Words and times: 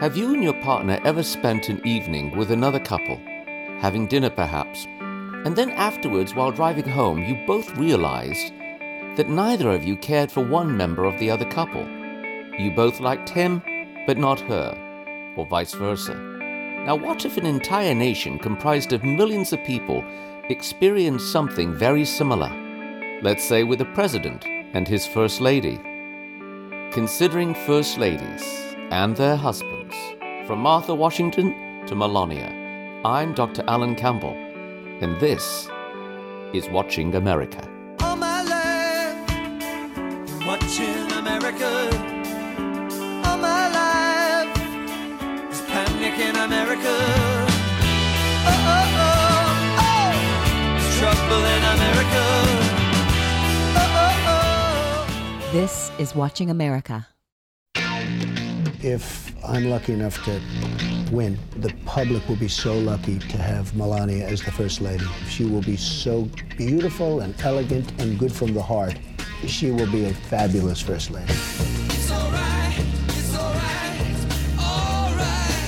Have 0.00 0.16
you 0.16 0.32
and 0.32 0.44
your 0.44 0.54
partner 0.62 1.00
ever 1.04 1.24
spent 1.24 1.68
an 1.68 1.84
evening 1.84 2.36
with 2.36 2.52
another 2.52 2.78
couple, 2.78 3.16
having 3.80 4.06
dinner 4.06 4.30
perhaps, 4.30 4.86
and 5.44 5.56
then 5.56 5.70
afterwards, 5.70 6.36
while 6.36 6.52
driving 6.52 6.88
home, 6.88 7.24
you 7.24 7.44
both 7.48 7.76
realized 7.76 8.52
that 9.16 9.28
neither 9.28 9.72
of 9.72 9.82
you 9.82 9.96
cared 9.96 10.30
for 10.30 10.44
one 10.44 10.76
member 10.76 11.02
of 11.02 11.18
the 11.18 11.28
other 11.28 11.44
couple? 11.46 11.84
You 12.56 12.70
both 12.76 13.00
liked 13.00 13.28
him, 13.28 13.60
but 14.06 14.18
not 14.18 14.38
her, 14.42 15.34
or 15.36 15.44
vice 15.48 15.74
versa. 15.74 16.14
Now, 16.14 16.94
what 16.94 17.24
if 17.24 17.36
an 17.36 17.46
entire 17.46 17.94
nation 17.94 18.38
comprised 18.38 18.92
of 18.92 19.02
millions 19.02 19.52
of 19.52 19.64
people 19.64 20.04
experienced 20.48 21.32
something 21.32 21.74
very 21.74 22.04
similar? 22.04 22.50
Let's 23.20 23.42
say 23.42 23.64
with 23.64 23.80
the 23.80 23.92
president 23.96 24.44
and 24.46 24.86
his 24.86 25.08
first 25.08 25.40
lady. 25.40 25.76
Considering 26.92 27.52
first 27.52 27.98
ladies 27.98 28.44
and 28.92 29.16
their 29.16 29.34
husbands, 29.34 29.77
from 30.48 30.60
Martha 30.60 30.94
Washington 30.94 31.54
to 31.86 31.94
Melania, 31.94 32.50
I'm 33.04 33.34
Dr. 33.34 33.62
Alan 33.68 33.94
Campbell, 33.94 34.32
and 35.02 35.20
this 35.20 35.68
is 36.54 36.70
Watching 36.70 37.14
America. 37.14 37.60
All 38.00 38.16
my 38.16 38.42
life, 38.42 39.18
watching 40.46 41.12
America. 41.12 41.90
All 43.26 43.36
my 43.36 43.68
life, 43.68 44.54
there's 45.50 45.60
panic 45.66 46.18
in 46.18 46.36
America. 46.36 46.96
Oh, 48.48 48.64
oh, 48.72 48.88
oh, 49.04 49.84
oh, 49.84 50.12
there's 50.78 50.98
trouble 50.98 51.44
in 51.44 51.62
America. 51.76 52.24
Oh, 53.76 53.96
oh, 54.02 54.30
oh. 54.32 55.50
This 55.52 55.92
is 55.98 56.14
Watching 56.14 56.48
America. 56.48 57.06
If 58.80 59.27
I'm 59.48 59.64
lucky 59.70 59.94
enough 59.94 60.22
to 60.24 60.42
win, 61.10 61.38
the 61.56 61.72
public 61.86 62.28
will 62.28 62.36
be 62.36 62.48
so 62.48 62.78
lucky 62.78 63.18
to 63.18 63.38
have 63.38 63.74
Melania 63.74 64.26
as 64.26 64.42
the 64.42 64.52
First 64.52 64.82
Lady. 64.82 65.06
She 65.26 65.46
will 65.46 65.62
be 65.62 65.74
so 65.76 66.28
beautiful 66.58 67.20
and 67.20 67.34
elegant 67.40 67.90
and 67.98 68.18
good 68.18 68.30
from 68.30 68.52
the 68.52 68.60
heart. 68.60 68.98
She 69.46 69.70
will 69.70 69.90
be 69.90 70.04
a 70.04 70.12
fabulous 70.12 70.82
First 70.82 71.10
Lady. 71.12 71.32
It's 71.32 72.10
alright, 72.10 72.78
it's 73.08 73.34
alright, 73.34 74.00
it's 74.00 74.58
alright. 74.60 75.62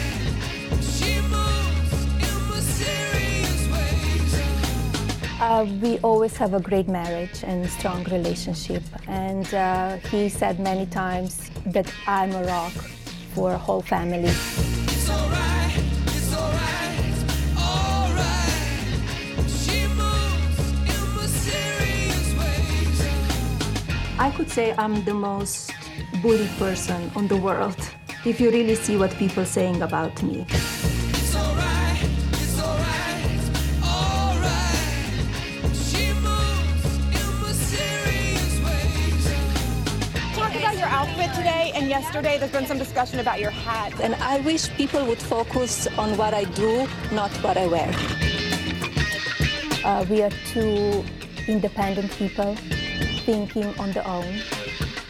She 0.84 1.18
moves 1.22 2.04
in 2.20 2.48
mysterious 2.50 3.66
ways. 3.72 5.40
Uh, 5.40 5.64
we 5.80 5.98
always 6.00 6.36
have 6.36 6.52
a 6.52 6.60
great 6.60 6.86
marriage 6.86 7.42
and 7.44 7.66
strong 7.70 8.04
relationship. 8.04 8.82
And 9.08 9.54
uh, 9.54 9.96
he 10.10 10.28
said 10.28 10.60
many 10.60 10.84
times 10.84 11.50
that 11.64 11.90
I'm 12.06 12.32
a 12.32 12.44
rock 12.44 12.74
for 13.34 13.52
a 13.52 13.58
whole 13.58 13.82
family. 13.82 14.30
I 24.18 24.30
could 24.36 24.50
say 24.50 24.74
I'm 24.76 25.02
the 25.04 25.14
most 25.14 25.72
bullied 26.20 26.50
person 26.58 27.10
on 27.16 27.26
the 27.28 27.36
world. 27.36 27.78
If 28.26 28.38
you 28.38 28.50
really 28.50 28.74
see 28.74 28.96
what 28.96 29.10
people 29.12 29.46
saying 29.46 29.80
about 29.80 30.22
me. 30.22 30.44
Yesterday. 41.90 42.38
There's 42.38 42.52
been 42.52 42.66
some 42.66 42.78
discussion 42.78 43.18
about 43.18 43.40
your 43.40 43.50
hat. 43.50 44.00
And 44.00 44.14
I 44.14 44.38
wish 44.40 44.70
people 44.76 45.04
would 45.06 45.18
focus 45.20 45.88
on 45.98 46.16
what 46.16 46.32
I 46.32 46.44
do, 46.44 46.86
not 47.10 47.32
what 47.42 47.56
I 47.58 47.66
wear. 47.66 47.90
Uh, 49.84 50.06
we 50.08 50.22
are 50.22 50.30
two 50.52 51.04
independent 51.48 52.12
people 52.12 52.54
thinking 53.26 53.76
on 53.80 53.90
their 53.90 54.06
own 54.06 54.38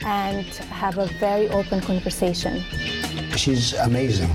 and 0.06 0.46
have 0.82 0.96
a 0.96 1.06
very 1.20 1.50
open 1.50 1.82
conversation. 1.82 2.62
She's 3.36 3.74
amazing. 3.74 4.30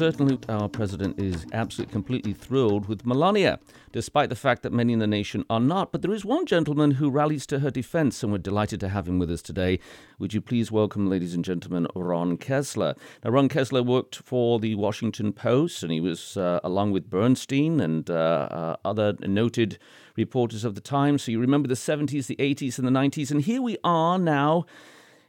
Certainly, 0.00 0.38
our 0.48 0.66
president 0.66 1.18
is 1.18 1.44
absolutely 1.52 1.92
completely 1.92 2.32
thrilled 2.32 2.88
with 2.88 3.04
Melania, 3.04 3.58
despite 3.92 4.30
the 4.30 4.34
fact 4.34 4.62
that 4.62 4.72
many 4.72 4.94
in 4.94 4.98
the 4.98 5.06
nation 5.06 5.44
are 5.50 5.60
not. 5.60 5.92
But 5.92 6.00
there 6.00 6.14
is 6.14 6.24
one 6.24 6.46
gentleman 6.46 6.92
who 6.92 7.10
rallies 7.10 7.44
to 7.48 7.58
her 7.58 7.70
defense, 7.70 8.22
and 8.22 8.32
we're 8.32 8.38
delighted 8.38 8.80
to 8.80 8.88
have 8.88 9.06
him 9.06 9.18
with 9.18 9.30
us 9.30 9.42
today. 9.42 9.78
Would 10.18 10.32
you 10.32 10.40
please 10.40 10.72
welcome, 10.72 11.10
ladies 11.10 11.34
and 11.34 11.44
gentlemen, 11.44 11.86
Ron 11.94 12.38
Kessler? 12.38 12.94
Now, 13.22 13.32
Ron 13.32 13.50
Kessler 13.50 13.82
worked 13.82 14.16
for 14.16 14.58
the 14.58 14.74
Washington 14.74 15.34
Post, 15.34 15.82
and 15.82 15.92
he 15.92 16.00
was, 16.00 16.34
uh, 16.34 16.60
along 16.64 16.92
with 16.92 17.10
Bernstein 17.10 17.78
and 17.78 18.08
uh, 18.08 18.48
uh, 18.50 18.76
other 18.82 19.16
noted 19.20 19.78
reporters 20.16 20.64
of 20.64 20.76
the 20.76 20.80
time. 20.80 21.18
So 21.18 21.30
you 21.30 21.38
remember 21.38 21.68
the 21.68 21.74
70s, 21.74 22.26
the 22.26 22.36
80s, 22.36 22.78
and 22.78 22.88
the 22.88 22.90
90s. 22.90 23.30
And 23.30 23.42
here 23.42 23.60
we 23.60 23.76
are 23.84 24.18
now 24.18 24.64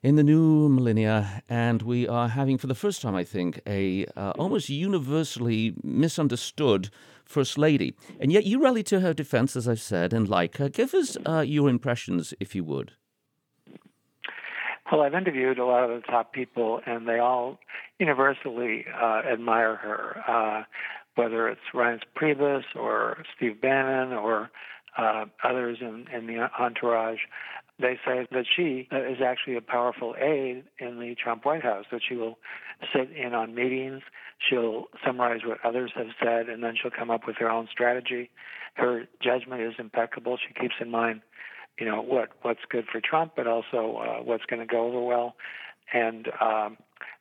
in 0.04 0.16
the 0.16 0.24
new 0.24 0.68
millennia, 0.68 1.44
and 1.48 1.82
we 1.84 2.08
are 2.08 2.30
having, 2.30 2.58
for 2.58 2.68
the 2.68 2.76
first 2.76 3.02
time, 3.02 3.16
I 3.16 3.24
think, 3.24 3.62
a 3.68 4.06
uh, 4.18 4.32
almost 4.32 4.70
universally 4.70 5.76
misunderstood 5.84 6.90
first 7.24 7.58
lady. 7.58 7.94
And 8.20 8.32
yet, 8.32 8.46
you 8.46 8.62
rally 8.62 8.84
to 8.84 9.02
her 9.02 9.14
defense, 9.14 9.56
as 9.56 9.68
I've 9.68 9.82
said, 9.82 10.12
and 10.12 10.28
like 10.28 10.58
her. 10.58 10.70
Give 10.70 10.94
us 10.94 11.18
uh, 11.26 11.42
your 11.42 11.70
impressions, 11.70 12.34
if 12.40 12.56
you 12.56 12.64
would. 12.64 12.94
Well, 14.92 15.02
I've 15.02 15.14
interviewed 15.14 15.58
a 15.58 15.66
lot 15.66 15.90
of 15.90 16.02
the 16.02 16.08
top 16.08 16.34
people, 16.34 16.82
and 16.86 17.08
they 17.08 17.20
all 17.20 17.60
universally 18.00 18.86
uh, 19.00 19.22
admire 19.32 19.76
her. 19.76 20.24
Uh, 20.28 20.64
whether 21.16 21.48
it's 21.50 21.62
Reince 21.74 22.02
Priebus 22.16 22.64
or 22.76 23.24
Steve 23.36 23.62
Bannon 23.62 24.14
or 24.14 24.50
uh, 24.98 25.26
others 25.44 25.78
in, 25.82 26.06
in 26.14 26.28
the 26.28 26.50
entourage, 26.60 27.20
they 27.82 28.00
say 28.06 28.28
that 28.32 28.46
she 28.56 28.88
uh, 28.92 29.04
is 29.04 29.18
actually 29.26 29.56
a 29.56 29.62
powerful 29.62 30.16
aide 30.20 30.64
in 30.80 31.00
the 31.00 31.16
Trump 31.16 31.46
White 31.46 31.64
House, 31.64 31.86
that 31.92 32.02
she 32.08 32.16
will 32.16 32.38
sit 32.94 33.12
in 33.12 33.34
on 33.34 33.54
meetings, 33.56 34.02
she'll 34.50 34.86
summarize 35.06 35.42
what 35.46 35.58
others 35.64 35.92
have 35.96 36.08
said, 36.22 36.50
and 36.50 36.64
then 36.64 36.76
she'll 36.82 36.92
come 36.92 37.10
up 37.10 37.28
with 37.28 37.36
her 37.38 37.50
own 37.50 37.68
strategy. 37.72 38.30
Her 38.76 39.06
judgment 39.22 39.62
is 39.62 39.74
impeccable. 39.78 40.38
She 40.38 40.54
keeps 40.54 40.76
in 40.80 40.90
mind, 40.90 41.22
you 41.80 41.86
know, 41.86 42.02
what 42.02 42.30
what's 42.42 42.62
good 42.70 42.86
for 42.92 43.02
Trump, 43.02 43.34
but 43.36 43.48
also 43.48 43.98
uh, 43.98 44.24
what's 44.24 44.46
going 44.46 44.66
to 44.66 44.72
go 44.72 44.88
over 44.88 45.02
well. 45.02 45.36
And 45.94 46.30
um, 46.40 46.78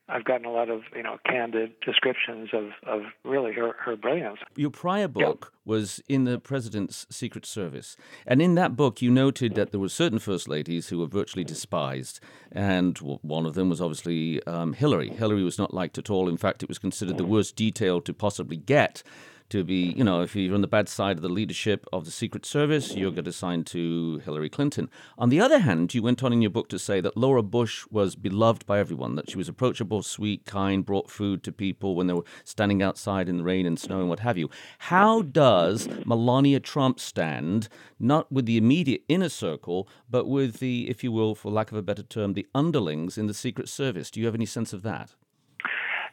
I've 0.09 0.25
gotten 0.25 0.45
a 0.45 0.51
lot 0.51 0.69
of 0.69 0.81
you 0.95 1.03
know 1.03 1.17
candid 1.25 1.71
descriptions 1.85 2.49
of, 2.53 2.71
of 2.85 3.03
really 3.23 3.53
her, 3.53 3.73
her 3.79 3.95
brilliance. 3.95 4.39
Your 4.55 4.69
prior 4.69 5.07
book 5.07 5.53
was 5.63 6.01
in 6.09 6.25
the 6.25 6.39
president's 6.39 7.05
Secret 7.09 7.45
Service. 7.45 7.95
And 8.25 8.41
in 8.41 8.55
that 8.55 8.75
book, 8.75 9.01
you 9.01 9.11
noted 9.11 9.55
that 9.55 9.71
there 9.71 9.79
were 9.79 9.89
certain 9.89 10.19
first 10.19 10.47
ladies 10.47 10.89
who 10.89 10.99
were 10.99 11.07
virtually 11.07 11.43
despised. 11.43 12.19
And 12.51 12.97
one 12.97 13.45
of 13.45 13.53
them 13.53 13.69
was 13.69 13.79
obviously 13.79 14.43
um, 14.45 14.73
Hillary. 14.73 15.09
Hillary 15.09 15.43
was 15.43 15.59
not 15.59 15.73
liked 15.73 15.97
at 15.97 16.09
all. 16.09 16.27
In 16.27 16.37
fact, 16.37 16.63
it 16.63 16.69
was 16.69 16.79
considered 16.79 17.17
the 17.17 17.25
worst 17.25 17.55
detail 17.55 18.01
to 18.01 18.13
possibly 18.13 18.57
get 18.57 19.03
to 19.51 19.63
be, 19.63 19.93
you 19.95 20.03
know, 20.03 20.21
if 20.21 20.35
you're 20.35 20.55
on 20.55 20.61
the 20.61 20.67
bad 20.67 20.89
side 20.89 21.17
of 21.17 21.21
the 21.21 21.29
leadership 21.29 21.85
of 21.93 22.05
the 22.05 22.11
Secret 22.11 22.45
Service, 22.45 22.95
you'll 22.95 23.11
get 23.11 23.27
assigned 23.27 23.67
to 23.67 24.21
Hillary 24.25 24.49
Clinton. 24.49 24.89
On 25.17 25.29
the 25.29 25.39
other 25.39 25.59
hand, 25.59 25.93
you 25.93 26.01
went 26.01 26.23
on 26.23 26.33
in 26.33 26.41
your 26.41 26.49
book 26.49 26.69
to 26.69 26.79
say 26.79 27.01
that 27.01 27.17
Laura 27.17 27.43
Bush 27.43 27.85
was 27.91 28.15
beloved 28.15 28.65
by 28.65 28.79
everyone, 28.79 29.15
that 29.15 29.29
she 29.29 29.37
was 29.37 29.49
approachable, 29.49 30.03
sweet, 30.03 30.45
kind, 30.45 30.85
brought 30.85 31.11
food 31.11 31.43
to 31.43 31.51
people 31.51 31.95
when 31.95 32.07
they 32.07 32.13
were 32.13 32.23
standing 32.43 32.81
outside 32.81 33.27
in 33.27 33.37
the 33.37 33.43
rain 33.43 33.65
and 33.65 33.77
snow 33.77 33.99
and 33.99 34.09
what 34.09 34.19
have 34.21 34.37
you. 34.37 34.49
How 34.79 35.21
does 35.21 35.87
Melania 36.05 36.59
Trump 36.59 36.99
stand, 36.99 37.67
not 37.99 38.31
with 38.31 38.45
the 38.45 38.57
immediate 38.57 39.03
inner 39.07 39.29
circle, 39.29 39.87
but 40.09 40.27
with 40.27 40.59
the, 40.59 40.89
if 40.89 41.03
you 41.03 41.11
will, 41.11 41.35
for 41.35 41.51
lack 41.51 41.71
of 41.71 41.77
a 41.77 41.83
better 41.83 42.03
term, 42.03 42.33
the 42.33 42.47
underlings 42.55 43.17
in 43.17 43.27
the 43.27 43.33
Secret 43.33 43.67
Service? 43.67 44.09
Do 44.09 44.19
you 44.19 44.25
have 44.25 44.35
any 44.35 44.45
sense 44.45 44.71
of 44.71 44.81
that? 44.83 45.15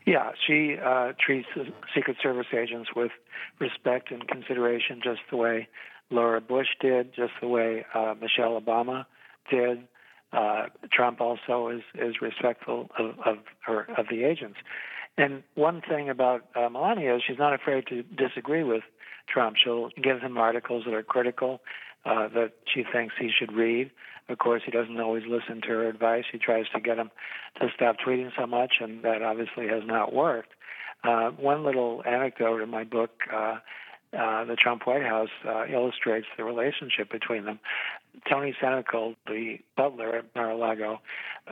Yeah, 0.08 0.30
she 0.46 0.76
uh, 0.82 1.12
treats 1.20 1.48
Secret 1.94 2.16
Service 2.22 2.46
agents 2.54 2.88
with 2.96 3.10
respect 3.60 4.10
and 4.10 4.26
consideration, 4.26 5.02
just 5.04 5.20
the 5.30 5.36
way 5.36 5.68
Laura 6.08 6.40
Bush 6.40 6.68
did, 6.80 7.14
just 7.14 7.32
the 7.42 7.46
way 7.46 7.84
uh, 7.94 8.14
Michelle 8.18 8.58
Obama 8.58 9.04
did. 9.50 9.86
Uh, 10.32 10.68
Trump 10.90 11.20
also 11.20 11.68
is 11.68 11.82
is 11.94 12.22
respectful 12.22 12.88
of 12.98 13.18
of, 13.26 13.36
her, 13.66 13.80
of 13.98 14.06
the 14.10 14.24
agents. 14.24 14.56
And 15.18 15.42
one 15.56 15.82
thing 15.86 16.08
about 16.08 16.46
uh, 16.56 16.70
Melania 16.70 17.16
is 17.16 17.22
she's 17.26 17.38
not 17.38 17.52
afraid 17.52 17.86
to 17.88 18.02
disagree 18.02 18.62
with 18.62 18.84
Trump. 19.28 19.56
She'll 19.62 19.90
give 20.02 20.22
him 20.22 20.38
articles 20.38 20.84
that 20.86 20.94
are 20.94 21.02
critical 21.02 21.60
uh, 22.06 22.28
that 22.28 22.52
she 22.72 22.82
thinks 22.90 23.14
he 23.20 23.30
should 23.38 23.52
read. 23.52 23.90
Of 24.28 24.38
course, 24.38 24.62
he 24.64 24.70
doesn't 24.70 25.00
always 25.00 25.24
listen 25.26 25.60
to 25.62 25.68
her 25.68 25.88
advice. 25.88 26.24
He 26.30 26.38
tries 26.38 26.66
to 26.74 26.80
get 26.80 26.98
him 26.98 27.10
to 27.60 27.68
stop 27.74 27.96
tweeting 28.04 28.30
so 28.36 28.46
much, 28.46 28.74
and 28.80 29.02
that 29.02 29.22
obviously 29.22 29.68
has 29.68 29.82
not 29.86 30.12
worked. 30.12 30.52
Uh, 31.02 31.30
one 31.30 31.64
little 31.64 32.02
anecdote 32.04 32.60
in 32.60 32.68
my 32.68 32.84
book, 32.84 33.10
uh, 33.32 33.58
uh, 34.16 34.44
The 34.44 34.56
Trump 34.56 34.86
White 34.86 35.04
House, 35.04 35.30
uh, 35.46 35.64
illustrates 35.66 36.26
the 36.36 36.44
relationship 36.44 37.10
between 37.10 37.44
them. 37.44 37.60
Tony 38.28 38.54
Senecal, 38.60 39.14
the 39.26 39.60
butler 39.76 40.16
at 40.16 40.34
Mar-a-Lago, 40.34 41.00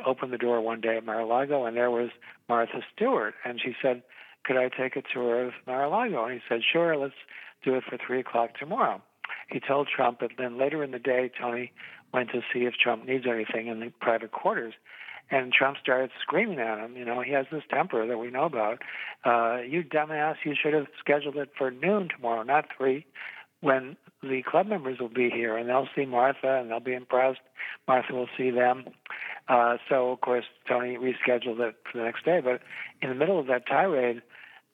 opened 0.04 0.32
the 0.32 0.38
door 0.38 0.60
one 0.60 0.80
day 0.80 0.96
at 0.96 1.06
Mar-a-Lago, 1.06 1.64
and 1.64 1.76
there 1.76 1.90
was 1.90 2.10
Martha 2.48 2.82
Stewart, 2.94 3.34
and 3.44 3.60
she 3.60 3.74
said, 3.80 4.02
"Could 4.44 4.56
I 4.56 4.68
take 4.68 4.96
a 4.96 5.02
tour 5.02 5.44
of 5.46 5.54
Mar-a-Lago?" 5.66 6.24
And 6.24 6.34
he 6.34 6.40
said, 6.48 6.62
"Sure, 6.64 6.96
let's 6.96 7.14
do 7.62 7.74
it 7.76 7.84
for 7.84 7.96
three 7.96 8.20
o'clock 8.20 8.58
tomorrow." 8.58 9.00
He 9.48 9.60
told 9.60 9.88
Trump, 9.94 10.18
but 10.20 10.32
then 10.38 10.58
later 10.58 10.82
in 10.82 10.90
the 10.90 10.98
day, 10.98 11.30
Tony 11.40 11.72
went 12.12 12.30
to 12.30 12.40
see 12.52 12.60
if 12.60 12.74
Trump 12.74 13.06
needs 13.06 13.26
anything 13.26 13.68
in 13.68 13.80
the 13.80 13.92
private 14.00 14.32
quarters. 14.32 14.74
And 15.30 15.52
Trump 15.52 15.76
started 15.78 16.10
screaming 16.22 16.60
at 16.60 16.78
him. 16.78 16.96
You 16.96 17.04
know, 17.04 17.20
he 17.20 17.32
has 17.32 17.46
this 17.50 17.64
temper 17.68 18.06
that 18.06 18.18
we 18.18 18.30
know 18.30 18.44
about. 18.44 18.82
Uh, 19.24 19.58
you 19.62 19.82
dumbass, 19.82 20.36
you 20.44 20.54
should 20.60 20.72
have 20.72 20.86
scheduled 21.00 21.36
it 21.36 21.50
for 21.58 21.70
noon 21.70 22.08
tomorrow, 22.14 22.42
not 22.44 22.66
three, 22.76 23.06
when 23.60 23.96
the 24.22 24.42
club 24.42 24.66
members 24.66 24.98
will 25.00 25.08
be 25.08 25.30
here 25.30 25.56
and 25.56 25.68
they'll 25.68 25.88
see 25.96 26.06
Martha 26.06 26.60
and 26.60 26.70
they'll 26.70 26.80
be 26.80 26.94
impressed. 26.94 27.40
Martha 27.88 28.14
will 28.14 28.28
see 28.36 28.50
them. 28.50 28.84
Uh, 29.48 29.76
so, 29.88 30.10
of 30.10 30.20
course, 30.20 30.44
Tony 30.68 30.96
rescheduled 30.96 31.60
it 31.60 31.76
for 31.90 31.98
the 31.98 32.04
next 32.04 32.24
day. 32.24 32.40
But 32.42 32.60
in 33.02 33.08
the 33.08 33.14
middle 33.14 33.38
of 33.38 33.46
that 33.46 33.66
tirade, 33.66 34.22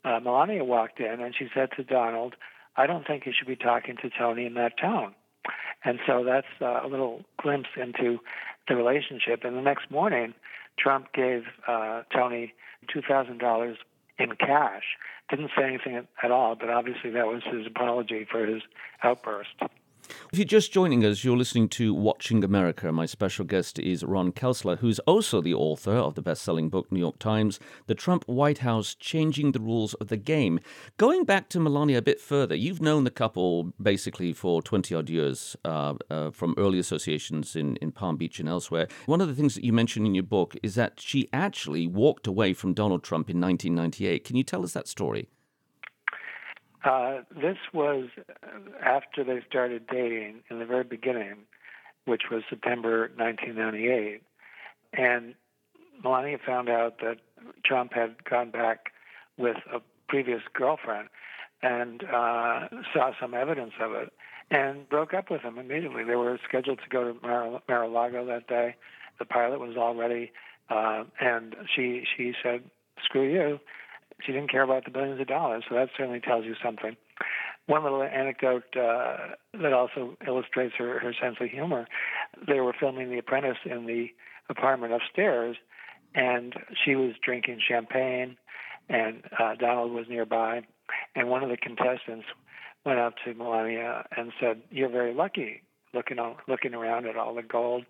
uh, 0.05 0.21
Melania 0.21 0.65
walked 0.65 1.01
in 1.01 1.21
and 1.21 1.35
she 1.39 1.49
said 1.55 1.71
to 1.77 1.85
Donald, 1.85 2.35
I 2.77 2.87
don't 2.87 3.07
think 3.07 3.27
you 3.27 3.33
should 3.37 3.49
be 3.49 3.57
talking 3.57 3.97
to 4.03 4.11
Tony 4.11 4.47
in 4.47 4.55
that 4.55 4.79
tone. 4.79 5.15
And 5.85 5.99
so 6.07 6.25
that's 6.25 6.47
uh, 6.61 6.81
a 6.85 6.89
little 6.89 7.23
glimpse 7.41 7.71
into 7.77 8.19
the 8.69 8.77
relationship. 8.77 9.45
And 9.45 9.57
the 9.57 9.63
next 9.63 9.91
morning, 9.91 10.35
Trump 10.79 11.13
gave 11.13 11.43
uh, 11.67 12.03
Tony 12.15 12.55
$2,000 12.95 13.77
in 14.19 14.33
cash. 14.37 14.85
Didn't 15.29 15.51
say 15.57 15.65
anything 15.65 16.07
at 16.23 16.31
all, 16.31 16.55
but 16.55 16.69
obviously 16.71 17.11
that 17.11 17.27
was 17.27 17.43
his 17.45 17.67
apology 17.67 18.27
for 18.31 18.47
his 18.47 18.63
outburst. 19.03 19.51
If 20.33 20.39
you're 20.39 20.45
just 20.45 20.73
joining 20.73 21.05
us, 21.05 21.25
you're 21.25 21.37
listening 21.37 21.69
to 21.71 21.93
Watching 21.93 22.43
America. 22.43 22.91
My 22.91 23.07
special 23.07 23.45
guest 23.45 23.79
is 23.79 24.03
Ron 24.03 24.33
Kessler, 24.33 24.77
who's 24.77 24.99
also 25.01 25.41
the 25.41 25.55
author 25.55 25.93
of 25.93 26.15
the 26.15 26.23
best 26.23 26.43
selling 26.43 26.69
book, 26.69 26.91
New 26.91 27.01
York 27.01 27.19
Times, 27.19 27.61
The 27.87 27.95
Trump 27.95 28.25
White 28.25 28.59
House 28.59 28.95
Changing 28.95 29.53
the 29.53 29.61
Rules 29.61 29.95
of 29.95 30.09
the 30.09 30.17
Game. 30.17 30.61
Going 30.97 31.25
back 31.25 31.49
to 31.51 31.61
Melania 31.61 31.99
a 31.99 32.03
bit 32.03 32.21
further, 32.21 32.55
you've 32.55 32.81
known 32.81 33.05
the 33.05 33.11
couple 33.11 33.73
basically 33.81 34.33
for 34.33 34.63
20 34.63 34.95
odd 34.95 35.11
years 35.11 35.57
uh, 35.65 35.95
uh, 36.11 36.31
from 36.31 36.55
early 36.57 36.79
associations 36.79 37.55
in, 37.55 37.77
in 37.77 37.93
Palm 37.93 38.17
Beach 38.17 38.41
and 38.41 38.49
elsewhere. 38.49 38.89
One 39.07 39.21
of 39.21 39.29
the 39.29 39.35
things 39.35 39.55
that 39.55 39.65
you 39.65 39.73
mention 39.73 40.07
in 40.07 40.15
your 40.15 40.25
book 40.25 40.57
is 40.63 40.75
that 40.77 41.01
she 41.01 41.29
actually 41.33 41.87
walked 41.87 42.27
away 42.27 42.55
from 42.55 42.75
Donald 42.75 43.03
Trump 43.03 43.29
in 43.29 43.41
1998. 43.41 44.25
Can 44.25 44.37
you 44.37 44.45
tell 44.45 44.65
us 44.65 44.73
that 44.73 44.89
story? 44.89 45.29
Uh, 46.85 47.21
this 47.31 47.59
was 47.73 48.09
after 48.85 49.23
they 49.25 49.41
started 49.49 49.87
dating 49.87 50.43
in 50.51 50.59
the 50.59 50.65
very 50.65 50.85
beginning, 50.85 51.37
which 52.07 52.23
was 52.31 52.43
September 52.49 53.11
1998. 53.17 54.23
And 54.93 55.35
Melania 56.03 56.39
found 56.45 56.69
out 56.69 56.99
that 57.01 57.19
Trump 57.65 57.93
had 57.95 58.25
gone 58.25 58.51
back 58.51 58.93
with 59.39 59.57
a 59.73 59.81
previous 60.09 60.43
girlfriend 60.53 61.09
and 61.63 62.03
uh, 62.05 62.69
saw 62.93 63.13
some 63.21 63.35
evidence 63.35 63.73
of 63.81 63.93
it 63.93 64.13
and 64.51 64.89
broke 64.89 65.15
up 65.15 65.31
with 65.31 65.43
him 65.43 65.59
immediately. 65.59 66.05
They 66.05 66.17
were 66.17 66.39
scheduled 66.47 66.81
to 66.81 66.89
go 66.91 67.13
to 67.13 67.27
Mar- 67.27 67.63
Mar-a-Lago 67.69 68.27
that 68.27 68.49
day. 68.49 68.75
The 69.19 69.25
pilot 69.25 69.61
was 69.61 69.77
all 69.79 69.95
ready, 69.95 70.33
uh, 70.69 71.05
and 71.21 71.55
she 71.75 72.03
she 72.17 72.35
said, 72.43 72.63
"Screw 73.05 73.31
you." 73.33 73.61
She 74.25 74.33
didn't 74.33 74.51
care 74.51 74.63
about 74.63 74.85
the 74.85 74.91
billions 74.91 75.21
of 75.21 75.27
dollars, 75.27 75.65
so 75.69 75.75
that 75.75 75.89
certainly 75.97 76.21
tells 76.21 76.45
you 76.45 76.55
something. 76.63 76.97
One 77.67 77.83
little 77.83 78.03
anecdote 78.03 78.65
uh, 78.77 79.35
that 79.61 79.73
also 79.73 80.17
illustrates 80.27 80.75
her, 80.79 80.99
her 80.99 81.15
sense 81.21 81.37
of 81.41 81.49
humor. 81.49 81.87
They 82.47 82.61
were 82.61 82.75
filming 82.79 83.11
The 83.11 83.19
Apprentice 83.19 83.59
in 83.65 83.87
the 83.87 84.09
apartment 84.49 84.93
upstairs, 84.93 85.57
and 86.15 86.55
she 86.85 86.95
was 86.95 87.13
drinking 87.25 87.61
champagne, 87.67 88.37
and 88.89 89.23
uh, 89.39 89.55
Donald 89.55 89.93
was 89.93 90.07
nearby, 90.09 90.63
and 91.15 91.29
one 91.29 91.43
of 91.43 91.51
the 91.51 91.57
contestants 91.57 92.27
went 92.85 92.99
up 92.99 93.15
to 93.25 93.35
Melania 93.35 94.05
and 94.17 94.33
said, 94.41 94.63
"You're 94.71 94.89
very 94.91 95.15
lucky." 95.15 95.63
Looking 95.95 96.19
on, 96.19 96.37
looking 96.49 96.75
around 96.75 97.07
at 97.07 97.17
all 97.17 97.35
the 97.35 97.43
gold, 97.43 97.85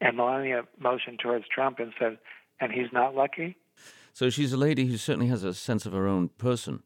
and 0.00 0.16
Melania 0.16 0.62
motioned 0.78 1.18
towards 1.18 1.46
Trump 1.48 1.78
and 1.78 1.92
said, 1.98 2.18
"And 2.60 2.72
he's 2.72 2.92
not 2.92 3.14
lucky." 3.14 3.56
So 4.18 4.30
she's 4.30 4.52
a 4.52 4.56
lady 4.56 4.86
who 4.86 4.96
certainly 4.96 5.28
has 5.28 5.44
a 5.44 5.54
sense 5.54 5.86
of 5.86 5.92
her 5.92 6.08
own 6.08 6.30
person. 6.30 6.82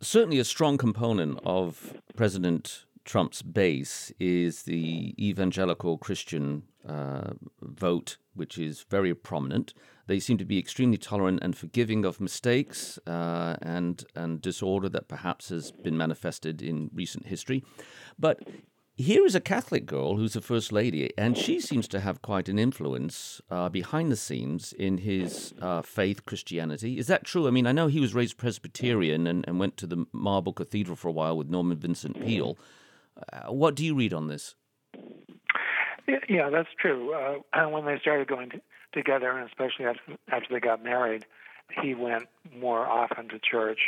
Certainly, 0.00 0.38
a 0.38 0.44
strong 0.44 0.78
component 0.78 1.40
of 1.44 2.00
President 2.14 2.84
Trump's 3.04 3.42
base 3.42 4.12
is 4.20 4.62
the 4.62 5.12
evangelical 5.18 5.98
Christian 5.98 6.62
uh, 6.88 7.32
vote, 7.60 8.18
which 8.34 8.56
is 8.56 8.86
very 8.88 9.12
prominent. 9.16 9.74
They 10.06 10.20
seem 10.20 10.38
to 10.38 10.44
be 10.44 10.60
extremely 10.60 10.96
tolerant 10.96 11.40
and 11.42 11.56
forgiving 11.56 12.04
of 12.04 12.20
mistakes 12.20 13.00
uh, 13.04 13.56
and 13.60 14.04
and 14.14 14.40
disorder 14.40 14.88
that 14.90 15.08
perhaps 15.08 15.48
has 15.48 15.72
been 15.72 15.96
manifested 15.96 16.62
in 16.62 16.90
recent 16.94 17.26
history. 17.26 17.64
But 18.16 18.46
here 18.96 19.26
is 19.26 19.34
a 19.34 19.40
Catholic 19.40 19.84
girl 19.84 20.16
who's 20.16 20.36
a 20.36 20.40
first 20.40 20.72
lady, 20.72 21.12
and 21.18 21.36
she 21.36 21.60
seems 21.60 21.86
to 21.88 22.00
have 22.00 22.22
quite 22.22 22.48
an 22.48 22.58
influence 22.58 23.40
uh, 23.50 23.68
behind 23.68 24.10
the 24.10 24.16
scenes 24.16 24.72
in 24.72 24.98
his 24.98 25.52
uh, 25.60 25.82
faith, 25.82 26.24
Christianity. 26.24 26.98
Is 26.98 27.06
that 27.08 27.24
true? 27.24 27.46
I 27.46 27.50
mean, 27.50 27.66
I 27.66 27.72
know 27.72 27.88
he 27.88 28.00
was 28.00 28.14
raised 28.14 28.38
Presbyterian 28.38 29.26
and, 29.26 29.44
and 29.46 29.60
went 29.60 29.76
to 29.78 29.86
the 29.86 30.06
Marble 30.12 30.52
Cathedral 30.54 30.96
for 30.96 31.08
a 31.08 31.12
while 31.12 31.36
with 31.36 31.48
Norman 31.48 31.76
Vincent 31.76 32.20
Peale. 32.20 32.56
Uh, 33.32 33.52
what 33.52 33.74
do 33.74 33.84
you 33.84 33.94
read 33.94 34.14
on 34.14 34.28
this? 34.28 34.54
Yeah, 36.28 36.50
that's 36.50 36.68
true. 36.80 37.12
Uh, 37.12 37.38
and 37.52 37.72
when 37.72 37.84
they 37.84 37.98
started 38.00 38.28
going 38.28 38.50
to, 38.50 38.60
together, 38.92 39.30
and 39.30 39.46
especially 39.46 39.84
after, 39.84 40.16
after 40.30 40.54
they 40.54 40.60
got 40.60 40.82
married, 40.82 41.26
he 41.82 41.94
went 41.94 42.24
more 42.54 42.86
often 42.86 43.28
to 43.28 43.38
church 43.38 43.78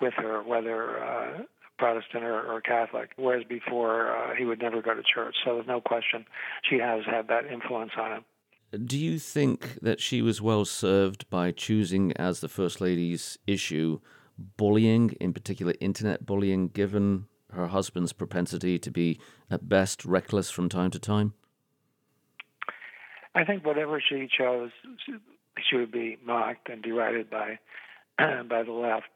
with 0.00 0.14
her, 0.14 0.42
whether 0.42 1.02
uh, 1.02 1.42
Protestant 1.80 2.24
or, 2.24 2.40
or 2.52 2.60
Catholic, 2.60 3.10
whereas 3.16 3.44
before 3.48 4.14
uh, 4.14 4.34
he 4.38 4.44
would 4.44 4.60
never 4.60 4.82
go 4.82 4.92
to 4.94 5.02
church. 5.02 5.34
So 5.44 5.54
there's 5.54 5.66
no 5.66 5.80
question 5.80 6.26
she 6.68 6.76
has 6.78 7.00
had 7.06 7.26
that 7.28 7.46
influence 7.46 7.92
on 7.98 8.12
him. 8.12 8.24
Do 8.86 8.98
you 8.98 9.18
think 9.18 9.78
that 9.80 9.98
she 10.00 10.20
was 10.22 10.40
well 10.42 10.64
served 10.64 11.28
by 11.30 11.50
choosing 11.50 12.12
as 12.16 12.40
the 12.40 12.48
First 12.48 12.80
Lady's 12.80 13.38
issue 13.46 13.98
bullying, 14.56 15.10
in 15.20 15.32
particular 15.32 15.72
internet 15.80 16.24
bullying, 16.26 16.68
given 16.68 17.26
her 17.52 17.66
husband's 17.68 18.12
propensity 18.12 18.78
to 18.78 18.90
be 18.90 19.18
at 19.50 19.68
best 19.68 20.04
reckless 20.04 20.50
from 20.50 20.68
time 20.68 20.90
to 20.92 20.98
time? 21.00 21.32
I 23.34 23.44
think 23.44 23.64
whatever 23.64 24.00
she 24.06 24.28
chose, 24.38 24.70
she- 25.06 25.14
she 25.68 25.76
would 25.76 25.90
be 25.92 26.16
mocked 26.24 26.68
and 26.68 26.80
derided 26.82 27.28
by 27.28 27.58
by 28.18 28.62
the 28.62 28.72
left. 28.72 29.10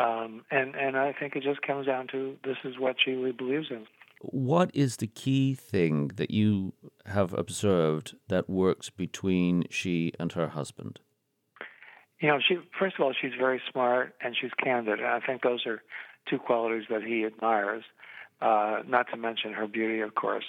Um, 0.00 0.44
and 0.50 0.74
and 0.76 0.96
I 0.96 1.12
think 1.12 1.36
it 1.36 1.42
just 1.42 1.60
comes 1.60 1.86
down 1.86 2.06
to 2.12 2.36
this 2.42 2.56
is 2.64 2.78
what 2.78 2.96
she 3.04 3.12
really 3.12 3.32
believes 3.32 3.66
in. 3.70 3.86
What 4.22 4.70
is 4.72 4.96
the 4.96 5.06
key 5.06 5.54
thing 5.54 6.08
that 6.16 6.30
you 6.30 6.72
have 7.06 7.34
observed 7.34 8.16
that 8.28 8.48
works 8.48 8.88
between 8.88 9.64
she 9.68 10.12
and 10.18 10.32
her 10.32 10.48
husband? 10.48 11.00
You 12.18 12.28
know, 12.28 12.38
she 12.46 12.56
first 12.78 12.96
of 12.98 13.04
all 13.04 13.12
she's 13.18 13.32
very 13.38 13.60
smart 13.70 14.14
and 14.22 14.34
she's 14.40 14.52
candid, 14.62 15.00
and 15.00 15.08
I 15.08 15.20
think 15.20 15.42
those 15.42 15.66
are 15.66 15.82
two 16.28 16.38
qualities 16.38 16.84
that 16.88 17.02
he 17.02 17.26
admires. 17.26 17.84
Uh, 18.40 18.78
not 18.86 19.06
to 19.10 19.18
mention 19.18 19.52
her 19.52 19.66
beauty, 19.66 20.00
of 20.00 20.14
course, 20.14 20.44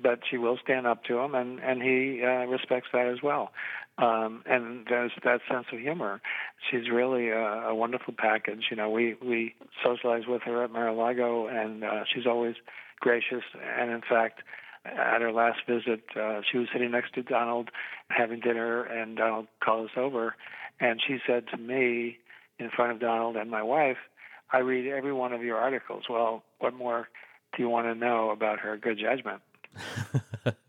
but 0.00 0.20
she 0.30 0.38
will 0.38 0.56
stand 0.62 0.86
up 0.86 1.02
to 1.04 1.18
him, 1.18 1.34
and 1.34 1.58
and 1.58 1.82
he 1.82 2.22
uh, 2.22 2.46
respects 2.46 2.88
that 2.92 3.08
as 3.08 3.22
well. 3.24 3.50
Um, 3.96 4.42
and 4.46 4.86
there's 4.88 5.12
that 5.22 5.40
sense 5.48 5.66
of 5.72 5.78
humor. 5.78 6.20
She's 6.68 6.90
really 6.90 7.28
a, 7.28 7.38
a 7.38 7.74
wonderful 7.74 8.12
package. 8.16 8.64
You 8.70 8.76
know, 8.76 8.90
we 8.90 9.14
we 9.22 9.54
socialize 9.84 10.26
with 10.26 10.42
her 10.42 10.64
at 10.64 10.72
Mar-a-Lago, 10.72 11.46
and 11.46 11.84
uh, 11.84 12.04
she's 12.12 12.26
always 12.26 12.56
gracious. 13.00 13.44
And 13.78 13.92
in 13.92 14.00
fact, 14.00 14.40
at 14.84 15.20
her 15.20 15.32
last 15.32 15.60
visit, 15.68 16.02
uh, 16.20 16.40
she 16.50 16.58
was 16.58 16.68
sitting 16.72 16.90
next 16.90 17.14
to 17.14 17.22
Donald 17.22 17.70
having 18.08 18.40
dinner, 18.40 18.82
and 18.82 19.16
Donald 19.16 19.46
called 19.62 19.86
us 19.86 19.96
over, 19.96 20.34
and 20.80 21.00
she 21.06 21.18
said 21.24 21.44
to 21.52 21.56
me 21.56 22.18
in 22.58 22.70
front 22.70 22.90
of 22.90 23.00
Donald 23.00 23.36
and 23.36 23.48
my 23.48 23.62
wife, 23.62 23.98
"I 24.52 24.58
read 24.58 24.88
every 24.88 25.12
one 25.12 25.32
of 25.32 25.44
your 25.44 25.58
articles. 25.58 26.04
Well, 26.10 26.42
what 26.58 26.74
more 26.74 27.08
do 27.56 27.62
you 27.62 27.68
want 27.68 27.86
to 27.86 27.94
know 27.94 28.30
about 28.30 28.58
her 28.58 28.76
good 28.76 28.98
judgment?" 28.98 29.40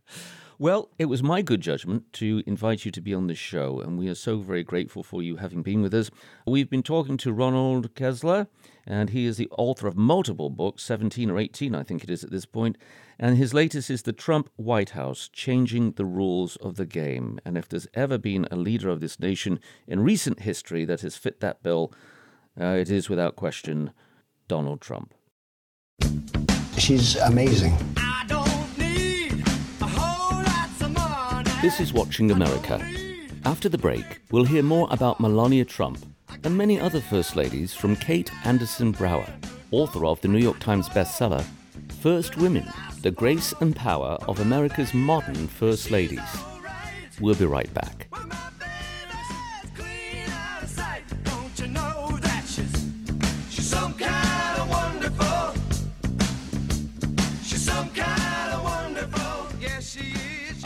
Well, 0.58 0.90
it 0.98 1.06
was 1.06 1.22
my 1.22 1.42
good 1.42 1.60
judgment 1.60 2.14
to 2.14 2.42
invite 2.46 2.86
you 2.86 2.92
to 2.92 3.02
be 3.02 3.14
on 3.14 3.28
this 3.28 3.38
show, 3.38 3.82
and 3.82 3.98
we 3.98 4.08
are 4.08 4.16
so 4.16 4.38
very 4.38 4.64
grateful 4.64 5.04
for 5.04 5.22
you 5.22 5.36
having 5.36 5.64
been 5.64 5.82
with 5.82 5.94
us. 5.94 6.10
We've 6.48 6.70
been 6.70 6.82
talking 6.82 7.18
to 7.18 7.34
Ronald 7.34 7.94
Kessler, 7.94 8.48
and 8.88 9.10
he 9.10 9.26
is 9.26 9.36
the 9.36 9.50
author 9.52 9.86
of 9.86 9.98
multiple 9.98 10.50
books, 10.50 10.84
17 10.84 11.30
or 11.30 11.40
18, 11.40 11.76
I 11.76 11.84
think 11.84 12.06
it 12.06 12.10
is 12.10 12.24
at 12.24 12.32
this 12.32 12.46
point. 12.46 12.78
And 13.20 13.36
his 13.36 13.54
latest 13.54 13.90
is 13.90 14.04
The 14.04 14.14
Trump 14.14 14.50
White 14.56 14.92
House 14.92 15.30
Changing 15.34 15.92
the 15.92 16.06
Rules 16.06 16.56
of 16.58 16.76
the 16.76 16.86
Game. 16.86 17.38
And 17.44 17.58
if 17.58 17.68
there's 17.68 17.88
ever 17.94 18.18
been 18.18 18.48
a 18.50 18.56
leader 18.56 18.88
of 18.88 19.02
this 19.02 19.20
nation 19.20 19.60
in 19.88 20.00
recent 20.00 20.42
history 20.42 20.86
that 20.86 21.02
has 21.02 21.18
fit 21.18 21.42
that 21.42 21.64
bill, 21.64 21.92
uh, 22.60 22.66
it 22.66 22.90
is 22.90 23.10
without 23.10 23.36
question 23.36 23.92
Donald 24.48 24.80
Trump. 24.80 25.14
She's 26.78 27.18
amazing. 27.18 27.78
This 31.62 31.80
is 31.80 31.94
Watching 31.94 32.32
America. 32.32 32.86
After 33.44 33.70
the 33.70 33.78
break, 33.78 34.20
we'll 34.30 34.46
hear 34.46 34.62
more 34.62 34.88
about 34.92 35.20
Melania 35.20 35.66
Trump 35.66 35.98
and 36.44 36.56
many 36.56 36.80
other 36.80 37.02
First 37.02 37.36
Ladies 37.36 37.74
from 37.74 37.96
Kate 37.96 38.30
Anderson 38.46 38.92
Brower, 38.92 39.28
author 39.72 40.06
of 40.06 40.22
the 40.22 40.28
New 40.28 40.38
York 40.40 40.60
Times 40.60 40.90
bestseller, 40.90 41.44
First 42.02 42.38
Women 42.38 42.68
The 43.02 43.12
Grace 43.12 43.54
and 43.62 43.76
Power 43.76 44.18
of 44.28 44.40
America's 44.42 44.94
Modern 44.94 45.48
First 45.48 45.92
Ladies. 45.92 46.20
We'll 47.20 47.36
be 47.36 47.46
right 47.46 47.74
back. 47.74 48.08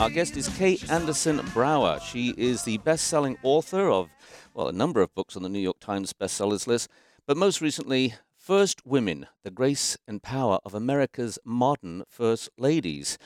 Our 0.00 0.08
guest 0.08 0.38
is 0.38 0.48
Kate 0.56 0.90
Anderson 0.90 1.42
Brower. 1.52 2.00
She 2.00 2.32
is 2.38 2.62
the 2.62 2.78
best 2.78 3.08
selling 3.08 3.36
author 3.42 3.90
of, 3.90 4.08
well, 4.54 4.68
a 4.68 4.72
number 4.72 5.02
of 5.02 5.14
books 5.14 5.36
on 5.36 5.42
the 5.42 5.50
New 5.50 5.58
York 5.58 5.78
Times 5.78 6.14
bestsellers 6.14 6.66
list, 6.66 6.88
but 7.26 7.36
most 7.36 7.60
recently, 7.60 8.14
First 8.34 8.86
Women 8.86 9.26
The 9.42 9.50
Grace 9.50 9.98
and 10.08 10.22
Power 10.22 10.58
of 10.64 10.72
America's 10.72 11.38
Modern 11.44 12.04
First 12.08 12.48
Ladies. 12.56 13.18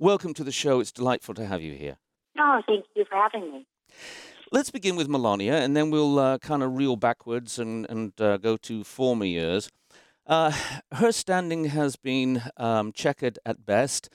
Welcome 0.00 0.34
to 0.34 0.42
the 0.42 0.50
show. 0.50 0.80
It's 0.80 0.90
delightful 0.90 1.32
to 1.36 1.46
have 1.46 1.62
you 1.62 1.74
here. 1.74 1.98
Oh, 2.36 2.60
thank 2.66 2.86
you 2.96 3.04
for 3.08 3.14
having 3.14 3.52
me. 3.52 3.66
Let's 4.50 4.72
begin 4.72 4.96
with 4.96 5.08
Melania, 5.08 5.58
and 5.58 5.76
then 5.76 5.92
we'll 5.92 6.18
uh, 6.18 6.38
kind 6.38 6.64
of 6.64 6.76
reel 6.76 6.96
backwards 6.96 7.56
and, 7.60 7.88
and 7.88 8.20
uh, 8.20 8.38
go 8.38 8.56
to 8.56 8.82
former 8.82 9.26
years. 9.26 9.70
Uh, 10.26 10.50
her 10.90 11.12
standing 11.12 11.66
has 11.66 11.94
been 11.94 12.42
um, 12.56 12.90
checkered 12.90 13.38
at 13.46 13.64
best. 13.64 14.10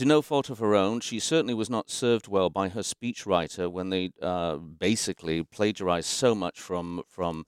To 0.00 0.06
no 0.06 0.22
fault 0.22 0.48
of 0.48 0.60
her 0.60 0.74
own, 0.74 1.00
she 1.00 1.20
certainly 1.20 1.52
was 1.52 1.68
not 1.68 1.90
served 1.90 2.26
well 2.26 2.48
by 2.48 2.70
her 2.70 2.80
speechwriter 2.80 3.70
when 3.70 3.90
they 3.90 4.12
uh, 4.22 4.56
basically 4.56 5.42
plagiarized 5.42 6.08
so 6.08 6.34
much 6.34 6.58
from 6.58 7.02
from 7.06 7.44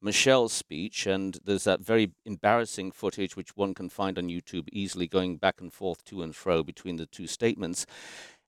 Michelle's 0.00 0.52
speech. 0.52 1.06
And 1.06 1.38
there's 1.44 1.62
that 1.62 1.78
very 1.80 2.10
embarrassing 2.26 2.90
footage 2.90 3.36
which 3.36 3.56
one 3.56 3.72
can 3.72 3.88
find 3.88 4.18
on 4.18 4.26
YouTube 4.26 4.66
easily, 4.72 5.06
going 5.06 5.36
back 5.36 5.60
and 5.60 5.72
forth 5.72 6.04
to 6.06 6.22
and 6.22 6.34
fro 6.34 6.64
between 6.64 6.96
the 6.96 7.06
two 7.06 7.28
statements. 7.28 7.86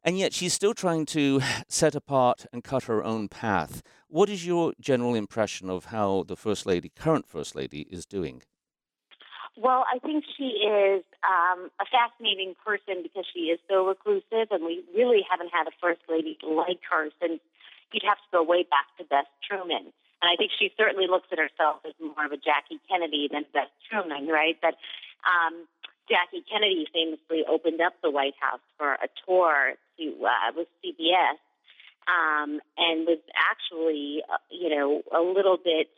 And 0.02 0.18
yet 0.18 0.32
she's 0.32 0.52
still 0.52 0.75
trying 0.75 1.06
to 1.06 1.40
set 1.68 1.94
apart 1.94 2.46
and 2.52 2.64
cut 2.64 2.82
her 2.90 3.04
own 3.04 3.28
path. 3.28 3.84
What 4.08 4.28
is 4.28 4.44
your 4.44 4.73
general 4.80 5.14
impression 5.14 5.70
of 5.70 5.84
how 5.84 6.25
the 6.26 6.34
First 6.37 6.66
Lady, 6.66 6.90
current 6.96 7.28
First 7.28 7.54
Lady, 7.54 7.82
is 7.88 8.04
doing? 8.04 8.42
Well, 9.56 9.87
I 9.87 9.99
think 10.00 10.25
she 10.37 10.66
is 10.66 11.04
um, 11.23 11.70
a 11.78 11.87
fascinating 11.87 12.54
person 12.66 13.06
because 13.06 13.25
she 13.32 13.54
is 13.54 13.61
so 13.70 13.87
reclusive, 13.87 14.50
and 14.50 14.64
we 14.64 14.82
really 14.94 15.23
haven't 15.30 15.50
had 15.54 15.68
a 15.68 15.75
first 15.80 16.02
lady 16.08 16.37
like 16.42 16.80
her 16.90 17.11
since 17.23 17.38
you'd 17.92 18.02
have 18.02 18.18
to 18.18 18.28
go 18.32 18.42
way 18.42 18.66
back 18.66 18.90
to 18.99 19.04
Bess 19.04 19.30
Truman. 19.46 19.94
And 20.23 20.26
I 20.26 20.34
think 20.34 20.50
she 20.58 20.73
certainly 20.76 21.06
looks 21.06 21.28
at 21.30 21.38
herself 21.38 21.87
as 21.87 21.94
more 22.00 22.26
of 22.26 22.32
a 22.32 22.37
Jackie 22.37 22.80
Kennedy 22.90 23.28
than 23.30 23.44
Bess 23.52 23.70
Truman, 23.87 24.26
right? 24.26 24.58
But 24.61 24.75
um, 25.23 25.68
Jackie 26.08 26.42
Kennedy 26.50 26.87
famously 26.92 27.46
opened 27.46 27.80
up 27.80 27.94
the 28.02 28.11
White 28.11 28.34
House 28.40 28.64
for 28.76 28.94
a 28.94 29.08
tour 29.26 29.75
to 29.99 30.04
uh, 30.26 30.50
with 30.56 30.68
CBS, 30.82 31.38
um, 32.11 32.58
and 32.76 33.06
was 33.06 33.23
actually, 33.38 34.23
uh, 34.26 34.42
you 34.50 34.68
know, 34.68 35.02
a 35.14 35.23
little 35.23 35.56
bit 35.62 35.88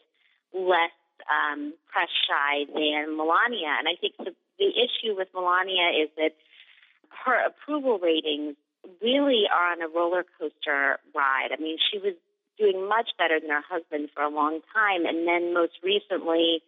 less 0.52 0.92
um, 1.28 1.72
press 1.90 2.08
shy 2.28 2.64
than 2.72 3.16
Melania. 3.16 3.76
And 3.78 3.88
I 3.88 3.96
think 4.00 4.14
the, 4.18 4.34
the 4.58 4.70
issue 4.70 5.16
with 5.16 5.28
Melania 5.34 6.04
is 6.04 6.10
that 6.16 6.36
her 7.24 7.36
approval 7.46 7.98
ratings 7.98 8.56
really 9.02 9.44
are 9.50 9.72
on 9.72 9.82
a 9.82 9.88
roller 9.88 10.24
coaster 10.38 10.98
ride. 11.14 11.50
I 11.52 11.60
mean, 11.60 11.78
she 11.90 11.98
was 11.98 12.14
doing 12.58 12.88
much 12.88 13.10
better 13.18 13.40
than 13.40 13.50
her 13.50 13.64
husband 13.68 14.08
for 14.14 14.22
a 14.22 14.30
long 14.30 14.60
time. 14.72 15.04
And 15.04 15.26
then 15.26 15.52
most 15.52 15.72
recently, 15.82 16.62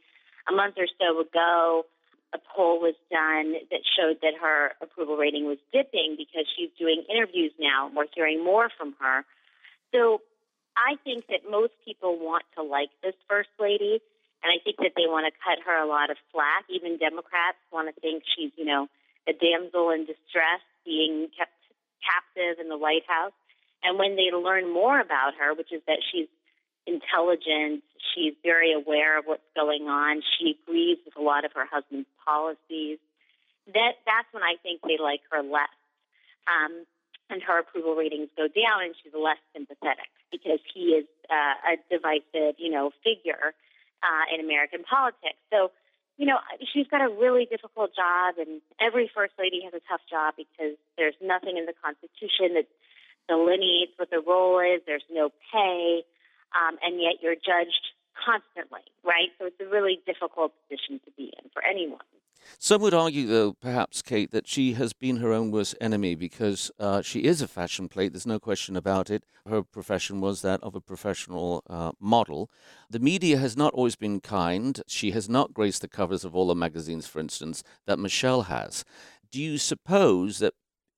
a 0.49 0.52
month 0.52 0.75
or 0.76 0.87
so 0.99 1.21
ago, 1.21 1.87
a 2.35 2.38
poll 2.55 2.81
was 2.81 2.95
done 3.11 3.55
that 3.71 3.81
showed 3.97 4.21
that 4.21 4.35
her 4.40 4.73
approval 4.83 5.17
rating 5.17 5.47
was 5.47 5.59
dipping 5.73 6.17
because 6.19 6.45
she's 6.57 6.69
doing 6.78 7.05
interviews 7.09 7.52
now. 7.59 7.90
We're 7.95 8.05
hearing 8.14 8.45
more 8.45 8.69
from 8.76 8.95
her. 9.00 9.25
So 9.95 10.21
I 10.76 10.97
think 11.05 11.26
that 11.28 11.49
most 11.50 11.73
people 11.85 12.19
want 12.19 12.45
to 12.57 12.62
like 12.62 12.90
this 13.02 13.14
first 13.28 13.49
lady, 13.59 14.00
and 14.42 14.52
I 14.54 14.62
think 14.62 14.78
that 14.78 14.95
they 14.95 15.11
want 15.11 15.26
to 15.26 15.35
cut 15.42 15.59
her 15.66 15.76
a 15.76 15.87
lot 15.87 16.11
of 16.11 16.16
slack. 16.30 16.64
Even 16.71 16.99
Democrats 16.99 17.59
want 17.73 17.92
to 17.92 18.00
think 18.00 18.23
she's, 18.23 18.52
you 18.57 18.64
know, 18.64 18.87
a 19.26 19.33
damsel 19.33 19.90
in 19.90 20.07
distress 20.07 20.62
being 20.85 21.28
kept 21.37 21.54
captive 22.00 22.62
in 22.62 22.68
the 22.68 22.78
White 22.78 23.04
House. 23.07 23.35
And 23.83 23.99
when 23.99 24.16
they 24.16 24.30
learn 24.35 24.73
more 24.73 25.00
about 25.00 25.35
her, 25.38 25.54
which 25.54 25.73
is 25.73 25.83
that 25.87 25.99
she's 26.07 26.28
intelligent, 26.87 27.83
she's 28.14 28.35
very 28.42 28.73
aware 28.73 29.18
of 29.18 29.26
what's 29.26 29.47
going 29.54 29.88
on, 29.90 30.23
she 30.38 30.57
agrees 30.57 30.99
with 31.04 31.16
a 31.18 31.23
lot 31.23 31.45
of 31.45 31.52
her 31.52 31.66
husband's 31.66 32.09
policies, 32.25 32.99
that 33.75 34.00
that's 34.07 34.30
when 34.33 34.42
I 34.42 34.57
think 34.62 34.80
they 34.83 34.97
like 34.97 35.21
her 35.30 35.42
less. 35.42 35.75
Um, 36.49 36.87
and 37.28 37.42
her 37.42 37.61
approval 37.61 37.95
ratings 37.95 38.30
go 38.37 38.49
down, 38.49 38.88
and 38.88 38.95
she's 39.02 39.12
less 39.12 39.37
sympathetic 39.52 40.09
because 40.33 40.61
he 40.73 40.97
is 40.97 41.04
uh, 41.28 41.76
a 41.76 41.76
divisive, 41.92 42.57
you 42.57 42.71
know, 42.71 42.90
figure 43.04 43.52
uh, 44.02 44.35
in 44.35 44.45
American 44.45 44.85
politics. 44.85 45.38
So, 45.50 45.71
you 46.17 46.26
know, 46.26 46.38
she's 46.73 46.87
got 46.88 47.00
a 47.00 47.09
really 47.09 47.47
difficult 47.47 47.95
job, 47.95 48.35
and 48.38 48.61
every 48.81 49.11
first 49.14 49.35
lady 49.38 49.62
has 49.64 49.75
a 49.75 49.83
tough 49.88 50.02
job 50.11 50.35
because 50.37 50.75
there's 50.97 51.14
nothing 51.23 51.57
in 51.57 51.67
the 51.67 51.75
Constitution 51.78 52.55
that 52.55 52.67
delineates 53.28 53.93
what 53.97 54.11
the 54.11 54.21
role 54.21 54.59
is. 54.59 54.83
There's 54.87 55.07
no 55.11 55.31
pay, 55.52 56.02
um, 56.57 56.78
and 56.83 57.00
yet 57.00 57.23
you're 57.23 57.37
judged 57.37 57.95
constantly, 58.25 58.80
right? 59.04 59.28
So 59.38 59.46
it's 59.46 59.60
a 59.60 59.66
really 59.66 60.00
difficult 60.06 60.52
position 60.68 61.00
to 61.04 61.10
be 61.16 61.32
in 61.38 61.50
for 61.52 61.62
anyone. 61.64 62.00
Some 62.58 62.80
would 62.82 62.94
argue, 62.94 63.26
though, 63.26 63.52
perhaps, 63.52 64.00
Kate, 64.00 64.30
that 64.30 64.48
she 64.48 64.72
has 64.75 64.92
been 64.92 65.18
her 65.18 65.32
own 65.32 65.50
worst 65.50 65.75
enemy 65.80 66.14
because 66.14 66.70
uh, 66.78 67.02
she 67.02 67.25
is 67.25 67.42
a 67.42 67.48
fashion 67.48 67.88
plate. 67.88 68.12
There's 68.12 68.26
no 68.26 68.40
question 68.40 68.76
about 68.76 69.10
it. 69.10 69.25
Her 69.46 69.62
profession 69.62 70.20
was 70.20 70.42
that 70.42 70.62
of 70.62 70.75
a 70.75 70.80
professional 70.80 71.62
uh, 71.68 71.92
model. 72.00 72.50
The 72.88 73.00
media 73.00 73.38
has 73.38 73.56
not 73.56 73.75
always 73.75 73.96
been 73.96 74.20
kind. 74.20 74.80
She 74.87 75.10
has 75.10 75.28
not 75.28 75.52
graced 75.52 75.82
the 75.82 75.88
covers 75.88 76.25
of 76.25 76.34
all 76.34 76.46
the 76.46 76.54
magazines, 76.54 77.06
for 77.06 77.20
instance, 77.20 77.62
that 77.87 77.98
Michelle 77.98 78.42
has. 78.42 78.84
Do 79.30 79.42
you 79.42 79.58
suppose 79.58 80.38
that, 80.38 80.54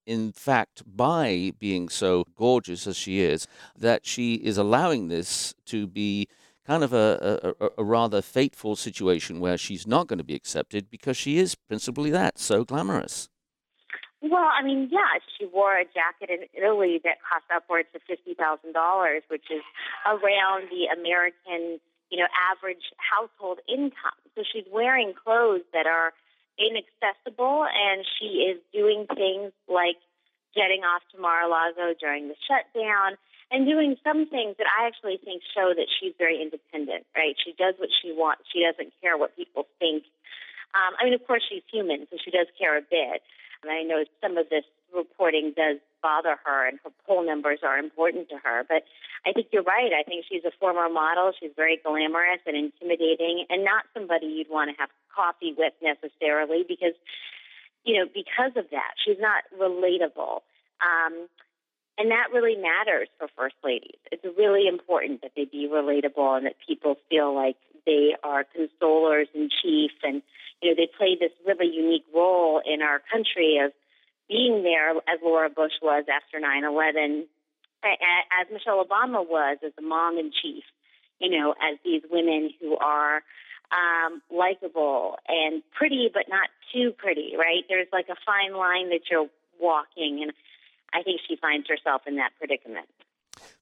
in 0.07 0.33
fact, 0.33 0.83
by 0.87 1.53
being 1.59 1.89
so 1.89 2.25
gorgeous 2.37 2.87
as 2.87 2.97
she 2.97 3.21
is, 3.21 3.47
that 3.77 4.07
she 4.07 4.35
is 4.35 4.57
allowing 4.57 5.09
this 5.09 5.55
to 5.67 5.87
be 5.87 6.29
kind 6.71 6.85
of 6.85 6.93
a, 6.93 7.55
a, 7.61 7.69
a 7.79 7.85
rather 7.85 8.23
fateful 8.23 8.77
situation 8.77 9.41
where 9.41 9.59
she's 9.59 9.89
not 9.89 10.07
going 10.07 10.19
to 10.19 10.25
be 10.25 10.37
accepted 10.37 10.89
because 10.89 11.17
she 11.17 11.37
is 11.37 11.57
principally 11.57 12.11
that, 12.11 12.39
so 12.39 12.63
glamorous. 12.63 13.29
Well, 14.23 14.47
I 14.57 14.63
mean, 14.63 14.89
yeah, 14.93 15.19
she 15.37 15.47
wore 15.47 15.75
a 15.75 15.85
jacket 15.85 16.31
in 16.31 16.47
Italy 16.55 17.01
that 17.03 17.17
cost 17.27 17.47
upwards 17.53 17.89
of 17.93 18.03
fifty 18.07 18.35
thousand 18.35 18.75
dollars, 18.75 19.23
which 19.27 19.51
is 19.51 19.63
around 20.07 20.69
the 20.71 20.87
American, 20.95 21.81
you 22.09 22.19
know, 22.19 22.29
average 22.53 22.95
household 23.03 23.59
income. 23.67 24.21
So 24.37 24.45
she's 24.47 24.69
wearing 24.71 25.13
clothes 25.25 25.67
that 25.73 25.87
are 25.87 26.13
inaccessible, 26.55 27.67
and 27.67 28.07
she 28.15 28.47
is 28.47 28.61
doing 28.73 29.07
things 29.17 29.51
like 29.67 29.99
jetting 30.55 30.85
off 30.85 31.03
to 31.11 31.21
Mar-a-Lago 31.21 31.95
during 31.99 32.29
the 32.29 32.39
shutdown 32.47 33.17
and 33.51 33.67
doing 33.67 33.97
some 34.05 34.27
things 34.31 34.55
that 34.59 34.67
I 34.71 34.87
actually 34.87 35.19
think 35.19 35.43
show 35.55 35.75
that 35.75 35.91
she's 35.99 36.15
very 36.19 36.41
independent, 36.41 37.07
right? 37.17 37.35
She 37.35 37.53
does 37.59 37.75
what 37.79 37.91
she 37.91 38.13
wants. 38.13 38.47
She 38.53 38.63
doesn't 38.63 38.93
care 39.03 39.19
what 39.19 39.35
people 39.37 39.67
think. 39.79 40.05
Um, 40.75 40.95
I 41.01 41.05
mean, 41.05 41.15
of 41.15 41.27
course, 41.27 41.43
she's 41.49 41.67
human, 41.71 42.07
so 42.11 42.17
she 42.23 42.31
does 42.31 42.47
care 42.59 42.79
a 42.79 42.83
bit. 42.83 43.23
And 43.63 43.71
I 43.71 43.83
know 43.83 44.05
some 44.23 44.39
of 44.39 44.49
this 44.49 44.65
reporting 44.95 45.53
does 45.57 45.79
bother 46.03 46.39
her, 46.45 46.67
and 46.67 46.79
her 46.85 46.91
poll 47.07 47.27
numbers 47.27 47.61
are 47.63 47.77
important 47.77 48.29
to 48.31 48.37
her. 48.39 48.65
But 48.69 48.85
I 49.27 49.33
think 49.33 49.49
you're 49.53 49.67
right. 49.67 49.91
I 49.93 50.03
think 50.03 50.25
she's 50.31 50.45
a 50.45 50.55
former 50.59 50.89
model. 50.89 51.33
She's 51.39 51.51
very 51.57 51.79
glamorous 51.83 52.41
and 52.47 52.57
intimidating, 52.57 53.45
and 53.51 53.65
not 53.65 53.85
somebody 53.93 54.27
you'd 54.27 54.49
want 54.49 54.71
to 54.71 54.77
have 54.79 54.91
coffee 55.15 55.55
with 55.59 55.75
necessarily 55.83 56.65
because, 56.67 56.95
you 57.85 57.99
know, 57.99 58.07
because 58.07 58.55
of 58.57 58.71
that, 58.71 58.95
she's 59.05 59.19
not 59.19 59.43
relatable. 59.59 60.41
Um, 60.81 61.29
and 62.01 62.11
that 62.11 62.33
really 62.33 62.57
matters 62.57 63.09
for 63.19 63.29
first 63.37 63.57
ladies. 63.63 63.99
It's 64.11 64.25
really 64.39 64.67
important 64.67 65.21
that 65.21 65.33
they 65.37 65.45
be 65.45 65.69
relatable 65.71 66.39
and 66.39 66.47
that 66.47 66.57
people 66.67 66.97
feel 67.11 67.35
like 67.35 67.57
they 67.85 68.17
are 68.25 68.47
consolers 68.57 69.27
in 69.35 69.51
chief 69.63 69.91
and 70.03 70.23
you 70.63 70.71
know 70.71 70.75
they 70.77 70.89
play 70.97 71.17
this 71.21 71.33
really 71.47 71.71
unique 71.71 72.07
role 72.15 72.63
in 72.65 72.81
our 72.81 73.03
country 73.13 73.61
of 73.63 73.73
being 74.29 74.63
there 74.63 74.97
as 74.97 75.21
Laura 75.23 75.51
Bush 75.51 75.73
was 75.83 76.05
after 76.09 76.41
9/11 76.41 77.27
as 77.85 78.47
Michelle 78.51 78.83
Obama 78.85 79.27
was 79.27 79.59
as 79.65 79.73
a 79.79 79.83
mom 79.83 80.17
in 80.19 80.31
chief 80.31 80.65
you 81.19 81.31
know 81.31 81.53
as 81.53 81.79
these 81.85 82.03
women 82.11 82.51
who 82.61 82.77
are 82.77 83.23
um 83.73 84.23
likable 84.31 85.19
and 85.29 85.63
pretty 85.73 86.11
but 86.13 86.29
not 86.29 86.49
too 86.73 86.93
pretty 86.97 87.35
right? 87.39 87.65
There's 87.69 87.89
like 87.93 88.09
a 88.09 88.17
fine 88.25 88.55
line 88.57 88.89
that 88.91 89.11
you're 89.11 89.29
walking. 89.61 90.21
And 90.23 90.33
I 90.93 91.03
think 91.03 91.21
she 91.27 91.37
finds 91.37 91.69
herself 91.69 92.03
in 92.07 92.17
that 92.17 92.33
predicament. 92.39 92.89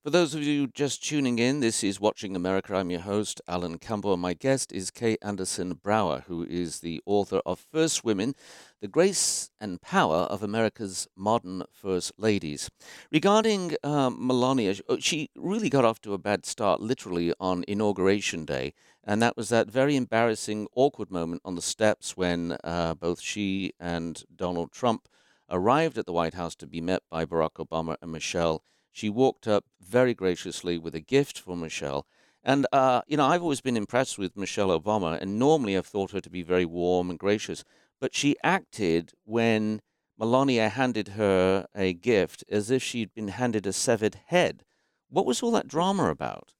For 0.02 0.10
those 0.10 0.34
of 0.34 0.42
you 0.42 0.68
just 0.68 1.04
tuning 1.04 1.38
in, 1.38 1.60
this 1.60 1.84
is 1.84 2.00
Watching 2.00 2.34
America. 2.34 2.74
I'm 2.74 2.90
your 2.90 3.00
host, 3.00 3.40
Alan 3.46 3.78
Campbell, 3.78 4.14
and 4.14 4.22
my 4.22 4.32
guest 4.32 4.72
is 4.72 4.90
Kate 4.90 5.18
Anderson 5.22 5.74
Brower, 5.74 6.24
who 6.26 6.44
is 6.44 6.80
the 6.80 7.02
author 7.04 7.42
of 7.44 7.58
First 7.58 8.04
Women 8.04 8.34
The 8.80 8.88
Grace 8.88 9.50
and 9.60 9.82
Power 9.82 10.22
of 10.30 10.42
America's 10.42 11.06
Modern 11.14 11.64
First 11.70 12.12
Ladies. 12.16 12.70
Regarding 13.12 13.74
um, 13.84 14.16
Melania, 14.26 14.76
uh, 14.88 14.96
she 14.98 15.30
really 15.36 15.68
got 15.68 15.84
off 15.84 16.00
to 16.02 16.14
a 16.14 16.18
bad 16.18 16.46
start, 16.46 16.80
literally, 16.80 17.34
on 17.38 17.64
Inauguration 17.68 18.44
Day. 18.44 18.72
And 19.04 19.20
that 19.20 19.36
was 19.36 19.48
that 19.50 19.70
very 19.70 19.96
embarrassing, 19.96 20.68
awkward 20.74 21.10
moment 21.10 21.42
on 21.44 21.54
the 21.54 21.62
steps 21.62 22.16
when 22.16 22.56
uh, 22.64 22.94
both 22.94 23.20
she 23.20 23.72
and 23.78 24.24
Donald 24.34 24.72
Trump 24.72 25.08
arrived 25.50 25.98
at 25.98 26.06
the 26.06 26.12
White 26.12 26.34
House 26.34 26.54
to 26.56 26.66
be 26.66 26.80
met 26.80 27.02
by 27.10 27.24
Barack 27.24 27.54
Obama 27.54 27.96
and 28.00 28.12
Michelle. 28.12 28.62
She 28.92 29.08
walked 29.08 29.46
up 29.46 29.64
very 29.80 30.14
graciously 30.14 30.78
with 30.78 30.94
a 30.94 31.00
gift 31.00 31.38
for 31.38 31.56
Michelle. 31.56 32.06
And, 32.42 32.66
uh, 32.72 33.02
you 33.06 33.16
know, 33.16 33.26
I've 33.26 33.42
always 33.42 33.60
been 33.60 33.76
impressed 33.76 34.18
with 34.18 34.36
Michelle 34.36 34.78
Obama, 34.78 35.20
and 35.20 35.38
normally 35.38 35.76
I've 35.76 35.86
thought 35.86 36.12
her 36.12 36.20
to 36.20 36.30
be 36.30 36.42
very 36.42 36.64
warm 36.64 37.10
and 37.10 37.18
gracious. 37.18 37.64
But 38.00 38.14
she 38.14 38.36
acted 38.42 39.12
when 39.24 39.82
Melania 40.18 40.68
handed 40.68 41.08
her 41.08 41.66
a 41.74 41.92
gift 41.92 42.44
as 42.50 42.70
if 42.70 42.82
she'd 42.82 43.14
been 43.14 43.28
handed 43.28 43.66
a 43.66 43.72
severed 43.72 44.16
head. 44.26 44.64
What 45.10 45.26
was 45.26 45.42
all 45.42 45.50
that 45.52 45.68
drama 45.68 46.10
about? 46.10 46.54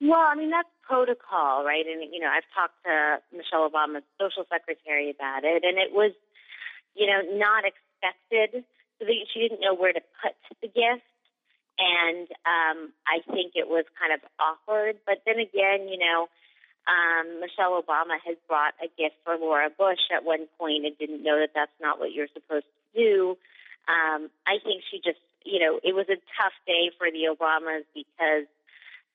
Well, 0.00 0.18
I 0.18 0.34
mean, 0.34 0.50
that's 0.50 0.68
protocol, 0.82 1.64
right? 1.64 1.84
And, 1.86 2.02
you 2.12 2.20
know, 2.20 2.28
I've 2.28 2.48
talked 2.54 2.82
to 2.84 3.18
Michelle 3.36 3.68
Obama's 3.68 4.04
social 4.20 4.44
secretary 4.50 5.10
about 5.10 5.44
it, 5.44 5.62
and 5.64 5.78
it 5.78 5.92
was, 5.92 6.12
you 6.94 7.06
know, 7.06 7.20
not 7.38 7.64
expected. 8.02 8.64
So 8.98 9.06
that 9.06 9.14
she 9.32 9.40
didn't 9.40 9.60
know 9.60 9.74
where 9.74 9.92
to 9.92 10.02
put 10.22 10.34
the 10.60 10.68
gift. 10.68 11.06
And 11.78 12.28
um, 12.44 12.92
I 13.08 13.24
think 13.32 13.54
it 13.56 13.66
was 13.66 13.84
kind 13.98 14.12
of 14.12 14.20
awkward. 14.38 14.98
But 15.06 15.22
then 15.26 15.40
again, 15.40 15.88
you 15.88 15.98
know, 15.98 16.28
um, 16.86 17.40
Michelle 17.40 17.80
Obama 17.80 18.18
has 18.26 18.36
brought 18.46 18.74
a 18.82 18.90
gift 18.98 19.16
for 19.24 19.38
Laura 19.38 19.70
Bush 19.70 20.02
at 20.14 20.24
one 20.24 20.46
point 20.58 20.84
and 20.84 20.98
didn't 20.98 21.22
know 21.22 21.38
that 21.40 21.54
that's 21.54 21.74
not 21.80 21.98
what 21.98 22.12
you're 22.12 22.30
supposed 22.34 22.66
to 22.66 22.82
do. 22.94 23.38
Um, 23.88 24.30
I 24.46 24.58
think 24.62 24.82
she 24.90 24.98
just, 24.98 25.22
you 25.44 25.58
know, 25.58 25.80
it 25.82 25.94
was 25.94 26.06
a 26.06 26.18
tough 26.38 26.54
day 26.66 26.90
for 26.98 27.10
the 27.10 27.30
Obamas 27.30 27.86
because 27.94 28.46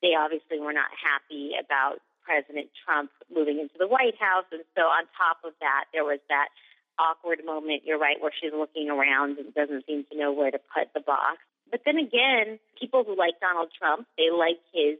they 0.01 0.15
obviously 0.17 0.60
were 0.60 0.75
not 0.75 0.91
happy 0.91 1.56
about 1.56 2.00
President 2.24 2.67
Trump 2.84 3.12
moving 3.32 3.60
into 3.60 3.75
the 3.79 3.88
White 3.88 4.20
House. 4.20 4.48
And 4.51 4.63
so, 4.75 4.84
on 4.84 5.08
top 5.15 5.39
of 5.48 5.56
that, 5.63 5.88
there 5.94 6.03
was 6.03 6.20
that 6.27 6.51
awkward 7.00 7.39
moment, 7.46 7.84
you're 7.86 8.00
right, 8.00 8.18
where 8.20 8.32
she's 8.34 8.54
looking 8.54 8.89
around 8.89 9.38
and 9.38 9.54
doesn't 9.54 9.86
seem 9.86 10.06
to 10.12 10.18
know 10.18 10.32
where 10.32 10.51
to 10.51 10.60
put 10.74 10.94
the 10.94 11.00
box. 11.00 11.39
But 11.70 11.82
then 11.86 11.98
again, 11.98 12.60
people 12.80 13.04
who 13.04 13.18
like 13.18 13.39
Donald 13.39 13.70
Trump, 13.77 14.08
they 14.18 14.32
like 14.32 14.60
his 14.74 14.98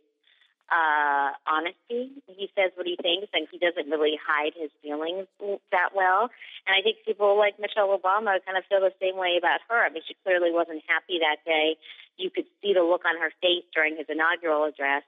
uh, 0.68 1.32
honesty. 1.48 2.12
He 2.28 2.52
says 2.56 2.76
what 2.76 2.88
he 2.88 3.00
thinks, 3.00 3.32
and 3.32 3.48
he 3.52 3.58
doesn't 3.58 3.88
really 3.88 4.20
hide 4.20 4.52
his 4.56 4.72
feelings 4.84 5.28
that 5.72 5.96
well. 5.96 6.28
And 6.68 6.76
I 6.76 6.84
think 6.84 7.08
people 7.08 7.38
like 7.40 7.56
Michelle 7.60 7.96
Obama 7.96 8.36
kind 8.44 8.60
of 8.60 8.68
feel 8.68 8.84
the 8.84 8.92
same 9.00 9.16
way 9.16 9.40
about 9.40 9.64
her. 9.72 9.80
I 9.80 9.90
mean, 9.90 10.04
she 10.08 10.16
clearly 10.24 10.52
wasn't 10.52 10.84
happy 10.88 11.24
that 11.24 11.40
day. 11.48 11.80
You 12.18 12.30
could 12.30 12.46
see 12.62 12.74
the 12.76 12.84
look 12.84 13.08
on 13.08 13.16
her 13.22 13.32
face 13.40 13.64
during 13.72 13.96
his 13.96 14.08
inaugural 14.10 14.66
address, 14.66 15.04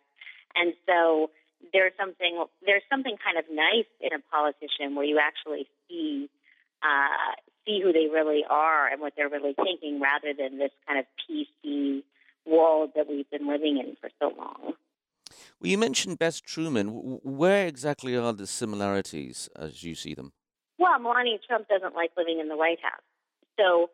and 0.55 0.73
so 0.87 1.31
there's 1.73 1.93
something 1.99 2.39
there's 2.63 2.85
something 2.89 3.17
kind 3.19 3.37
of 3.37 3.43
nice 3.51 3.89
in 3.99 4.15
a 4.15 4.21
politician 4.31 4.95
where 4.95 5.03
you 5.03 5.19
actually 5.19 5.67
see 5.89 6.29
uh, 6.83 7.35
see 7.65 7.81
who 7.81 7.91
they 7.91 8.07
really 8.11 8.43
are 8.49 8.87
and 8.87 9.01
what 9.01 9.13
they're 9.15 9.29
really 9.29 9.53
thinking, 9.53 9.99
rather 9.99 10.33
than 10.37 10.57
this 10.57 10.71
kind 10.87 10.99
of 10.99 11.05
PC 11.19 12.03
world 12.45 12.91
that 12.95 13.07
we've 13.07 13.29
been 13.29 13.47
living 13.47 13.77
in 13.77 13.95
for 13.99 14.09
so 14.19 14.33
long. 14.37 14.73
Well, 15.59 15.69
you 15.69 15.77
mentioned 15.77 16.19
Bess 16.19 16.39
Truman. 16.39 17.19
Where 17.23 17.67
exactly 17.67 18.15
are 18.15 18.33
the 18.33 18.47
similarities 18.47 19.49
as 19.55 19.83
you 19.83 19.93
see 19.95 20.13
them? 20.13 20.33
Well, 20.77 20.97
Melania 20.99 21.37
Trump 21.45 21.67
doesn't 21.67 21.95
like 21.95 22.11
living 22.17 22.39
in 22.39 22.47
the 22.47 22.57
White 22.57 22.79
House. 22.81 23.03
So 23.59 23.89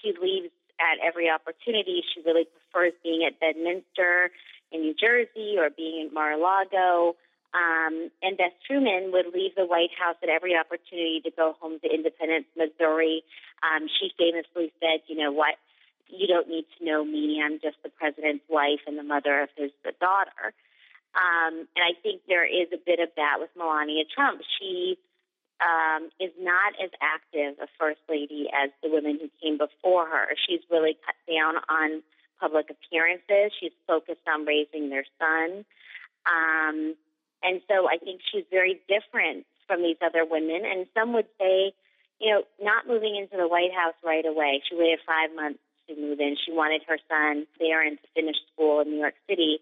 she 0.00 0.14
leaves 0.20 0.52
at 0.80 0.96
every 1.06 1.28
opportunity. 1.28 2.02
She 2.14 2.22
really 2.24 2.46
prefers 2.72 2.94
being 3.04 3.24
at 3.26 3.38
Bedminster 3.38 4.30
in 4.72 4.80
New 4.80 4.94
Jersey 4.94 5.56
or 5.58 5.68
being 5.68 6.00
in 6.00 6.14
Mar-a-Lago. 6.14 7.16
Um, 7.52 8.10
and 8.22 8.38
Bess 8.38 8.54
Truman 8.66 9.10
would 9.12 9.34
leave 9.34 9.54
the 9.56 9.66
White 9.66 9.90
House 9.98 10.16
at 10.22 10.28
every 10.28 10.54
opportunity 10.54 11.20
to 11.24 11.30
go 11.30 11.56
home 11.60 11.80
to 11.82 11.88
Independence, 11.92 12.46
Missouri. 12.56 13.24
Um, 13.62 13.88
she 13.88 14.12
famously 14.16 14.72
said, 14.78 15.02
you 15.08 15.16
know 15.16 15.32
what, 15.32 15.56
you 16.06 16.26
don't 16.26 16.48
need 16.48 16.66
to 16.78 16.84
know 16.84 17.04
me. 17.04 17.42
I'm 17.42 17.58
just 17.60 17.76
the 17.82 17.90
president's 17.90 18.44
wife 18.48 18.80
and 18.86 18.98
the 18.98 19.02
mother 19.02 19.42
of 19.42 19.48
his 19.56 19.70
daughter. 20.00 20.54
Um, 21.14 21.66
and 21.74 21.82
I 21.82 21.98
think 22.02 22.22
there 22.28 22.46
is 22.46 22.68
a 22.72 22.78
bit 22.78 23.00
of 23.00 23.08
that 23.16 23.38
with 23.40 23.50
Melania 23.56 24.04
Trump. 24.14 24.42
She 24.58 24.96
um, 25.60 26.08
is 26.20 26.30
not 26.38 26.74
as 26.82 26.90
active 27.02 27.58
a 27.60 27.66
first 27.78 28.00
lady 28.08 28.48
as 28.54 28.70
the 28.82 28.90
women 28.90 29.18
who 29.20 29.28
came 29.42 29.58
before 29.58 30.06
her. 30.06 30.28
She's 30.46 30.60
really 30.70 30.96
cut 31.04 31.18
down 31.26 31.56
on 31.68 32.02
public 32.40 32.70
appearances. 32.70 33.52
She's 33.58 33.74
focused 33.86 34.24
on 34.26 34.46
raising 34.46 34.88
their 34.88 35.04
son. 35.18 35.64
Um, 36.26 36.94
and 37.42 37.60
so 37.68 37.88
I 37.88 37.96
think 37.98 38.20
she's 38.30 38.44
very 38.50 38.80
different 38.88 39.46
from 39.66 39.82
these 39.82 39.96
other 40.02 40.24
women. 40.28 40.62
And 40.64 40.86
some 40.94 41.12
would 41.14 41.28
say, 41.38 41.72
you 42.20 42.30
know, 42.30 42.42
not 42.60 42.86
moving 42.86 43.16
into 43.16 43.36
the 43.36 43.48
White 43.48 43.72
House 43.72 43.94
right 44.04 44.26
away. 44.26 44.62
She 44.68 44.76
waited 44.76 44.98
five 45.06 45.34
months 45.34 45.60
to 45.88 45.96
move 45.96 46.20
in. 46.20 46.36
She 46.44 46.52
wanted 46.52 46.82
her 46.86 46.98
son 47.08 47.46
there 47.58 47.80
and 47.80 47.98
to 48.02 48.06
finish 48.14 48.36
school 48.52 48.80
in 48.80 48.90
New 48.90 48.98
York 48.98 49.14
City. 49.28 49.58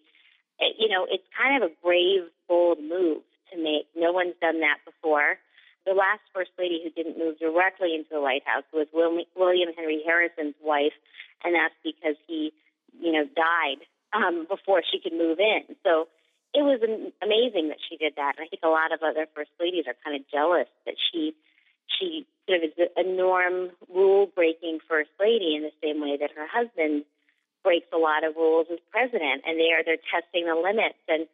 It, 0.58 0.74
you 0.78 0.88
know, 0.88 1.06
it's 1.08 1.24
kind 1.36 1.62
of 1.62 1.70
a 1.70 1.74
brave, 1.84 2.26
bold 2.48 2.78
move 2.82 3.22
to 3.52 3.56
make. 3.56 3.86
No 3.94 4.12
one's 4.12 4.34
done 4.40 4.60
that 4.60 4.78
before. 4.84 5.38
The 5.86 5.94
last 5.94 6.20
first 6.34 6.50
lady 6.58 6.82
who 6.82 6.90
didn't 6.90 7.16
move 7.16 7.38
directly 7.38 7.94
into 7.94 8.10
the 8.10 8.20
White 8.20 8.42
House 8.44 8.64
was 8.72 8.88
Wil- 8.92 9.24
William 9.36 9.70
Henry 9.76 10.02
Harrison's 10.04 10.56
wife, 10.60 10.92
and 11.44 11.54
that's 11.54 11.74
because 11.84 12.16
he, 12.26 12.52
you 13.00 13.12
know, 13.12 13.24
died 13.24 13.80
um, 14.12 14.46
before 14.48 14.82
she 14.82 15.00
could 15.00 15.16
move 15.16 15.38
in. 15.38 15.76
So 15.84 16.08
it 16.54 16.62
was 16.62 16.80
amazing 17.22 17.68
that 17.68 17.78
she 17.88 17.96
did 17.96 18.14
that. 18.16 18.34
And 18.36 18.44
I 18.44 18.48
think 18.48 18.62
a 18.64 18.68
lot 18.68 18.92
of 18.92 19.02
other 19.02 19.26
first 19.34 19.50
ladies 19.60 19.84
are 19.86 19.96
kind 20.04 20.16
of 20.16 20.28
jealous 20.30 20.68
that 20.86 20.96
she 20.96 21.34
she 21.98 22.26
sort 22.48 22.62
of 22.62 22.70
is 22.70 22.88
a 22.96 23.02
norm 23.04 23.70
rule 23.88 24.26
breaking 24.34 24.78
first 24.88 25.10
lady 25.20 25.56
in 25.56 25.62
the 25.62 25.72
same 25.82 26.00
way 26.00 26.16
that 26.20 26.30
her 26.36 26.46
husband 26.46 27.04
breaks 27.64 27.88
a 27.92 27.98
lot 27.98 28.24
of 28.24 28.36
rules 28.36 28.66
as 28.72 28.78
president 28.90 29.42
and 29.46 29.58
they 29.58 29.72
are 29.72 29.82
they're 29.84 30.04
testing 30.12 30.46
the 30.46 30.54
limits 30.54 31.00
and 31.08 31.26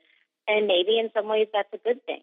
and 0.46 0.66
maybe 0.66 0.98
in 0.98 1.10
some 1.14 1.28
ways 1.28 1.48
that's 1.52 1.72
a 1.72 1.78
good 1.78 2.04
thing. 2.06 2.22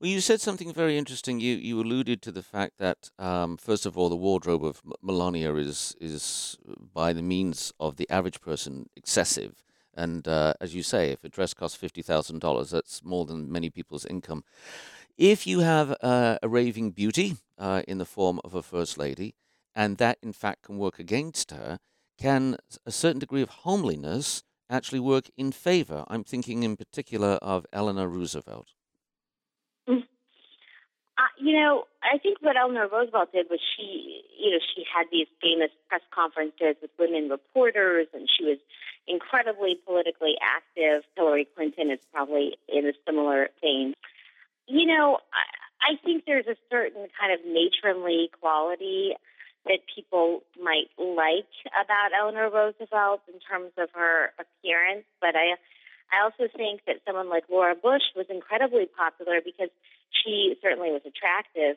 Well, 0.00 0.10
you 0.10 0.20
said 0.20 0.40
something 0.40 0.72
very 0.72 0.98
interesting. 0.98 1.40
You 1.40 1.54
you 1.54 1.80
alluded 1.80 2.20
to 2.22 2.32
the 2.32 2.42
fact 2.42 2.78
that 2.78 3.10
um, 3.18 3.56
first 3.56 3.86
of 3.86 3.96
all, 3.96 4.08
the 4.08 4.16
wardrobe 4.16 4.64
of 4.64 4.82
Melania 5.02 5.54
is 5.54 5.96
is 6.00 6.58
by 6.92 7.12
the 7.12 7.22
means 7.22 7.72
of 7.80 7.96
the 7.96 8.08
average 8.10 8.40
person 8.40 8.90
excessive, 8.94 9.64
and 9.96 10.26
uh, 10.28 10.54
as 10.60 10.74
you 10.74 10.82
say, 10.82 11.10
if 11.10 11.24
a 11.24 11.28
dress 11.28 11.54
costs 11.54 11.76
fifty 11.76 12.02
thousand 12.02 12.40
dollars, 12.40 12.70
that's 12.70 13.04
more 13.04 13.24
than 13.24 13.50
many 13.50 13.70
people's 13.70 14.06
income. 14.06 14.44
If 15.16 15.46
you 15.46 15.60
have 15.60 15.96
uh, 16.02 16.38
a 16.42 16.48
raving 16.48 16.90
beauty 16.90 17.36
uh, 17.58 17.82
in 17.86 17.98
the 17.98 18.04
form 18.04 18.40
of 18.44 18.54
a 18.54 18.62
first 18.62 18.98
lady, 18.98 19.34
and 19.74 19.98
that 19.98 20.18
in 20.22 20.32
fact 20.32 20.62
can 20.64 20.78
work 20.78 20.98
against 20.98 21.50
her, 21.50 21.78
can 22.18 22.56
a 22.86 22.92
certain 22.92 23.20
degree 23.20 23.42
of 23.42 23.50
homeliness 23.50 24.42
actually 24.70 25.00
work 25.00 25.30
in 25.36 25.52
favor? 25.52 26.04
I'm 26.08 26.24
thinking 26.24 26.62
in 26.62 26.76
particular 26.76 27.38
of 27.42 27.66
Eleanor 27.72 28.08
Roosevelt. 28.08 28.68
You 31.36 31.58
know, 31.60 31.84
I 32.02 32.18
think 32.18 32.38
what 32.40 32.56
Eleanor 32.56 32.88
Roosevelt 32.88 33.32
did 33.32 33.46
was 33.50 33.60
she, 33.76 34.22
you 34.38 34.50
know, 34.52 34.58
she 34.74 34.84
had 34.84 35.06
these 35.10 35.26
famous 35.42 35.70
press 35.88 36.02
conferences 36.14 36.76
with 36.80 36.90
women 36.98 37.28
reporters, 37.28 38.06
and 38.14 38.28
she 38.30 38.44
was 38.44 38.58
incredibly 39.06 39.76
politically 39.84 40.36
active. 40.40 41.02
Hillary 41.16 41.48
Clinton 41.56 41.90
is 41.90 41.98
probably 42.12 42.56
in 42.68 42.86
a 42.86 42.92
similar 43.06 43.48
vein. 43.60 43.94
You 44.66 44.86
know, 44.86 45.18
I, 45.32 45.92
I 45.92 45.96
think 46.04 46.24
there's 46.26 46.46
a 46.46 46.56
certain 46.70 47.08
kind 47.18 47.32
of 47.32 47.40
matronly 47.44 48.30
quality 48.40 49.14
that 49.66 49.80
people 49.94 50.40
might 50.62 50.88
like 50.98 51.50
about 51.72 52.12
Eleanor 52.16 52.50
Roosevelt 52.50 53.22
in 53.32 53.40
terms 53.40 53.72
of 53.76 53.88
her 53.94 54.32
appearance, 54.38 55.04
but 55.20 55.34
I 55.34 55.56
I 56.12 56.22
also 56.22 56.52
think 56.54 56.84
that 56.86 57.00
someone 57.06 57.28
like 57.28 57.44
Laura 57.50 57.74
Bush 57.74 58.04
was 58.14 58.26
incredibly 58.28 58.86
popular 58.86 59.40
because 59.44 59.70
she 60.22 60.54
certainly 60.62 60.90
was 60.90 61.02
attractive, 61.06 61.76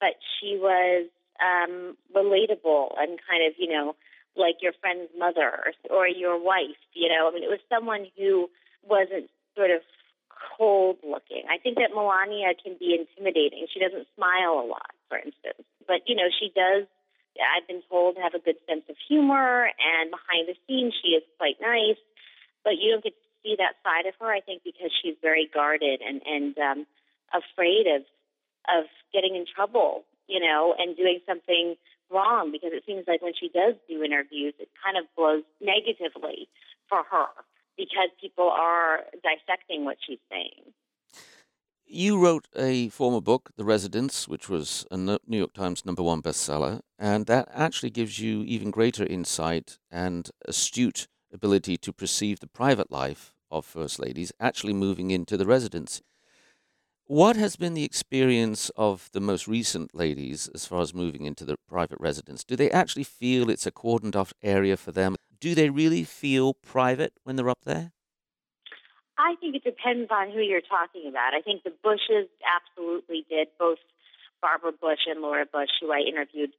but 0.00 0.16
she 0.38 0.56
was 0.56 1.08
um, 1.40 1.96
relatable 2.14 2.94
and 2.98 3.18
kind 3.28 3.46
of, 3.46 3.54
you 3.58 3.68
know, 3.68 3.96
like 4.36 4.62
your 4.62 4.72
friend's 4.80 5.10
mother 5.16 5.46
or, 5.46 5.70
or 5.90 6.08
your 6.08 6.42
wife. 6.42 6.80
You 6.92 7.08
know, 7.08 7.28
I 7.28 7.34
mean, 7.34 7.44
it 7.44 7.50
was 7.50 7.62
someone 7.68 8.06
who 8.16 8.48
wasn't 8.82 9.30
sort 9.56 9.70
of 9.70 9.80
cold 10.58 10.98
looking. 11.02 11.44
I 11.50 11.58
think 11.58 11.78
that 11.78 11.94
Melania 11.94 12.54
can 12.54 12.76
be 12.78 12.98
intimidating. 12.98 13.66
She 13.72 13.80
doesn't 13.80 14.06
smile 14.14 14.58
a 14.58 14.66
lot, 14.66 14.90
for 15.08 15.18
instance, 15.18 15.62
but 15.86 16.02
you 16.06 16.14
know, 16.14 16.28
she 16.30 16.50
does 16.54 16.86
I've 17.40 17.66
been 17.66 17.82
told 17.90 18.16
have 18.22 18.34
a 18.34 18.38
good 18.38 18.58
sense 18.68 18.84
of 18.88 18.96
humor, 19.08 19.66
and 19.66 20.10
behind 20.10 20.46
the 20.46 20.54
scenes 20.66 20.94
she 21.02 21.18
is 21.18 21.24
quite 21.38 21.58
nice. 21.60 21.98
But 22.62 22.78
you 22.78 22.92
don't 22.92 23.02
get 23.02 23.14
to 23.14 23.28
see 23.42 23.56
that 23.58 23.76
side 23.82 24.06
of 24.06 24.14
her, 24.20 24.30
I 24.30 24.40
think, 24.40 24.62
because 24.62 24.90
she's 25.02 25.16
very 25.20 25.50
guarded 25.52 26.00
and 26.00 26.22
and 26.24 26.54
um, 26.58 26.86
afraid 27.34 27.86
of 27.86 28.02
of 28.68 28.84
getting 29.12 29.36
in 29.36 29.44
trouble, 29.44 30.04
you 30.26 30.40
know, 30.40 30.74
and 30.78 30.96
doing 30.96 31.20
something 31.26 31.76
wrong. 32.10 32.50
Because 32.50 32.70
it 32.72 32.84
seems 32.86 33.04
like 33.06 33.20
when 33.22 33.34
she 33.38 33.48
does 33.48 33.74
do 33.88 34.02
interviews, 34.02 34.54
it 34.58 34.68
kind 34.82 34.96
of 34.96 35.04
blows 35.16 35.42
negatively 35.60 36.48
for 36.88 37.02
her 37.10 37.28
because 37.76 38.08
people 38.20 38.48
are 38.48 39.00
dissecting 39.22 39.84
what 39.84 39.96
she's 40.06 40.18
saying. 40.30 40.72
You 41.86 42.18
wrote 42.18 42.48
a 42.56 42.88
former 42.88 43.20
book, 43.20 43.50
The 43.56 43.64
Residence, 43.64 44.26
which 44.26 44.48
was 44.48 44.86
a 44.90 44.96
New 44.96 45.18
York 45.28 45.52
Times 45.52 45.84
number 45.84 46.02
one 46.02 46.22
bestseller, 46.22 46.80
and 46.98 47.26
that 47.26 47.48
actually 47.52 47.90
gives 47.90 48.18
you 48.18 48.42
even 48.42 48.70
greater 48.70 49.04
insight 49.04 49.78
and 49.90 50.30
astute 50.46 51.06
ability 51.32 51.76
to 51.76 51.92
perceive 51.92 52.40
the 52.40 52.46
private 52.46 52.90
life 52.90 53.34
of 53.50 53.66
first 53.66 53.98
ladies 53.98 54.32
actually 54.40 54.72
moving 54.72 55.10
into 55.10 55.36
the 55.36 55.46
residence. 55.46 56.00
What 57.06 57.36
has 57.36 57.56
been 57.56 57.74
the 57.74 57.84
experience 57.84 58.70
of 58.76 59.10
the 59.12 59.20
most 59.20 59.46
recent 59.46 59.94
ladies 59.94 60.48
as 60.54 60.64
far 60.64 60.80
as 60.80 60.94
moving 60.94 61.26
into 61.26 61.44
the 61.44 61.56
private 61.68 62.00
residence? 62.00 62.44
Do 62.44 62.56
they 62.56 62.70
actually 62.70 63.04
feel 63.04 63.50
it's 63.50 63.66
a 63.66 63.70
cordoned 63.70 64.16
off 64.16 64.32
area 64.42 64.78
for 64.78 64.90
them? 64.90 65.16
Do 65.38 65.54
they 65.54 65.68
really 65.68 66.04
feel 66.04 66.54
private 66.54 67.12
when 67.22 67.36
they're 67.36 67.50
up 67.50 67.66
there? 67.66 67.92
I 69.18 69.34
think 69.38 69.54
it 69.54 69.64
depends 69.64 70.10
on 70.10 70.30
who 70.30 70.40
you're 70.40 70.62
talking 70.62 71.04
about. 71.06 71.34
I 71.34 71.42
think 71.42 71.62
the 71.62 71.74
Bushes 71.82 72.30
absolutely 72.40 73.26
did. 73.28 73.48
Both 73.58 73.84
Barbara 74.40 74.72
Bush 74.72 75.04
and 75.06 75.20
Laura 75.20 75.44
Bush, 75.44 75.76
who 75.82 75.92
I 75.92 75.98
interviewed, 75.98 76.52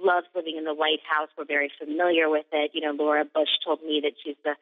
loved 0.00 0.28
living 0.32 0.54
in 0.56 0.64
the 0.64 0.74
White 0.74 1.02
House. 1.02 1.28
Were 1.36 1.44
very 1.44 1.72
familiar 1.76 2.30
with 2.30 2.46
it. 2.52 2.70
You 2.72 2.82
know, 2.82 2.92
Laura 2.92 3.24
Bush 3.24 3.50
told 3.66 3.82
me 3.82 3.98
that 4.04 4.12
she's 4.24 4.36
the 4.44 4.54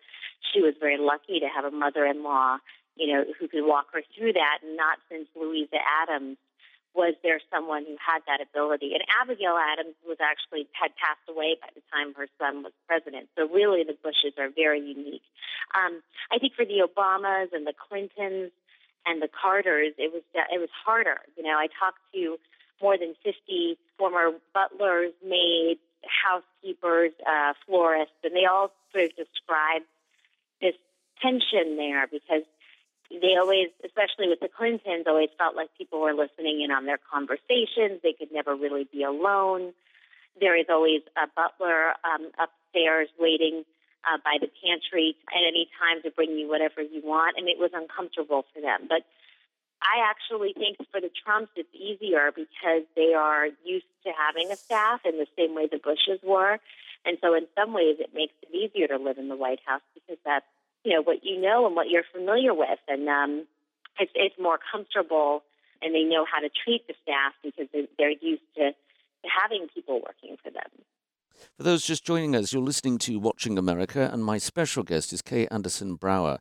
she 0.54 0.62
was 0.62 0.72
very 0.80 0.96
lucky 0.98 1.40
to 1.40 1.46
have 1.54 1.66
a 1.66 1.76
mother-in-law, 1.76 2.58
you 2.96 3.12
know, 3.12 3.24
who 3.38 3.48
could 3.48 3.64
walk 3.64 3.86
her 3.92 4.02
through 4.16 4.32
that. 4.34 4.58
And 4.64 4.76
not 4.76 4.98
since 5.10 5.28
Louisa 5.36 5.78
Adams 6.02 6.36
was 6.96 7.14
there 7.22 7.38
someone 7.52 7.84
who 7.84 7.96
had 8.00 8.24
that 8.26 8.40
ability. 8.40 8.96
And 8.96 9.04
Abigail 9.20 9.60
Adams 9.60 9.94
was 10.08 10.16
actually 10.18 10.66
had 10.72 10.96
passed 10.96 11.28
away 11.28 11.56
by 11.60 11.68
the 11.76 11.84
time 11.92 12.16
her 12.16 12.26
son 12.40 12.64
was 12.64 12.72
president. 12.88 13.28
So 13.36 13.46
really, 13.46 13.84
the 13.84 13.94
Bushes 14.00 14.32
are 14.40 14.48
very 14.48 14.80
unique. 14.80 15.22
Um, 15.76 16.00
I 16.32 16.38
think 16.38 16.56
for 16.56 16.64
the 16.64 16.80
Obamas 16.80 17.52
and 17.52 17.66
the 17.68 17.76
Clintons 17.76 18.50
and 19.04 19.20
the 19.20 19.28
Carters, 19.28 19.92
it 19.98 20.10
was 20.10 20.24
it 20.34 20.58
was 20.58 20.72
harder. 20.72 21.20
You 21.36 21.44
know, 21.44 21.60
I 21.60 21.68
talked 21.68 22.00
to 22.14 22.40
more 22.80 22.96
than 22.98 23.14
50 23.22 23.78
former 23.98 24.32
butlers, 24.52 25.12
maids, 25.24 25.80
housekeepers, 26.04 27.12
uh, 27.28 27.52
florists, 27.66 28.16
and 28.24 28.34
they 28.34 28.44
all 28.44 28.72
sort 28.92 29.04
of 29.04 29.16
described 29.16 29.86
this 30.60 30.74
tension 31.20 31.76
there 31.76 32.06
because 32.06 32.42
they 33.10 33.36
always, 33.38 33.68
especially 33.84 34.28
with 34.28 34.40
the 34.40 34.48
Clintons, 34.48 35.06
always 35.06 35.30
felt 35.38 35.54
like 35.54 35.68
people 35.78 36.00
were 36.00 36.14
listening 36.14 36.62
in 36.62 36.70
on 36.70 36.86
their 36.86 36.98
conversations. 36.98 38.02
They 38.02 38.14
could 38.18 38.32
never 38.32 38.54
really 38.54 38.88
be 38.90 39.02
alone. 39.02 39.72
There 40.40 40.58
is 40.58 40.66
always 40.68 41.02
a 41.16 41.26
butler 41.34 41.94
um, 42.04 42.30
upstairs 42.36 43.08
waiting 43.18 43.64
uh, 44.04 44.18
by 44.22 44.38
the 44.40 44.50
pantry 44.62 45.16
at 45.30 45.42
any 45.46 45.68
time 45.78 46.02
to 46.02 46.10
bring 46.10 46.36
you 46.36 46.48
whatever 46.48 46.82
you 46.82 47.00
want, 47.02 47.36
and 47.38 47.48
it 47.48 47.58
was 47.58 47.70
uncomfortable 47.74 48.44
for 48.52 48.60
them. 48.60 48.86
But 48.88 49.02
I 49.82 50.08
actually 50.08 50.52
think 50.52 50.78
for 50.90 51.00
the 51.00 51.10
Trumps 51.24 51.52
it's 51.56 51.72
easier 51.74 52.32
because 52.34 52.82
they 52.96 53.14
are 53.14 53.46
used 53.64 53.86
to 54.04 54.10
having 54.16 54.50
a 54.50 54.56
staff 54.56 55.00
in 55.04 55.18
the 55.18 55.26
same 55.36 55.54
way 55.54 55.68
the 55.70 55.78
Bushes 55.78 56.20
were. 56.22 56.58
And 57.04 57.18
so 57.22 57.34
in 57.34 57.46
some 57.54 57.72
ways 57.72 57.96
it 58.00 58.10
makes 58.14 58.32
it 58.42 58.54
easier 58.54 58.88
to 58.88 58.96
live 58.96 59.18
in 59.18 59.28
the 59.28 59.36
White 59.36 59.60
House 59.64 59.82
because 59.94 60.18
that's, 60.24 60.46
you 60.86 60.94
know, 60.94 61.02
what 61.02 61.24
you 61.24 61.40
know 61.40 61.66
and 61.66 61.74
what 61.74 61.90
you're 61.90 62.04
familiar 62.12 62.54
with. 62.54 62.78
And 62.86 63.08
um, 63.08 63.44
it's, 63.98 64.12
it's 64.14 64.36
more 64.38 64.58
comfortable 64.70 65.42
and 65.82 65.92
they 65.92 66.04
know 66.04 66.24
how 66.24 66.40
to 66.40 66.48
treat 66.48 66.86
the 66.86 66.94
staff 67.02 67.32
because 67.42 67.66
they're, 67.98 68.10
used 68.10 68.42
to, 68.56 68.70
to 68.70 69.28
having 69.42 69.66
people 69.74 70.00
working 70.00 70.36
for 70.42 70.50
them. 70.50 70.70
For 71.56 71.64
those 71.64 71.84
just 71.84 72.04
joining 72.04 72.36
us, 72.36 72.52
you're 72.52 72.62
listening 72.62 72.98
to 72.98 73.18
Watching 73.18 73.58
America, 73.58 74.08
and 74.10 74.24
my 74.24 74.38
special 74.38 74.84
guest 74.84 75.12
is 75.12 75.22
Kate 75.22 75.48
Anderson 75.50 75.96
Brower. 75.96 76.38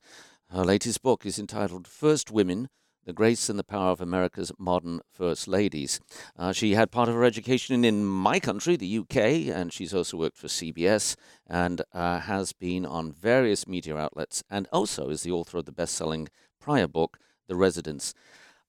Her 0.51 0.63
latest 0.63 1.01
book 1.01 1.25
is 1.25 1.39
entitled 1.39 1.87
First 1.87 2.29
Women 2.29 2.69
The 3.05 3.13
Grace 3.13 3.49
and 3.49 3.59
the 3.59 3.63
Power 3.63 3.91
of 3.91 4.01
America's 4.01 4.51
Modern 4.57 4.99
First 5.11 5.47
Ladies. 5.47 5.99
Uh, 6.35 6.51
she 6.51 6.73
had 6.73 6.89
part 6.89 7.07
of 7.07 7.13
her 7.13 7.23
education 7.23 7.85
in 7.85 8.03
my 8.03 8.39
country, 8.39 8.75
the 8.75 8.97
UK, 8.97 9.15
and 9.55 9.71
she's 9.71 9.93
also 9.93 10.17
worked 10.17 10.37
for 10.37 10.47
CBS 10.47 11.15
and 11.45 11.83
uh, 11.93 12.21
has 12.21 12.51
been 12.51 12.83
on 12.83 13.11
various 13.11 13.67
media 13.67 13.95
outlets 13.95 14.43
and 14.49 14.67
also 14.73 15.09
is 15.09 15.21
the 15.21 15.31
author 15.31 15.59
of 15.59 15.65
the 15.65 15.71
best 15.71 15.93
selling 15.93 16.29
prior 16.59 16.87
book, 16.87 17.19
The 17.47 17.55
Residence. 17.55 18.15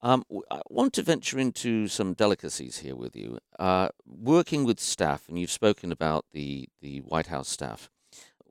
Um, 0.03 0.23
I 0.51 0.61
want 0.69 0.93
to 0.95 1.03
venture 1.03 1.39
into 1.39 1.89
some 1.89 2.13
delicacies 2.13 2.79
here 2.81 2.95
with 2.95 3.17
you. 3.17 3.39
Uh, 3.59 3.89
working 4.07 4.65
with 4.65 4.79
staff, 4.79 5.31
and 5.31 5.39
you've 5.39 5.51
spoken 5.51 5.91
about 5.91 6.27
the, 6.35 6.69
the 6.83 6.99
White 6.99 7.29
House 7.29 7.49
staff, 7.49 7.89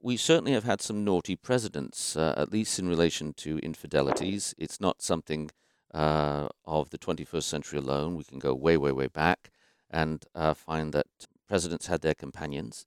we 0.01 0.17
certainly 0.17 0.53
have 0.53 0.63
had 0.63 0.81
some 0.81 1.03
naughty 1.03 1.35
presidents, 1.35 2.15
uh, 2.15 2.33
at 2.37 2.51
least 2.51 2.79
in 2.79 2.89
relation 2.89 3.33
to 3.33 3.59
infidelities. 3.59 4.55
It's 4.57 4.81
not 4.81 5.03
something 5.03 5.51
uh, 5.95 6.49
of 6.65 6.89
the 6.89 6.97
21st 6.97 7.43
century 7.43 7.79
alone. 7.79 8.15
We 8.15 8.25
can 8.25 8.39
go 8.39 8.53
way, 8.53 8.77
way, 8.77 8.91
way 8.91 9.07
back 9.07 9.49
and 9.89 10.25
uh, 10.35 10.53
find 10.53 10.93
that 10.93 11.07
presidents 11.47 11.87
had 11.87 12.01
their 12.01 12.13
companions. 12.13 12.85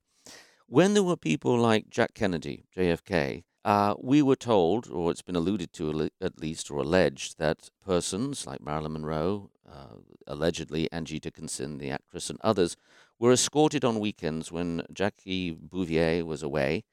When 0.66 0.92
there 0.92 1.02
were 1.02 1.16
people 1.16 1.58
like 1.58 1.88
Jack 1.88 2.12
Kennedy, 2.12 2.66
JFK, 2.76 3.44
uh, 3.64 3.94
we 4.00 4.20
were 4.20 4.36
told, 4.36 4.88
or 4.88 5.10
it's 5.10 5.22
been 5.22 5.36
alluded 5.36 5.72
to 5.74 6.10
at 6.20 6.38
least, 6.38 6.70
or 6.70 6.80
alleged, 6.80 7.38
that 7.38 7.70
persons 7.84 8.46
like 8.46 8.60
Marilyn 8.60 8.92
Monroe, 8.92 9.50
uh, 9.66 9.96
allegedly 10.26 10.90
Angie 10.92 11.18
Dickinson, 11.18 11.78
the 11.78 11.90
actress, 11.90 12.28
and 12.28 12.38
others, 12.42 12.76
were 13.18 13.32
escorted 13.32 13.84
on 13.84 13.98
weekends 13.98 14.52
when 14.52 14.82
Jackie 14.92 15.50
Bouvier 15.50 16.24
was 16.24 16.42
away, 16.42 16.84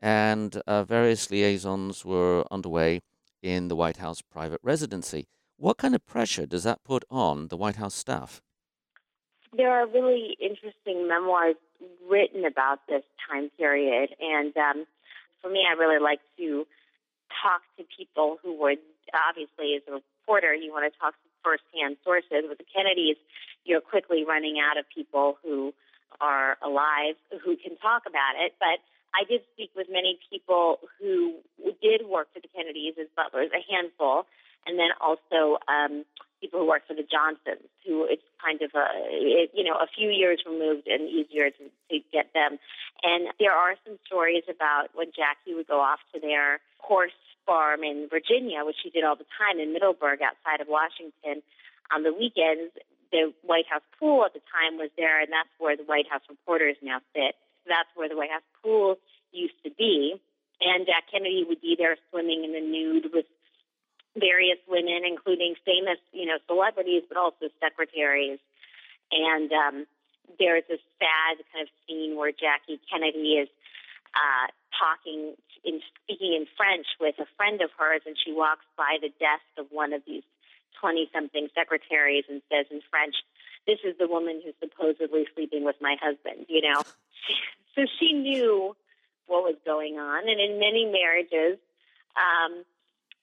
and 0.00 0.60
uh, 0.66 0.84
various 0.84 1.30
liaisons 1.30 2.04
were 2.04 2.44
underway 2.50 3.00
in 3.42 3.68
the 3.68 3.76
White 3.76 3.98
House 3.98 4.22
private 4.22 4.60
residency. 4.62 5.26
What 5.56 5.76
kind 5.78 5.94
of 5.94 6.04
pressure 6.06 6.46
does 6.46 6.64
that 6.64 6.84
put 6.84 7.04
on 7.10 7.48
the 7.48 7.56
White 7.56 7.76
House 7.76 7.94
staff? 7.94 8.42
There 9.56 9.70
are 9.70 9.86
really 9.86 10.36
interesting 10.40 11.06
memoirs 11.06 11.56
written 12.08 12.44
about 12.44 12.80
this 12.88 13.02
time 13.30 13.50
period, 13.56 14.10
and 14.20 14.56
um, 14.56 14.84
for 15.40 15.48
me, 15.48 15.62
I 15.68 15.78
really 15.78 16.02
like 16.02 16.20
to 16.38 16.66
talk 17.42 17.62
to 17.78 17.84
people 17.96 18.38
who 18.42 18.58
would 18.60 18.78
obviously, 19.12 19.76
as 19.76 19.82
a 19.86 20.00
reporter, 20.00 20.54
you 20.54 20.72
want 20.72 20.90
to 20.90 20.98
talk 20.98 21.14
to 21.14 21.28
firsthand 21.44 21.96
sources. 22.02 22.48
With 22.48 22.58
the 22.58 22.66
Kennedys, 22.66 23.16
you're 23.64 23.80
quickly 23.80 24.24
running 24.24 24.56
out 24.58 24.78
of 24.78 24.84
people 24.88 25.36
who 25.42 25.72
are 26.20 26.56
alive 26.62 27.16
who 27.44 27.56
can 27.56 27.76
talk 27.78 28.02
about 28.06 28.40
it. 28.40 28.54
But 28.58 28.80
I 29.14 29.22
did 29.28 29.42
speak 29.52 29.70
with 29.76 29.86
many 29.90 30.18
people 30.30 30.78
who 30.98 31.38
did 31.82 32.06
work 32.06 32.28
for 32.32 32.40
the 32.40 32.48
Kennedys 32.48 32.94
as 32.98 33.06
butlers, 33.14 33.50
a 33.52 33.62
handful, 33.70 34.26
and 34.66 34.78
then 34.78 34.90
also 35.00 35.58
um, 35.68 36.04
people 36.40 36.60
who 36.60 36.68
worked 36.68 36.88
for 36.88 36.94
the 36.94 37.06
Johnsons, 37.08 37.64
who 37.86 38.04
it's 38.04 38.24
kind 38.44 38.60
of 38.60 38.70
a 38.76 39.48
you 39.52 39.64
know 39.64 39.76
a 39.80 39.88
few 39.88 40.10
years 40.10 40.44
removed 40.46 40.86
and 40.86 41.08
easier 41.08 41.50
to, 41.50 41.64
to 41.90 41.96
get 42.12 42.32
them. 42.34 42.58
And 43.02 43.28
there 43.40 43.52
are 43.52 43.76
some 43.86 43.98
stories 44.06 44.44
about 44.48 44.88
when 44.94 45.08
Jackie 45.16 45.54
would 45.54 45.68
go 45.68 45.80
off 45.80 46.00
to 46.14 46.20
their 46.20 46.60
horse 46.78 47.16
farm 47.46 47.84
in 47.84 48.08
Virginia, 48.08 48.64
which 48.64 48.76
she 48.82 48.90
did 48.90 49.04
all 49.04 49.16
the 49.16 49.28
time 49.36 49.60
in 49.60 49.72
Middleburg 49.72 50.20
outside 50.20 50.60
of 50.60 50.68
Washington. 50.68 51.44
On 51.92 52.02
the 52.02 52.12
weekends, 52.12 52.72
the 53.12 53.32
White 53.42 53.68
House 53.68 53.84
pool 54.00 54.24
at 54.24 54.32
the 54.32 54.44
time 54.50 54.76
was 54.76 54.90
there, 54.96 55.20
and 55.20 55.30
that's 55.30 55.52
where 55.58 55.76
the 55.76 55.84
White 55.84 56.08
House 56.10 56.24
reporters 56.28 56.76
now 56.82 57.00
sit. 57.14 57.36
That's 57.68 57.88
where 57.94 58.08
the 58.08 58.16
White 58.16 58.32
House 58.32 58.48
pool 58.62 58.96
used 59.32 59.56
to 59.64 59.70
be. 59.70 60.20
And 60.60 60.86
Jack 60.86 61.10
Kennedy 61.12 61.44
would 61.46 61.60
be 61.60 61.76
there 61.76 61.96
swimming 62.10 62.44
in 62.44 62.52
the 62.52 62.60
nude 62.60 63.12
with 63.12 63.26
various 64.18 64.58
women, 64.68 65.02
including 65.04 65.54
famous, 65.64 65.98
you 66.12 66.26
know, 66.26 66.38
celebrities, 66.46 67.02
but 67.08 67.18
also 67.18 67.50
secretaries. 67.60 68.38
And 69.10 69.50
um, 69.52 69.86
there's 70.38 70.64
a 70.70 70.78
sad 70.98 71.44
kind 71.52 71.62
of 71.62 71.68
scene 71.86 72.16
where 72.16 72.30
Jackie 72.30 72.80
Kennedy 72.90 73.42
is 73.42 73.48
uh, 74.14 74.46
talking 74.78 75.34
in 75.64 75.80
speaking 76.04 76.34
in 76.34 76.46
French 76.56 76.86
with 77.00 77.18
a 77.18 77.26
friend 77.36 77.60
of 77.62 77.70
hers, 77.78 78.02
and 78.06 78.16
she 78.18 78.32
walks 78.32 78.64
by 78.76 78.98
the 79.00 79.08
desk 79.18 79.46
of 79.58 79.66
one 79.70 79.92
of 79.92 80.02
these 80.06 80.22
twenty-something 80.80 81.48
secretaries 81.54 82.24
and 82.28 82.42
says 82.50 82.66
in 82.70 82.80
French, 82.90 83.16
"This 83.66 83.78
is 83.84 83.96
the 83.98 84.06
woman 84.06 84.42
who's 84.44 84.54
supposedly 84.60 85.26
sleeping 85.34 85.64
with 85.64 85.76
my 85.80 85.96
husband." 86.00 86.46
You 86.48 86.62
know, 86.62 86.82
so 87.74 87.86
she 87.98 88.12
knew 88.12 88.76
what 89.26 89.42
was 89.42 89.56
going 89.64 89.98
on, 89.98 90.28
and 90.28 90.40
in 90.40 90.58
many 90.58 90.84
marriages. 90.86 91.58
Um, 92.14 92.64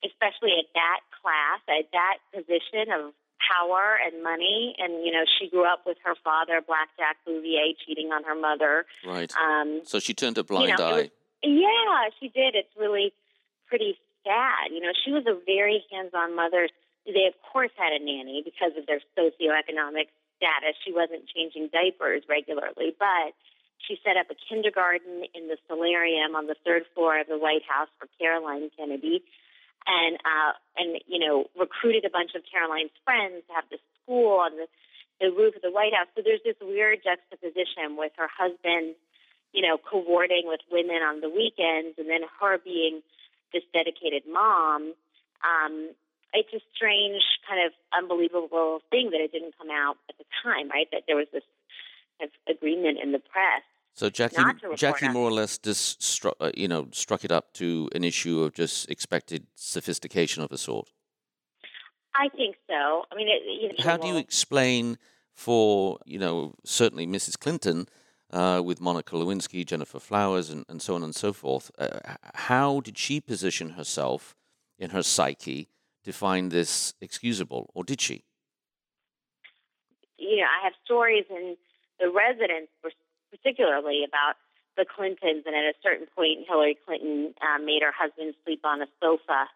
especially 0.04 0.58
at 0.58 0.70
that 0.74 1.02
class, 1.22 1.62
at 1.70 1.90
that 1.92 2.18
position 2.34 2.92
of 2.92 3.14
power 3.42 3.98
and 4.06 4.24
money. 4.24 4.76
And, 4.78 5.06
you 5.06 5.12
know, 5.12 5.26
she 5.40 5.50
grew 5.50 5.66
up 5.66 5.84
with 5.86 5.98
her 6.04 6.16
father, 6.24 6.62
Blackjack 6.66 7.18
Bouvier, 7.26 7.74
cheating 7.86 8.12
on 8.12 8.24
her 8.24 8.36
mother. 8.36 8.86
Right. 9.06 9.32
Um, 9.36 9.82
so 9.84 10.00
she 10.00 10.14
turned 10.14 10.38
a 10.38 10.44
blind 10.44 10.70
you 10.70 10.78
know, 10.78 10.86
eye. 10.86 10.94
was- 10.94 11.10
yeah, 11.44 12.10
she 12.20 12.30
did. 12.30 12.54
It's 12.56 12.72
really 12.78 13.14
pretty 13.68 13.98
sad. 14.24 14.72
You 14.72 14.82
know, 14.82 14.94
she 14.94 15.12
was 15.12 15.26
a 15.26 15.38
very 15.46 15.84
hands-on 15.92 16.36
mother. 16.36 16.70
They, 17.06 17.26
of 17.26 17.34
course, 17.42 17.72
had 17.76 17.94
a 17.94 18.04
nanny 18.04 18.44
because 18.46 18.78
of 18.78 18.86
their 18.86 19.02
socioeconomic 19.18 20.14
status. 20.38 20.78
She 20.86 20.94
wasn't 20.94 21.26
changing 21.34 21.70
diapers 21.74 22.24
regularly, 22.30 22.94
but 22.98 23.34
she 23.88 23.98
set 24.06 24.18
up 24.18 24.30
a 24.30 24.38
kindergarten 24.38 25.26
in 25.34 25.48
the 25.48 25.58
solarium 25.68 26.36
on 26.36 26.46
the 26.46 26.56
third 26.64 26.84
floor 26.94 27.20
of 27.20 27.28
the 27.28 27.38
White 27.38 27.66
House 27.68 27.90
for 27.98 28.08
Caroline 28.20 28.70
Kennedy, 28.78 29.24
and 29.92 30.16
uh, 30.24 30.54
and 30.80 30.90
you 31.08 31.20
know 31.20 31.52
recruited 31.60 32.08
a 32.08 32.10
bunch 32.10 32.32
of 32.36 32.48
Caroline's 32.48 32.96
friends 33.04 33.44
to 33.48 33.52
have 33.54 33.68
the 33.68 33.78
school 34.00 34.40
on 34.40 34.56
the 34.56 34.68
the 35.20 35.30
roof 35.30 35.56
of 35.56 35.62
the 35.62 35.70
White 35.70 35.94
House. 35.94 36.08
So 36.16 36.24
there's 36.26 36.42
this 36.44 36.58
weird 36.64 37.04
juxtaposition 37.04 37.94
with 37.94 38.12
her 38.18 38.26
husband, 38.26 38.98
you 39.54 39.62
know, 39.62 39.78
cavorting 39.78 40.50
with 40.50 40.62
women 40.72 41.06
on 41.06 41.22
the 41.22 41.30
weekends, 41.30 42.00
and 42.00 42.10
then 42.10 42.26
her 42.40 42.58
being 42.58 43.04
this 43.54 43.64
dedicated 43.76 44.24
mom. 44.26 44.96
Um, 45.46 45.94
it's 46.34 46.54
a 46.56 46.64
strange, 46.74 47.22
kind 47.44 47.60
of 47.60 47.76
unbelievable 47.92 48.80
thing 48.90 49.12
that 49.12 49.20
it 49.20 49.32
didn't 49.32 49.58
come 49.60 49.70
out 49.70 49.98
at 50.10 50.18
the 50.18 50.26
time, 50.42 50.70
right? 50.72 50.88
That 50.92 51.04
there 51.06 51.20
was 51.20 51.28
this 51.32 51.44
kind 52.18 52.32
of 52.32 52.34
agreement 52.48 52.98
in 53.04 53.12
the 53.12 53.20
press. 53.20 53.62
So 53.94 54.10
Jackie, 54.10 54.38
not 54.38 54.60
to 54.60 54.68
report 54.68 54.80
Jackie 54.80 55.10
more 55.10 55.28
or 55.28 55.32
less 55.32 55.58
just 55.58 56.02
struck, 56.02 56.36
uh, 56.40 56.52
you 56.56 56.68
know, 56.68 56.88
struck 56.92 57.26
it 57.26 57.32
up 57.32 57.54
to 57.54 57.90
an 57.94 58.04
issue 58.04 58.42
of 58.42 58.54
just 58.54 58.90
expected 58.90 59.48
sophistication 59.56 60.44
of 60.44 60.52
a 60.52 60.58
sort. 60.58 60.90
I 62.16 62.30
think 62.30 62.56
so. 62.68 63.04
I 63.12 63.16
mean, 63.16 63.28
it, 63.28 63.42
you 63.46 63.70
know, 63.70 63.76
How 63.80 63.98
do 63.98 64.08
you 64.08 64.18
explain 64.18 64.98
for, 65.34 66.00
you 66.06 66.20
know, 66.20 66.56
certainly 66.64 67.06
Mrs. 67.06 67.38
Clinton 67.38 67.88
uh, 68.32 68.62
with 68.64 68.82
Monica 68.82 69.16
Lewinsky, 69.16 69.66
Gennifer 69.66 70.00
Flowers, 70.00 70.50
and, 70.50 70.66
and 70.68 70.82
so 70.82 70.96
on 70.96 71.04
and 71.04 71.16
so 71.16 71.34
forth, 71.34 71.72
uh, 71.78 72.00
how 72.34 72.80
did 72.82 72.98
she 72.98 73.20
position 73.20 73.72
herself 73.72 74.36
in 74.78 74.92
her 74.92 75.04
psyche 75.04 75.70
to 76.04 76.12
find 76.12 76.52
this 76.52 76.94
excusable, 77.02 77.70
or 77.74 77.84
did 77.84 78.02
she? 78.02 78.24
you 80.22 80.38
know, 80.38 80.44
I 80.46 80.64
have 80.64 80.74
stories 80.86 81.26
in 81.30 81.58
the 82.00 82.10
residence, 82.10 82.70
particularly 83.32 84.04
about 84.08 84.36
the 84.78 84.86
Clintons, 84.86 85.44
and 85.46 85.56
at 85.56 85.64
a 85.64 85.74
certain 85.84 86.08
point, 86.16 86.48
Hillary 86.48 86.78
Clinton 86.86 87.34
uh, 87.42 87.60
made 87.60 87.82
her 87.82 87.92
husband 87.92 88.34
sleep 88.46 88.62
on 88.64 88.82
a 88.82 88.88
sofa 89.02 89.48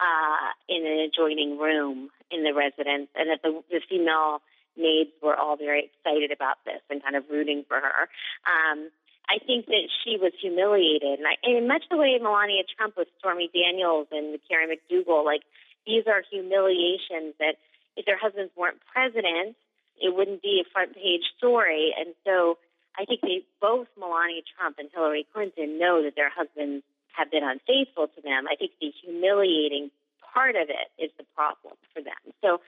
uh, 0.00 0.48
in 0.68 0.86
an 0.86 0.98
adjoining 1.00 1.58
room 1.58 2.10
in 2.30 2.44
the 2.44 2.54
residence, 2.54 3.08
and 3.16 3.28
that 3.30 3.40
the, 3.42 3.62
the 3.70 3.80
female 3.88 4.40
maids 4.76 5.10
were 5.22 5.36
all 5.36 5.56
very 5.56 5.88
excited 5.88 6.32
about 6.32 6.56
this 6.64 6.80
and 6.90 7.02
kind 7.02 7.16
of 7.16 7.24
rooting 7.30 7.64
for 7.68 7.80
her. 7.80 8.08
Um, 8.44 8.90
I 9.28 9.38
think 9.44 9.66
that 9.66 9.88
she 10.04 10.16
was 10.16 10.32
humiliated, 10.40 11.18
and, 11.18 11.26
I, 11.26 11.34
and 11.42 11.56
in 11.56 11.66
much 11.66 11.84
the 11.90 11.96
way 11.96 12.16
Melania 12.20 12.62
Trump 12.76 12.96
with 12.96 13.08
Stormy 13.18 13.50
Daniels 13.52 14.06
and 14.12 14.38
Karen 14.48 14.70
McDougal, 14.70 15.24
like 15.24 15.42
these 15.86 16.04
are 16.06 16.22
humiliations 16.30 17.34
that 17.40 17.56
if 17.96 18.06
their 18.06 18.18
husbands 18.18 18.52
weren't 18.56 18.78
president, 18.92 19.56
it 19.98 20.14
wouldn't 20.14 20.42
be 20.42 20.62
a 20.62 20.70
front 20.70 20.94
page 20.94 21.24
story. 21.38 21.94
And 21.98 22.14
so 22.24 22.58
I 22.98 23.04
think 23.04 23.20
they 23.20 23.44
both 23.60 23.88
Melania 23.98 24.42
Trump 24.56 24.76
and 24.78 24.88
Hillary 24.92 25.26
Clinton 25.32 25.78
know 25.78 26.02
that 26.02 26.16
their 26.16 26.30
husbands 26.30 26.84
have 27.12 27.30
been 27.30 27.44
unfaithful 27.44 28.08
to 28.08 28.20
them. 28.20 28.44
I 28.50 28.56
think 28.56 28.72
the 28.80 28.92
humiliating 29.02 29.90
part 30.20 30.56
of 30.56 30.68
it 30.68 30.88
is 31.02 31.10
the 31.18 31.24
problem 31.34 31.74
for 31.92 32.02
them. 32.02 32.20
So 32.42 32.60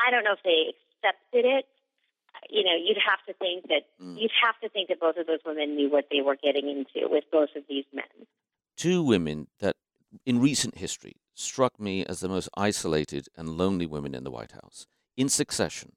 I 0.00 0.10
don't 0.10 0.24
know 0.24 0.32
if 0.32 0.44
they 0.44 0.72
accepted 0.72 1.44
it. 1.48 1.66
You 2.50 2.62
know, 2.64 2.76
you'd 2.76 3.00
have 3.00 3.24
to 3.26 3.32
think 3.32 3.68
that 3.68 3.88
mm. 4.00 4.20
you'd 4.20 4.30
have 4.44 4.60
to 4.60 4.68
think 4.68 4.88
that 4.88 5.00
both 5.00 5.16
of 5.16 5.26
those 5.26 5.40
women 5.44 5.74
knew 5.74 5.90
what 5.90 6.08
they 6.10 6.20
were 6.20 6.36
getting 6.36 6.68
into 6.68 7.08
with 7.08 7.24
both 7.32 7.50
of 7.56 7.64
these 7.68 7.84
men. 7.92 8.04
Two 8.76 9.02
women 9.02 9.48
that, 9.60 9.76
in 10.26 10.38
recent 10.38 10.76
history, 10.76 11.16
struck 11.34 11.80
me 11.80 12.04
as 12.04 12.20
the 12.20 12.28
most 12.28 12.50
isolated 12.56 13.28
and 13.36 13.56
lonely 13.56 13.86
women 13.86 14.14
in 14.14 14.22
the 14.22 14.30
White 14.30 14.52
House, 14.52 14.86
in 15.16 15.30
succession, 15.30 15.92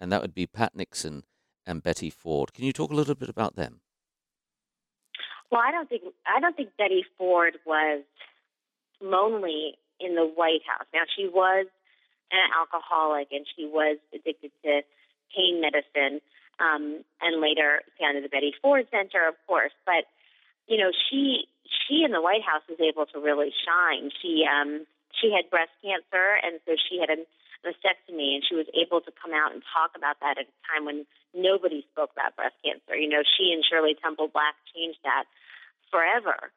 and 0.00 0.10
that 0.10 0.22
would 0.22 0.34
be 0.34 0.46
Pat 0.46 0.74
Nixon 0.74 1.24
and 1.66 1.82
Betty 1.82 2.10
Ford. 2.10 2.52
Can 2.52 2.64
you 2.64 2.72
talk 2.72 2.90
a 2.90 2.94
little 2.94 3.14
bit 3.14 3.28
about 3.28 3.56
them? 3.56 3.80
Well, 5.50 5.60
I 5.60 5.70
don't 5.70 5.88
think 5.88 6.02
I 6.26 6.40
don't 6.40 6.56
think 6.56 6.70
Betty 6.78 7.04
Ford 7.18 7.54
was 7.66 8.02
lonely 9.00 9.74
in 10.00 10.14
the 10.14 10.24
White 10.24 10.64
House. 10.66 10.86
Now 10.94 11.02
she 11.14 11.28
was 11.28 11.66
an 12.30 12.48
alcoholic 12.58 13.28
and 13.30 13.46
she 13.54 13.66
was 13.66 13.98
addicted 14.14 14.50
to 14.64 14.80
pain 15.36 15.60
medicine, 15.60 16.20
um, 16.60 17.04
and 17.20 17.40
later 17.40 17.82
founded 18.00 18.24
the 18.24 18.28
Betty 18.28 18.54
Ford 18.62 18.86
Center, 18.90 19.28
of 19.28 19.34
course. 19.46 19.72
But 19.84 20.08
you 20.66 20.78
know, 20.78 20.90
she 20.90 21.44
she 21.68 22.02
in 22.04 22.12
the 22.12 22.22
White 22.22 22.42
House 22.42 22.62
was 22.68 22.80
able 22.80 23.06
to 23.12 23.20
really 23.20 23.52
shine. 23.52 24.10
She 24.22 24.44
um, 24.48 24.86
she 25.20 25.30
had 25.32 25.50
breast 25.50 25.72
cancer, 25.84 26.40
and 26.42 26.60
so 26.64 26.76
she 26.88 26.98
had 26.98 27.10
a 27.10 27.20
mastectomy, 27.62 28.34
and 28.36 28.42
she 28.46 28.54
was 28.54 28.66
able 28.74 29.00
to 29.00 29.12
come 29.14 29.32
out 29.32 29.52
and 29.52 29.62
talk 29.72 29.94
about 29.96 30.18
that 30.20 30.38
at 30.38 30.50
a 30.50 30.56
time 30.66 30.84
when 30.84 31.06
nobody 31.34 31.86
spoke 31.90 32.10
about 32.12 32.36
breast 32.36 32.58
cancer. 32.64 32.94
You 32.94 33.08
know, 33.08 33.22
she 33.22 33.52
and 33.54 33.64
Shirley 33.64 33.96
Temple 33.98 34.28
Black 34.28 34.54
changed 34.74 34.98
that 35.04 35.24
forever. 35.90 36.50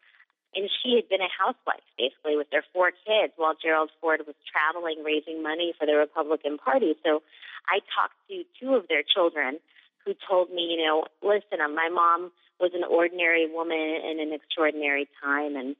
And 0.55 0.71
she 0.71 0.95
had 0.95 1.09
been 1.11 1.19
a 1.19 1.27
housewife, 1.27 1.83
basically, 1.99 2.39
with 2.39 2.49
their 2.49 2.63
four 2.71 2.91
kids 2.91 3.33
while 3.35 3.59
Gerald 3.59 3.91
Ford 3.99 4.23
was 4.25 4.39
traveling, 4.47 5.03
raising 5.03 5.43
money 5.43 5.75
for 5.77 5.85
the 5.85 5.99
Republican 5.99 6.57
Party. 6.57 6.95
So 7.03 7.21
I 7.67 7.83
talked 7.91 8.15
to 8.31 8.43
two 8.55 8.73
of 8.73 8.87
their 8.87 9.03
children 9.03 9.59
who 10.05 10.15
told 10.27 10.51
me, 10.51 10.63
you 10.71 10.85
know, 10.85 11.05
listen, 11.21 11.59
uh, 11.59 11.67
my 11.67 11.89
mom 11.91 12.31
was 12.59 12.71
an 12.73 12.85
ordinary 12.87 13.51
woman 13.51 13.99
in 13.99 14.19
an 14.21 14.31
extraordinary 14.31 15.09
time, 15.21 15.57
and 15.57 15.75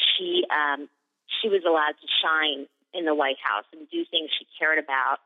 she 0.00 0.44
um, 0.48 0.88
she 1.28 1.48
was 1.48 1.62
allowed 1.68 2.00
to 2.00 2.08
shine 2.08 2.66
in 2.94 3.04
the 3.04 3.14
White 3.14 3.40
House 3.42 3.64
and 3.72 3.88
do 3.90 4.04
things 4.10 4.30
she 4.38 4.46
cared 4.58 4.78
about. 4.78 5.18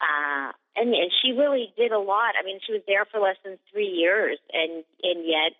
Uh, 0.00 0.52
and, 0.76 0.94
and 0.94 1.10
she 1.20 1.32
really 1.32 1.72
did 1.76 1.92
a 1.92 1.98
lot. 1.98 2.32
I 2.38 2.44
mean, 2.44 2.58
she 2.64 2.72
was 2.72 2.82
there 2.86 3.04
for 3.04 3.20
less 3.20 3.36
than 3.44 3.58
three 3.70 3.90
years, 3.90 4.38
and 4.52 4.84
and 5.02 5.26
yet 5.28 5.52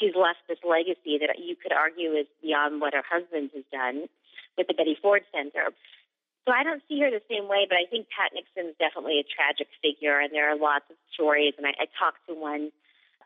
she's 0.00 0.16
left 0.16 0.42
this 0.48 0.58
legacy 0.66 1.22
that 1.22 1.38
you 1.38 1.54
could 1.54 1.72
argue 1.72 2.18
is 2.18 2.26
beyond 2.42 2.80
what 2.80 2.94
her 2.94 3.06
husband 3.06 3.50
has 3.54 3.62
done 3.70 4.08
with 4.58 4.66
the 4.66 4.74
Betty 4.74 4.98
Ford 5.00 5.22
Center. 5.30 5.70
So 6.44 6.52
I 6.52 6.62
don't 6.62 6.82
see 6.88 7.00
her 7.00 7.10
the 7.10 7.24
same 7.30 7.48
way, 7.48 7.64
but 7.68 7.78
I 7.78 7.88
think 7.88 8.06
Pat 8.12 8.34
Nixon 8.34 8.74
is 8.74 8.76
definitely 8.76 9.22
a 9.22 9.24
tragic 9.24 9.68
figure, 9.80 10.20
and 10.20 10.32
there 10.32 10.50
are 10.50 10.58
lots 10.58 10.84
of 10.90 10.96
stories. 11.14 11.54
And 11.56 11.66
I, 11.66 11.72
I 11.78 11.86
talked 11.96 12.20
to 12.28 12.34
one 12.34 12.70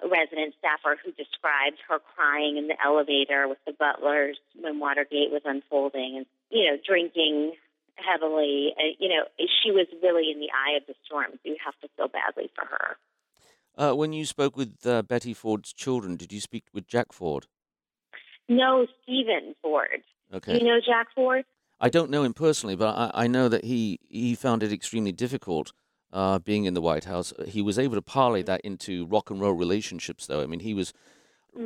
resident 0.04 0.54
staffer 0.58 0.94
who 1.02 1.10
described 1.12 1.82
her 1.88 1.98
crying 1.98 2.56
in 2.56 2.68
the 2.68 2.78
elevator 2.78 3.48
with 3.48 3.58
the 3.66 3.72
butlers 3.72 4.38
when 4.54 4.78
Watergate 4.78 5.32
was 5.32 5.42
unfolding, 5.44 6.14
and 6.22 6.26
you 6.50 6.70
know, 6.70 6.76
drinking 6.86 7.58
heavily. 7.98 8.74
Uh, 8.78 8.94
you 8.98 9.08
know, 9.08 9.24
she 9.62 9.70
was 9.70 9.86
really 10.02 10.30
in 10.32 10.40
the 10.40 10.48
eye 10.52 10.76
of 10.76 10.82
the 10.86 10.94
storm. 11.04 11.26
So 11.32 11.38
you 11.44 11.56
have 11.64 11.78
to 11.80 11.88
feel 11.96 12.08
badly 12.08 12.50
for 12.54 12.66
her. 12.66 12.96
Uh, 13.76 13.94
when 13.94 14.12
you 14.12 14.26
spoke 14.26 14.56
with 14.56 14.74
uh, 14.84 15.02
Betty 15.02 15.32
Ford's 15.32 15.72
children, 15.72 16.16
did 16.16 16.32
you 16.32 16.40
speak 16.40 16.64
with 16.72 16.86
Jack 16.88 17.12
Ford? 17.12 17.46
No, 18.48 18.86
Stephen 19.02 19.54
Ford. 19.62 20.02
Okay. 20.32 20.58
Do 20.58 20.64
you 20.64 20.70
know 20.70 20.80
Jack 20.84 21.08
Ford? 21.14 21.44
I 21.80 21.88
don't 21.88 22.10
know 22.10 22.24
him 22.24 22.34
personally, 22.34 22.74
but 22.74 22.88
I, 22.88 23.10
I 23.24 23.26
know 23.28 23.48
that 23.48 23.64
he, 23.64 24.00
he 24.08 24.34
found 24.34 24.62
it 24.62 24.72
extremely 24.72 25.12
difficult 25.12 25.72
uh, 26.12 26.38
being 26.40 26.64
in 26.64 26.74
the 26.74 26.80
White 26.80 27.04
House. 27.04 27.32
He 27.46 27.62
was 27.62 27.78
able 27.78 27.94
to 27.94 28.02
parlay 28.02 28.42
that 28.42 28.62
into 28.62 29.06
rock 29.06 29.30
and 29.30 29.40
roll 29.40 29.52
relationships, 29.52 30.26
though. 30.26 30.42
I 30.42 30.46
mean, 30.46 30.60
he 30.60 30.74
was 30.74 30.92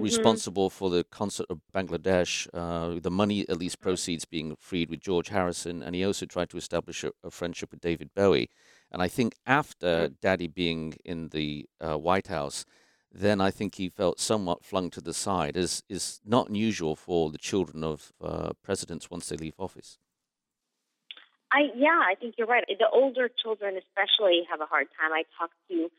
responsible 0.00 0.70
for 0.70 0.90
the 0.90 1.04
concert 1.04 1.46
of 1.50 1.60
Bangladesh, 1.74 2.48
uh, 2.52 2.98
the 3.00 3.10
money, 3.10 3.48
at 3.48 3.58
least 3.58 3.80
proceeds, 3.80 4.24
being 4.24 4.56
freed 4.56 4.90
with 4.90 5.00
George 5.00 5.28
Harrison, 5.28 5.82
and 5.82 5.94
he 5.94 6.04
also 6.04 6.26
tried 6.26 6.50
to 6.50 6.56
establish 6.56 7.04
a, 7.04 7.12
a 7.22 7.30
friendship 7.30 7.70
with 7.70 7.80
David 7.80 8.10
Bowie. 8.14 8.50
And 8.90 9.02
I 9.02 9.08
think 9.08 9.34
after 9.46 10.08
Daddy 10.20 10.48
being 10.48 10.94
in 11.04 11.28
the 11.28 11.66
uh, 11.80 11.96
White 11.96 12.26
House, 12.26 12.64
then 13.10 13.40
I 13.40 13.50
think 13.50 13.74
he 13.74 13.88
felt 13.88 14.20
somewhat 14.20 14.64
flung 14.64 14.90
to 14.90 15.00
the 15.00 15.14
side, 15.14 15.56
as 15.56 15.82
is 15.88 16.20
not 16.24 16.48
unusual 16.48 16.96
for 16.96 17.30
the 17.30 17.38
children 17.38 17.84
of 17.84 18.12
uh, 18.22 18.52
presidents 18.62 19.10
once 19.10 19.28
they 19.28 19.36
leave 19.36 19.54
office. 19.58 19.98
I 21.52 21.68
yeah, 21.76 22.00
I 22.10 22.14
think 22.18 22.36
you're 22.38 22.46
right. 22.46 22.64
The 22.66 22.88
older 22.90 23.28
children 23.42 23.76
especially 23.76 24.42
have 24.50 24.62
a 24.62 24.66
hard 24.66 24.86
time. 24.98 25.12
I 25.12 25.24
talked 25.38 25.54
to 25.68 25.90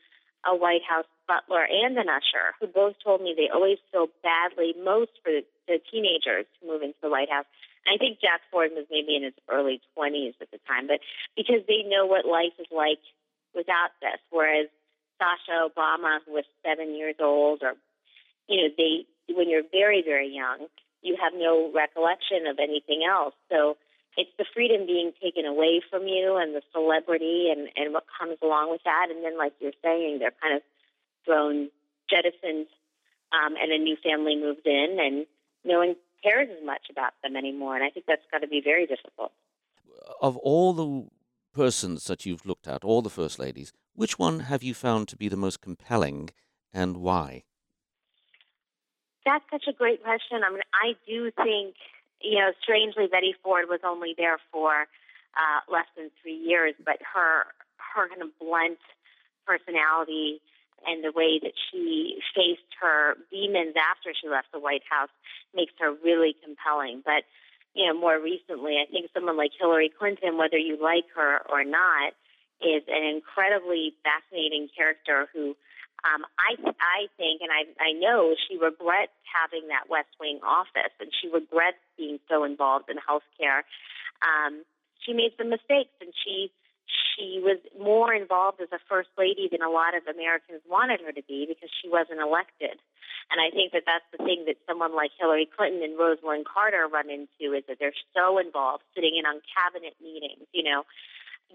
a 0.46 0.54
White 0.54 0.84
House 0.88 1.08
butler 1.26 1.64
and 1.64 1.96
an 1.96 2.08
usher 2.08 2.52
who 2.60 2.66
both 2.66 2.94
told 3.02 3.22
me 3.22 3.34
they 3.36 3.48
always 3.52 3.78
feel 3.90 4.08
badly 4.22 4.74
most 4.82 5.12
for 5.22 5.32
the, 5.32 5.80
teenagers 5.90 6.44
who 6.60 6.68
move 6.68 6.82
into 6.82 6.98
the 7.02 7.08
White 7.08 7.30
House. 7.30 7.46
I 7.88 7.96
think 7.96 8.20
Jack 8.20 8.40
Ford 8.50 8.70
was 8.76 8.84
maybe 8.90 9.16
in 9.16 9.24
his 9.24 9.32
early 9.48 9.80
20s 9.96 10.34
at 10.40 10.50
the 10.52 10.60
time, 10.68 10.86
but 10.86 11.00
because 11.36 11.64
they 11.68 11.84
know 11.88 12.04
what 12.04 12.26
life 12.28 12.52
is 12.58 12.68
like 12.68 13.00
without 13.54 13.96
this, 14.00 14.20
whereas 14.30 14.68
Sasha 15.16 15.64
Obama, 15.64 16.20
who 16.26 16.32
was 16.32 16.44
seven 16.64 16.94
years 16.94 17.16
old, 17.20 17.62
or 17.62 17.74
you 18.48 18.60
know, 18.60 18.68
they 18.76 19.06
when 19.32 19.48
you're 19.48 19.64
very 19.72 20.02
very 20.04 20.28
young, 20.28 20.68
you 21.02 21.16
have 21.20 21.32
no 21.36 21.70
recollection 21.72 22.46
of 22.46 22.58
anything 22.58 23.04
else. 23.08 23.34
So 23.50 23.76
it's 24.16 24.30
the 24.38 24.44
freedom 24.54 24.86
being 24.86 25.12
taken 25.22 25.44
away 25.44 25.80
from 25.90 26.06
you 26.06 26.36
and 26.36 26.54
the 26.54 26.62
celebrity 26.72 27.48
and, 27.50 27.68
and 27.76 27.92
what 27.92 28.04
comes 28.18 28.38
along 28.42 28.70
with 28.70 28.82
that. 28.84 29.08
And 29.10 29.24
then, 29.24 29.36
like 29.36 29.52
you're 29.60 29.72
saying, 29.82 30.18
they're 30.18 30.34
kind 30.42 30.56
of 30.56 30.62
thrown, 31.24 31.70
jettisoned, 32.08 32.66
um, 33.32 33.54
and 33.60 33.72
a 33.72 33.78
new 33.78 33.96
family 34.02 34.36
moves 34.36 34.60
in, 34.64 34.98
and 35.00 35.26
no 35.64 35.78
one 35.78 35.96
cares 36.22 36.48
as 36.50 36.64
much 36.64 36.86
about 36.90 37.12
them 37.22 37.36
anymore. 37.36 37.74
And 37.74 37.84
I 37.84 37.90
think 37.90 38.06
that's 38.06 38.22
got 38.30 38.38
to 38.38 38.48
be 38.48 38.60
very 38.62 38.86
difficult. 38.86 39.32
Of 40.20 40.36
all 40.38 40.72
the 40.72 41.08
persons 41.54 42.04
that 42.04 42.26
you've 42.26 42.46
looked 42.46 42.68
at, 42.68 42.84
all 42.84 43.02
the 43.02 43.10
first 43.10 43.38
ladies, 43.38 43.72
which 43.94 44.18
one 44.18 44.40
have 44.40 44.62
you 44.62 44.74
found 44.74 45.08
to 45.08 45.16
be 45.16 45.28
the 45.28 45.36
most 45.36 45.60
compelling 45.60 46.30
and 46.72 46.96
why? 46.96 47.44
That's 49.24 49.44
such 49.50 49.64
a 49.68 49.72
great 49.72 50.02
question. 50.02 50.42
I 50.44 50.50
mean, 50.50 50.60
I 50.74 50.94
do 51.06 51.30
think, 51.30 51.76
you 52.24 52.38
know, 52.38 52.52
strangely, 52.62 53.06
Betty 53.06 53.34
Ford 53.42 53.66
was 53.68 53.80
only 53.84 54.14
there 54.16 54.38
for 54.50 54.88
uh, 55.36 55.60
less 55.70 55.86
than 55.96 56.10
three 56.22 56.36
years, 56.36 56.74
but 56.84 56.98
her 57.14 57.44
her 57.94 58.08
kind 58.08 58.22
of 58.22 58.30
blunt 58.40 58.80
personality 59.46 60.40
and 60.86 61.04
the 61.04 61.12
way 61.12 61.38
that 61.42 61.52
she 61.70 62.18
faced 62.34 62.68
her 62.80 63.14
demons 63.30 63.74
after 63.76 64.12
she 64.12 64.28
left 64.28 64.48
the 64.52 64.60
White 64.60 64.82
House 64.88 65.12
makes 65.54 65.72
her 65.78 65.92
really 66.04 66.36
compelling. 66.42 67.02
But 67.04 67.24
you 67.74 67.86
know, 67.86 67.98
more 67.98 68.20
recently, 68.20 68.78
I 68.78 68.86
think 68.90 69.10
someone 69.12 69.36
like 69.36 69.50
Hillary 69.58 69.90
Clinton, 69.90 70.38
whether 70.38 70.58
you 70.58 70.78
like 70.80 71.06
her 71.16 71.40
or 71.50 71.64
not, 71.64 72.14
is 72.62 72.82
an 72.88 73.04
incredibly 73.04 73.94
fascinating 74.06 74.68
character 74.76 75.28
who 75.34 75.56
um, 76.04 76.28
I 76.36 76.60
I 76.60 77.08
think, 77.16 77.40
and 77.40 77.48
I 77.48 77.64
I 77.80 77.92
know 77.96 78.36
she 78.36 78.60
regrets 78.60 79.16
having 79.24 79.68
that 79.68 79.88
West 79.88 80.12
Wing 80.20 80.40
office, 80.44 80.92
and 81.00 81.08
she 81.10 81.28
regrets 81.32 81.80
being 81.96 82.20
so 82.28 82.44
involved 82.44 82.92
in 82.92 83.00
healthcare. 83.00 83.64
Um, 84.20 84.68
she 85.00 85.12
made 85.12 85.32
some 85.40 85.48
mistakes, 85.48 85.96
and 86.00 86.12
she 86.12 86.52
she 86.84 87.40
was 87.40 87.56
more 87.80 88.12
involved 88.12 88.60
as 88.60 88.68
a 88.72 88.78
first 88.88 89.08
lady 89.16 89.48
than 89.48 89.62
a 89.62 89.72
lot 89.72 89.96
of 89.96 90.04
Americans 90.04 90.60
wanted 90.68 91.00
her 91.00 91.12
to 91.12 91.24
be 91.24 91.46
because 91.48 91.72
she 91.80 91.88
wasn't 91.88 92.20
elected. 92.20 92.76
And 93.32 93.40
I 93.40 93.48
think 93.48 93.72
that 93.72 93.88
that's 93.88 94.04
the 94.12 94.20
thing 94.20 94.44
that 94.44 94.60
someone 94.68 94.92
like 94.92 95.10
Hillary 95.16 95.48
Clinton 95.48 95.80
and 95.80 95.96
Rosalynn 95.96 96.44
Carter 96.44 96.84
run 96.84 97.08
into 97.08 97.56
is 97.56 97.64
that 97.68 97.80
they're 97.80 97.96
so 98.12 98.36
involved, 98.36 98.84
sitting 98.92 99.16
in 99.16 99.24
on 99.24 99.40
cabinet 99.48 99.96
meetings, 100.04 100.44
you 100.52 100.62
know, 100.62 100.84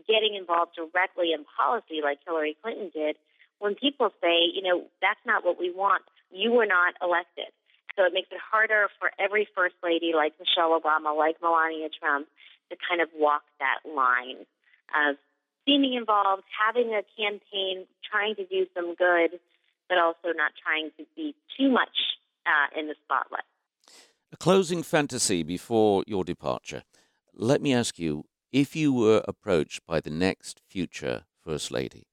getting 0.09 0.33
involved 0.33 0.73
directly 0.73 1.29
in 1.29 1.45
policy 1.45 2.01
like 2.01 2.17
Hillary 2.25 2.57
Clinton 2.57 2.89
did 2.89 3.15
when 3.59 3.75
people 3.75 4.09
say, 4.21 4.47
you 4.51 4.63
know, 4.63 4.83
that's 5.01 5.19
not 5.25 5.45
what 5.45 5.59
we 5.59 5.71
want, 5.71 6.03
you 6.31 6.51
were 6.51 6.65
not 6.65 6.95
elected. 7.01 7.51
So 7.95 8.05
it 8.05 8.13
makes 8.13 8.29
it 8.31 8.39
harder 8.39 8.87
for 8.99 9.11
every 9.19 9.47
first 9.55 9.75
lady 9.83 10.11
like 10.15 10.33
Michelle 10.39 10.79
Obama, 10.79 11.15
like 11.15 11.35
Melania 11.41 11.89
Trump, 11.91 12.27
to 12.71 12.77
kind 12.87 13.01
of 13.01 13.09
walk 13.15 13.43
that 13.59 13.83
line 13.87 14.45
of 14.95 15.17
being 15.65 15.93
involved, 15.93 16.43
having 16.49 16.93
a 16.93 17.03
campaign, 17.19 17.85
trying 18.09 18.35
to 18.35 18.45
do 18.45 18.65
some 18.73 18.95
good, 18.95 19.39
but 19.89 19.97
also 19.97 20.31
not 20.35 20.51
trying 20.63 20.91
to 20.97 21.05
be 21.15 21.35
too 21.57 21.69
much 21.69 22.15
uh, 22.45 22.79
in 22.79 22.87
the 22.87 22.95
spotlight. 23.03 23.43
A 24.31 24.37
closing 24.37 24.83
fantasy 24.83 25.43
before 25.43 26.03
your 26.07 26.23
departure. 26.23 26.83
Let 27.33 27.61
me 27.61 27.73
ask 27.73 27.99
you 27.99 28.25
if 28.51 28.75
you 28.75 28.93
were 28.93 29.23
approached 29.27 29.85
by 29.85 29.99
the 29.99 30.09
next 30.09 30.61
future 30.69 31.25
First 31.43 31.71
Lady 31.71 32.07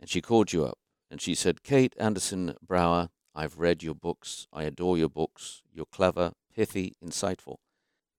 and 0.00 0.08
she 0.08 0.20
called 0.20 0.52
you 0.52 0.64
up 0.64 0.78
and 1.10 1.20
she 1.20 1.34
said, 1.34 1.62
Kate 1.62 1.94
Anderson 1.98 2.54
Brower, 2.66 3.10
I've 3.34 3.58
read 3.58 3.82
your 3.82 3.94
books. 3.94 4.46
I 4.52 4.64
adore 4.64 4.96
your 4.98 5.08
books. 5.08 5.62
You're 5.72 5.86
clever, 5.86 6.32
pithy, 6.54 6.94
insightful. 7.04 7.56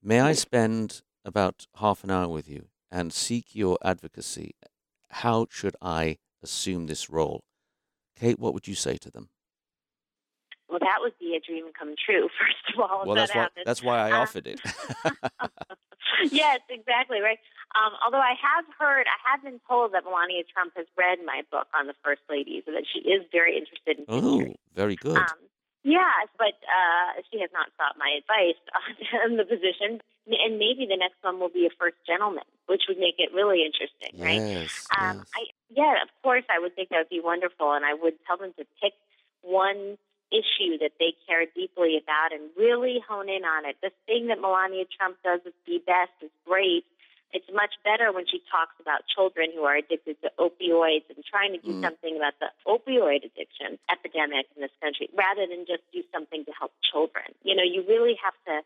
May 0.01 0.19
I 0.21 0.33
spend 0.33 1.01
about 1.25 1.65
half 1.79 2.03
an 2.03 2.11
hour 2.11 2.27
with 2.29 2.47
you 2.49 2.67
and 2.91 3.11
seek 3.11 3.53
your 3.55 3.77
advocacy? 3.83 4.55
How 5.09 5.47
should 5.49 5.75
I 5.81 6.17
assume 6.43 6.85
this 6.87 7.09
role? 7.09 7.43
Kate, 8.17 8.39
what 8.39 8.53
would 8.53 8.67
you 8.67 8.75
say 8.75 8.97
to 8.97 9.11
them? 9.11 9.29
Well, 10.69 10.79
that 10.79 10.97
would 10.99 11.13
be 11.19 11.35
a 11.35 11.39
dream 11.39 11.65
come 11.77 11.95
true, 12.03 12.27
first 12.39 12.75
of 12.77 12.79
all. 12.79 13.03
Well, 13.05 13.15
that 13.15 13.29
that's 13.33 13.35
why, 13.35 13.63
that's 13.65 13.83
why 13.83 13.99
I 13.99 14.11
Uh, 14.11 14.21
offered 14.21 14.47
it. 14.47 14.61
yes, 16.31 16.59
exactly 16.69 17.21
right. 17.21 17.39
Um, 17.77 17.93
although 18.03 18.21
I 18.21 18.33
have 18.33 18.65
heard, 18.79 19.05
I 19.05 19.17
have 19.29 19.43
been 19.43 19.61
told 19.67 19.93
that 19.93 20.03
Melania 20.03 20.41
Trump 20.49 20.73
has 20.75 20.87
read 20.97 21.19
my 21.25 21.43
book 21.51 21.67
on 21.77 21.85
the 21.85 21.93
First 22.03 22.21
Ladies 22.29 22.63
and 22.65 22.75
that 22.75 22.85
she 22.89 23.05
is 23.05 23.21
very 23.31 23.53
interested 23.53 24.01
in 24.01 24.05
oh, 24.09 24.55
very 24.73 24.95
good. 24.95 25.17
Um, 25.17 25.37
yes, 25.83 26.25
but 26.37 26.57
uh, 26.65 27.21
she 27.29 27.39
has 27.39 27.51
not 27.53 27.69
sought 27.77 27.93
my 27.99 28.17
advice 28.17 28.57
on 29.25 29.37
the 29.37 29.45
position. 29.45 30.01
And 30.27 30.59
maybe 30.59 30.83
the 30.89 30.97
next 30.97 31.21
one 31.21 31.39
will 31.39 31.53
be 31.53 31.65
a 31.67 31.73
first 31.79 31.95
gentleman, 32.05 32.43
which 32.65 32.83
would 32.89 32.97
make 32.97 33.15
it 33.17 33.31
really 33.31 33.63
interesting, 33.63 34.11
right? 34.19 34.41
yes, 34.41 34.87
Um. 34.91 35.23
I, 35.35 35.47
yeah, 35.69 36.03
of 36.03 36.09
course, 36.21 36.43
I 36.49 36.59
would 36.59 36.75
think 36.75 36.89
that 36.89 36.97
would 36.97 37.13
be 37.13 37.21
wonderful, 37.23 37.71
and 37.71 37.85
I 37.85 37.93
would 37.93 38.15
tell 38.25 38.35
them 38.35 38.51
to 38.57 38.65
pick 38.81 38.91
one 39.41 39.97
issue 40.31 40.75
that 40.83 40.91
they 40.99 41.15
care 41.27 41.45
deeply 41.55 41.95
about 41.95 42.33
and 42.33 42.51
really 42.57 42.99
hone 43.07 43.29
in 43.29 43.45
on 43.45 43.63
it. 43.63 43.77
The 43.81 43.91
thing 44.05 44.27
that 44.27 44.41
Melania 44.41 44.83
Trump 44.91 45.15
does 45.23 45.39
is 45.45 45.53
the 45.65 45.79
best, 45.85 46.11
is 46.21 46.31
great. 46.45 46.83
It's 47.33 47.47
much 47.53 47.75
better 47.83 48.11
when 48.13 48.25
she 48.25 48.39
talks 48.49 48.73
about 48.79 49.03
children 49.13 49.51
who 49.53 49.63
are 49.63 49.75
addicted 49.75 50.15
to 50.21 50.31
opioids 50.39 51.09
and 51.13 51.23
trying 51.25 51.51
to 51.53 51.59
do 51.59 51.73
Mm. 51.73 51.83
something 51.83 52.15
about 52.15 52.39
the 52.39 52.49
opioid 52.65 53.25
addiction 53.25 53.77
epidemic 53.91 54.47
in 54.55 54.61
this 54.61 54.71
country, 54.81 55.09
rather 55.13 55.45
than 55.45 55.65
just 55.65 55.83
do 55.91 56.03
something 56.11 56.45
to 56.45 56.51
help 56.53 56.71
children. 56.81 57.25
You 57.43 57.55
know, 57.55 57.63
you 57.63 57.83
really 57.83 58.15
have 58.23 58.35
to 58.45 58.63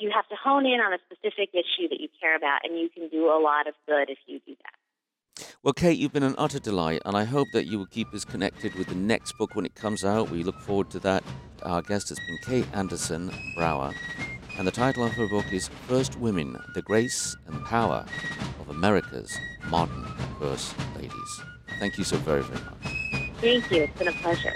you 0.00 0.10
have 0.10 0.28
to 0.28 0.36
hone 0.36 0.64
in 0.64 0.80
on 0.80 0.92
a 0.92 0.98
specific 1.10 1.50
issue 1.52 1.88
that 1.88 1.98
you 1.98 2.08
care 2.20 2.36
about, 2.36 2.60
and 2.62 2.78
you 2.78 2.88
can 2.88 3.08
do 3.08 3.26
a 3.26 3.40
lot 3.40 3.66
of 3.66 3.74
good 3.84 4.08
if 4.08 4.18
you 4.26 4.38
do 4.46 4.54
that. 4.62 5.48
Well, 5.64 5.74
Kate, 5.74 5.98
you've 5.98 6.12
been 6.12 6.22
an 6.22 6.36
utter 6.38 6.60
delight, 6.60 7.02
and 7.04 7.16
I 7.16 7.24
hope 7.24 7.48
that 7.52 7.66
you 7.66 7.78
will 7.78 7.86
keep 7.86 8.14
us 8.14 8.24
connected 8.24 8.76
with 8.76 8.86
the 8.86 8.94
next 8.94 9.32
book 9.38 9.56
when 9.56 9.66
it 9.66 9.74
comes 9.74 10.04
out. 10.04 10.30
We 10.30 10.44
look 10.44 10.60
forward 10.60 10.90
to 10.90 11.00
that. 11.00 11.24
Our 11.64 11.82
guest 11.82 12.10
has 12.10 12.18
been 12.20 12.38
Kate 12.44 12.66
Anderson 12.76 13.32
Brower, 13.56 13.92
and 14.58 14.66
the 14.66 14.72
title 14.72 15.04
of 15.04 15.12
her 15.12 15.28
book 15.28 15.52
is 15.52 15.68
First 15.86 16.18
Women 16.18 16.60
The 16.74 16.82
Grace 16.82 17.36
and 17.46 17.64
Power 17.64 18.04
of 18.58 18.68
America's 18.68 19.38
Modern 19.68 20.04
First 20.40 20.74
Ladies. 20.96 21.40
Thank 21.78 21.96
you 21.96 22.02
so 22.02 22.16
very, 22.16 22.42
very 22.42 22.60
much. 22.64 22.92
Thank 23.40 23.70
you. 23.70 23.82
It's 23.82 23.96
been 23.96 24.08
a 24.08 24.12
pleasure. 24.14 24.52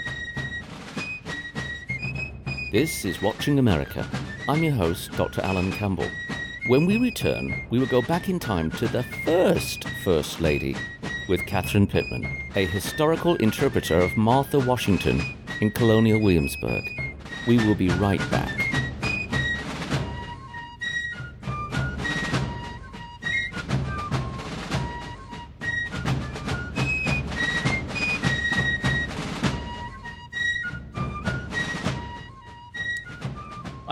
This 2.73 3.05
is 3.05 3.21
Watching 3.21 3.59
America. 3.59 4.05
I'm 4.49 4.61
your 4.61 4.73
host, 4.73 5.09
Dr. 5.13 5.41
Alan 5.41 5.71
Campbell. 5.71 6.09
When 6.67 6.85
we 6.85 6.97
return, 6.97 7.65
we 7.69 7.79
will 7.79 7.87
go 7.87 8.01
back 8.01 8.27
in 8.27 8.39
time 8.39 8.71
to 8.71 8.89
the 8.89 9.03
first 9.23 9.87
First 10.03 10.41
Lady 10.41 10.75
with 11.29 11.45
Catherine 11.45 11.87
Pittman, 11.87 12.51
a 12.57 12.65
historical 12.65 13.35
interpreter 13.35 13.99
of 13.99 14.17
Martha 14.17 14.59
Washington 14.59 15.21
in 15.61 15.71
colonial 15.71 16.19
Williamsburg. 16.19 16.83
We 17.47 17.55
will 17.65 17.75
be 17.75 17.87
right 17.87 18.19
back. 18.29 18.82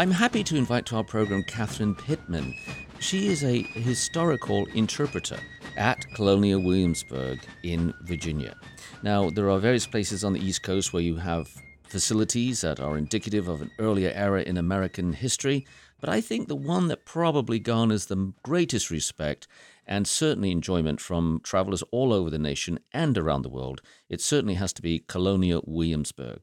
I'm 0.02 0.10
happy 0.10 0.44
to 0.46 0.56
invite 0.56 0.88
to 0.88 0.96
our 0.96 1.04
program 1.04 1.44
Catherine 1.44 1.94
Pittman. 1.94 2.56
She 2.98 3.28
is 3.28 3.44
a 3.44 3.62
historical 3.62 4.66
interpreter 4.74 5.38
at 5.78 6.04
Colonial 6.16 6.60
Williamsburg 6.60 7.40
in 7.62 7.94
Virginia. 8.02 8.56
Now, 9.04 9.30
there 9.30 9.48
are 9.52 9.60
various 9.60 9.86
places 9.86 10.24
on 10.24 10.34
the 10.34 10.44
East 10.44 10.64
Coast 10.64 10.92
where 10.92 11.04
you 11.04 11.18
have 11.18 11.50
facilities 11.84 12.62
that 12.62 12.80
are 12.80 12.98
indicative 12.98 13.48
of 13.48 13.62
an 13.62 13.70
earlier 13.78 14.12
era 14.16 14.42
in 14.42 14.58
American 14.58 15.14
history, 15.14 15.68
but 16.00 16.10
I 16.10 16.20
think 16.20 16.48
the 16.48 16.56
one 16.56 16.88
that 16.88 17.06
probably 17.06 17.60
garners 17.60 18.08
the 18.08 18.34
greatest 18.42 18.90
respect 18.90 19.48
and 19.86 20.08
certainly 20.08 20.50
enjoyment 20.50 21.00
from 21.00 21.42
travelers 21.44 21.84
all 21.92 22.12
over 22.12 22.32
the 22.32 22.40
nation 22.40 22.80
and 22.92 23.20
around 23.20 23.44
the 23.44 23.50
world, 23.50 23.84
it 24.10 24.20
certainly 24.20 24.56
has 24.56 24.74
to 24.74 24.82
be 24.82 24.98
Colonial 24.98 25.64
Williamsburg. 25.68 26.40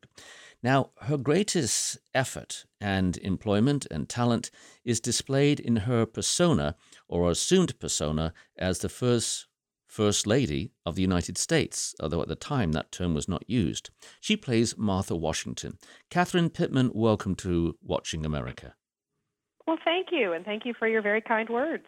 Now, 0.63 0.91
her 1.03 1.17
greatest 1.17 1.99
effort 2.15 2.65
and 2.81 3.17
employment 3.19 3.87
and 3.91 4.09
talent 4.09 4.51
is 4.85 5.01
displayed 5.01 5.61
in 5.61 5.77
her 5.77 6.05
persona 6.05 6.75
or 7.07 7.31
assumed 7.31 7.79
persona 7.79 8.33
as 8.57 8.81
the 8.81 8.89
first 8.89 9.47
First 9.87 10.27
Lady 10.27 10.71
of 10.85 10.97
the 10.97 11.03
United 11.03 11.39
States, 11.39 11.95
although 11.99 12.21
at 12.21 12.29
the 12.29 12.37
time 12.37 12.73
that 12.73 12.93
term 12.93 13.15
was 13.15 13.27
not 13.27 13.49
used. 13.49 13.89
She 14.21 14.37
plays 14.37 14.77
Martha 14.77 15.17
Washington. 15.17 15.79
Catherine 16.11 16.51
Pittman, 16.51 16.91
welcome 16.93 17.35
to 17.37 17.75
Watching 17.83 18.27
America. 18.27 18.75
Well, 19.67 19.79
thank 19.85 20.09
you, 20.11 20.33
and 20.35 20.45
thank 20.45 20.67
you 20.67 20.75
for 20.79 20.87
your 20.87 21.03
very 21.03 21.23
kind 21.23 21.49
words. 21.49 21.85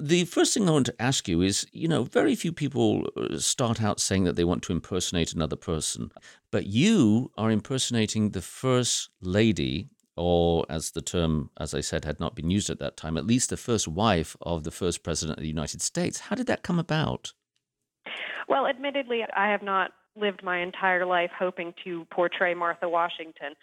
The 0.00 0.24
first 0.26 0.54
thing 0.54 0.68
I 0.68 0.72
want 0.72 0.86
to 0.86 1.02
ask 1.02 1.26
you 1.26 1.42
is 1.42 1.66
you 1.72 1.88
know, 1.88 2.04
very 2.04 2.36
few 2.36 2.52
people 2.52 3.08
uh, 3.16 3.38
start 3.38 3.82
out 3.82 3.98
saying 3.98 4.24
that 4.24 4.36
they 4.36 4.44
want 4.44 4.62
to 4.64 4.72
impersonate 4.72 5.32
another 5.32 5.56
person, 5.56 6.12
but 6.52 6.66
you 6.66 7.32
are 7.36 7.50
impersonating 7.50 8.30
the 8.30 8.42
First 8.42 9.10
Lady 9.20 9.88
or 10.16 10.66
as 10.68 10.90
the 10.90 11.00
term, 11.00 11.50
as 11.58 11.74
I 11.74 11.80
said, 11.80 12.04
had 12.04 12.18
not 12.18 12.34
been 12.34 12.50
used 12.50 12.70
at 12.70 12.80
that 12.80 12.96
time, 12.96 13.16
at 13.16 13.26
least 13.26 13.50
the 13.50 13.56
first 13.56 13.86
wife 13.86 14.36
of 14.42 14.64
the 14.64 14.70
first 14.70 15.02
president 15.02 15.38
of 15.38 15.42
the 15.42 15.48
United 15.48 15.80
States. 15.80 16.20
How 16.20 16.34
did 16.34 16.48
that 16.48 16.64
come 16.64 16.78
about? 16.78 17.32
Well, 18.48 18.66
admittedly, 18.66 19.24
I 19.36 19.48
have 19.50 19.62
not 19.62 19.92
lived 20.16 20.42
my 20.42 20.58
entire 20.58 21.06
life 21.06 21.30
hoping 21.38 21.72
to 21.84 22.04
portray 22.10 22.54
Martha 22.54 22.88
Washington. 22.88 23.54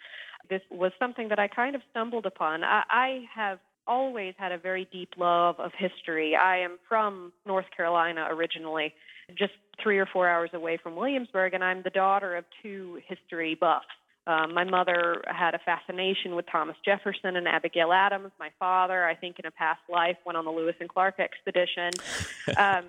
This 0.48 0.62
was 0.70 0.92
something 0.98 1.28
that 1.28 1.38
I 1.38 1.48
kind 1.48 1.76
of 1.76 1.82
stumbled 1.90 2.24
upon. 2.24 2.64
I, 2.64 2.82
I 2.88 3.24
have 3.34 3.58
always 3.86 4.34
had 4.38 4.52
a 4.52 4.58
very 4.58 4.88
deep 4.92 5.10
love 5.16 5.58
of 5.58 5.72
history. 5.76 6.36
I 6.36 6.58
am 6.58 6.78
from 6.88 7.32
North 7.46 7.66
Carolina 7.76 8.26
originally, 8.30 8.94
just 9.36 9.52
three 9.82 9.98
or 9.98 10.06
four 10.06 10.28
hours 10.28 10.50
away 10.52 10.78
from 10.82 10.96
Williamsburg, 10.96 11.54
and 11.54 11.62
I'm 11.62 11.82
the 11.82 11.90
daughter 11.90 12.36
of 12.36 12.44
two 12.62 13.00
history 13.06 13.54
buffs. 13.54 13.86
Um, 14.26 14.54
my 14.54 14.64
mother 14.64 15.22
had 15.26 15.54
a 15.54 15.60
fascination 15.64 16.34
with 16.34 16.46
Thomas 16.50 16.76
Jefferson 16.84 17.36
and 17.36 17.46
Abigail 17.46 17.92
Adams. 17.92 18.32
My 18.40 18.50
father, 18.58 19.04
I 19.04 19.14
think, 19.14 19.38
in 19.38 19.46
a 19.46 19.52
past 19.52 19.80
life, 19.88 20.16
went 20.26 20.36
on 20.36 20.44
the 20.44 20.50
Lewis 20.50 20.74
and 20.80 20.88
Clark 20.88 21.20
expedition. 21.20 21.92
um, 22.56 22.84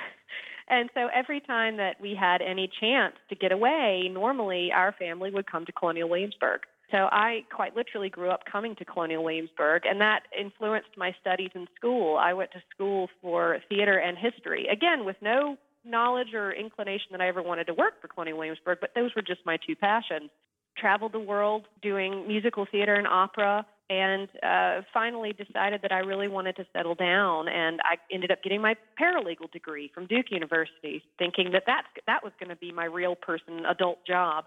and 0.68 0.88
so 0.94 1.08
every 1.12 1.40
time 1.40 1.78
that 1.78 2.00
we 2.00 2.14
had 2.14 2.42
any 2.42 2.70
chance 2.80 3.14
to 3.28 3.34
get 3.34 3.50
away, 3.50 4.08
normally 4.12 4.70
our 4.72 4.92
family 4.92 5.30
would 5.30 5.50
come 5.50 5.66
to 5.66 5.72
Colonial 5.72 6.08
Williamsburg. 6.08 6.60
So 6.92 7.08
I 7.10 7.44
quite 7.50 7.74
literally 7.74 8.10
grew 8.10 8.30
up 8.30 8.42
coming 8.44 8.76
to 8.76 8.84
Colonial 8.84 9.24
Williamsburg, 9.24 9.82
and 9.86 9.98
that 10.02 10.24
influenced 10.38 10.90
my 10.98 11.14
studies 11.20 11.50
in 11.54 11.66
school. 11.74 12.18
I 12.18 12.34
went 12.34 12.52
to 12.52 12.62
school 12.72 13.08
for 13.22 13.58
theater 13.70 13.96
and 13.96 14.16
history, 14.18 14.68
again, 14.70 15.06
with 15.06 15.16
no 15.22 15.56
knowledge 15.84 16.34
or 16.34 16.52
inclination 16.52 17.08
that 17.12 17.22
I 17.22 17.28
ever 17.28 17.42
wanted 17.42 17.66
to 17.68 17.74
work 17.74 18.00
for 18.00 18.08
Colonial 18.08 18.36
Williamsburg, 18.36 18.78
but 18.80 18.90
those 18.94 19.10
were 19.16 19.22
just 19.22 19.40
my 19.46 19.58
two 19.66 19.74
passions. 19.74 20.30
Traveled 20.76 21.12
the 21.12 21.20
world 21.20 21.64
doing 21.80 22.28
musical 22.28 22.66
theater 22.70 22.94
and 22.94 23.06
opera, 23.06 23.66
and 23.88 24.28
uh, 24.42 24.82
finally 24.92 25.32
decided 25.32 25.80
that 25.82 25.92
I 25.92 25.98
really 25.98 26.28
wanted 26.28 26.56
to 26.56 26.66
settle 26.74 26.94
down. 26.94 27.48
And 27.48 27.80
I 27.84 27.96
ended 28.12 28.30
up 28.30 28.42
getting 28.42 28.60
my 28.60 28.76
paralegal 29.00 29.50
degree 29.50 29.90
from 29.94 30.06
Duke 30.06 30.30
University, 30.30 31.02
thinking 31.18 31.52
that 31.52 31.64
that's, 31.66 31.88
that 32.06 32.22
was 32.22 32.32
going 32.38 32.50
to 32.50 32.56
be 32.56 32.70
my 32.70 32.84
real 32.84 33.14
person 33.14 33.64
adult 33.66 33.98
job. 34.06 34.44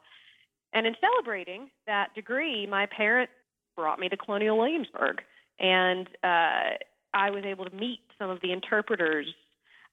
And 0.75 0.85
in 0.85 0.95
celebrating 1.01 1.69
that 1.87 2.13
degree, 2.13 2.67
my 2.67 2.85
parents 2.85 3.31
brought 3.75 3.97
me 3.97 4.09
to 4.09 4.17
Colonial 4.17 4.57
Williamsburg, 4.57 5.21
and 5.59 6.07
uh, 6.23 6.75
I 7.13 7.29
was 7.31 7.43
able 7.45 7.65
to 7.65 7.75
meet 7.75 8.01
some 8.19 8.29
of 8.29 8.41
the 8.41 8.51
interpreters 8.51 9.27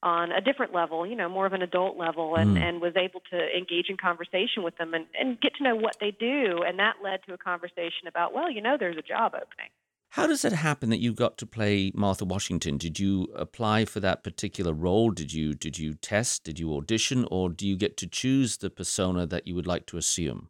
on 0.03 0.33
a 0.33 0.41
different 0.41 0.75
level, 0.75 1.07
you 1.07 1.15
know, 1.15 1.29
more 1.29 1.47
of 1.47 1.53
an 1.53 1.63
adult 1.63 1.97
level, 1.97 2.35
and, 2.35 2.57
Mm. 2.57 2.61
and 2.61 2.81
was 2.81 2.95
able 2.97 3.21
to 3.31 3.57
engage 3.57 3.89
in 3.89 3.97
conversation 3.97 4.65
with 4.65 4.77
them 4.77 4.95
and, 4.95 5.07
and 5.19 5.41
get 5.41 5.55
to 5.55 5.63
know 5.63 5.77
what 5.77 5.97
they 6.01 6.11
do. 6.11 6.65
And 6.67 6.81
that 6.81 6.97
led 7.05 7.21
to 7.27 7.33
a 7.35 7.39
conversation 7.39 8.09
about, 8.09 8.35
well, 8.35 8.51
you 8.51 8.61
know, 8.61 8.77
there's 8.77 8.97
a 8.97 9.03
job 9.03 9.35
opening. 9.35 9.71
How 10.11 10.27
does 10.27 10.45
it 10.45 10.53
happen 10.53 10.91
that 10.91 10.99
you 10.99 11.15
got 11.15 11.39
to 11.39 11.47
play 11.47 11.93
Martha 11.95 12.25
Washington? 12.25 12.77
Did 12.77 12.99
you 12.99 13.29
apply 13.37 13.85
for 13.85 14.01
that 14.01 14.25
particular 14.25 14.73
role? 14.73 15.11
Did 15.11 15.33
you 15.33 15.55
did 15.55 15.79
you 15.79 15.95
test? 15.95 16.43
Did 16.45 16.59
you 16.59 16.75
audition, 16.75 17.25
or 17.31 17.49
do 17.49 17.67
you 17.67 17.77
get 17.77 17.97
to 17.99 18.07
choose 18.09 18.57
the 18.59 18.69
persona 18.71 19.25
that 19.27 19.47
you 19.47 19.55
would 19.55 19.67
like 19.69 19.87
to 19.87 19.97
assume? 19.97 20.49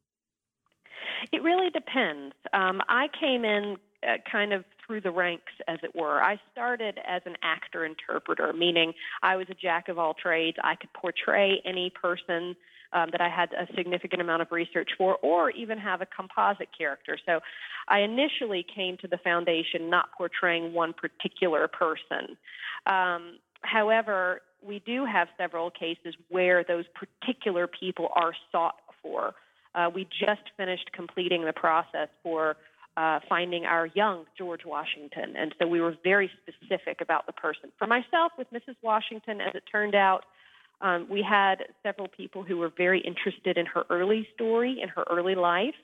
It 1.30 1.42
really 1.42 1.70
depends. 1.70 2.34
Um, 2.52 2.80
I 2.88 3.08
came 3.20 3.44
in 3.44 3.76
uh, 4.02 4.16
kind 4.30 4.52
of 4.52 4.64
through 4.84 5.00
the 5.02 5.10
ranks, 5.10 5.52
as 5.68 5.78
it 5.82 5.94
were. 5.94 6.20
I 6.22 6.40
started 6.50 6.98
as 7.06 7.22
an 7.24 7.36
actor 7.42 7.84
interpreter, 7.84 8.52
meaning 8.52 8.92
I 9.22 9.36
was 9.36 9.46
a 9.50 9.54
jack 9.54 9.88
of 9.88 9.98
all 9.98 10.14
trades. 10.14 10.56
I 10.64 10.74
could 10.74 10.92
portray 10.92 11.62
any 11.64 11.90
person 11.90 12.56
um, 12.92 13.08
that 13.12 13.20
I 13.20 13.28
had 13.28 13.50
a 13.52 13.72
significant 13.74 14.20
amount 14.20 14.42
of 14.42 14.48
research 14.50 14.90
for, 14.98 15.16
or 15.22 15.50
even 15.50 15.78
have 15.78 16.00
a 16.00 16.06
composite 16.06 16.68
character. 16.76 17.16
So 17.24 17.40
I 17.88 18.00
initially 18.00 18.66
came 18.74 18.96
to 18.98 19.08
the 19.08 19.18
foundation 19.18 19.88
not 19.88 20.12
portraying 20.16 20.72
one 20.72 20.92
particular 20.92 21.68
person. 21.68 22.36
Um, 22.86 23.38
however, 23.62 24.42
we 24.64 24.80
do 24.84 25.04
have 25.04 25.28
several 25.38 25.70
cases 25.70 26.14
where 26.28 26.64
those 26.64 26.84
particular 26.94 27.66
people 27.66 28.08
are 28.14 28.32
sought 28.50 28.76
for. 29.02 29.34
Uh, 29.74 29.90
we 29.94 30.04
just 30.04 30.42
finished 30.56 30.90
completing 30.92 31.44
the 31.44 31.52
process 31.52 32.08
for 32.22 32.56
uh, 32.96 33.20
finding 33.28 33.64
our 33.64 33.86
young 33.94 34.24
George 34.36 34.66
Washington, 34.66 35.34
and 35.36 35.54
so 35.58 35.66
we 35.66 35.80
were 35.80 35.96
very 36.04 36.30
specific 36.42 37.00
about 37.00 37.26
the 37.26 37.32
person. 37.32 37.72
For 37.78 37.86
myself, 37.86 38.32
with 38.36 38.48
Mrs. 38.52 38.76
Washington, 38.82 39.40
as 39.40 39.54
it 39.54 39.62
turned 39.70 39.94
out, 39.94 40.24
um, 40.82 41.06
we 41.08 41.22
had 41.22 41.64
several 41.82 42.08
people 42.08 42.42
who 42.42 42.58
were 42.58 42.70
very 42.76 43.00
interested 43.00 43.56
in 43.56 43.66
her 43.66 43.84
early 43.88 44.28
story, 44.34 44.80
in 44.82 44.88
her 44.90 45.04
early 45.10 45.34
life, 45.34 45.74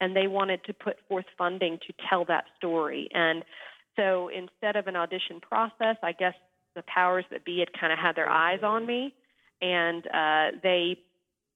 and 0.00 0.16
they 0.16 0.26
wanted 0.26 0.64
to 0.64 0.72
put 0.72 0.96
forth 1.08 1.26
funding 1.38 1.78
to 1.86 1.92
tell 2.08 2.24
that 2.24 2.44
story. 2.56 3.08
And 3.12 3.44
so 3.96 4.28
instead 4.28 4.76
of 4.76 4.88
an 4.88 4.96
audition 4.96 5.40
process, 5.40 5.96
I 6.02 6.12
guess 6.12 6.34
the 6.74 6.82
powers 6.82 7.24
that 7.30 7.44
be 7.44 7.60
had 7.60 7.72
kind 7.78 7.92
of 7.92 7.98
had 7.98 8.16
their 8.16 8.28
eyes 8.28 8.60
on 8.62 8.86
me, 8.86 9.14
and 9.62 10.06
uh, 10.06 10.58
they 10.62 10.98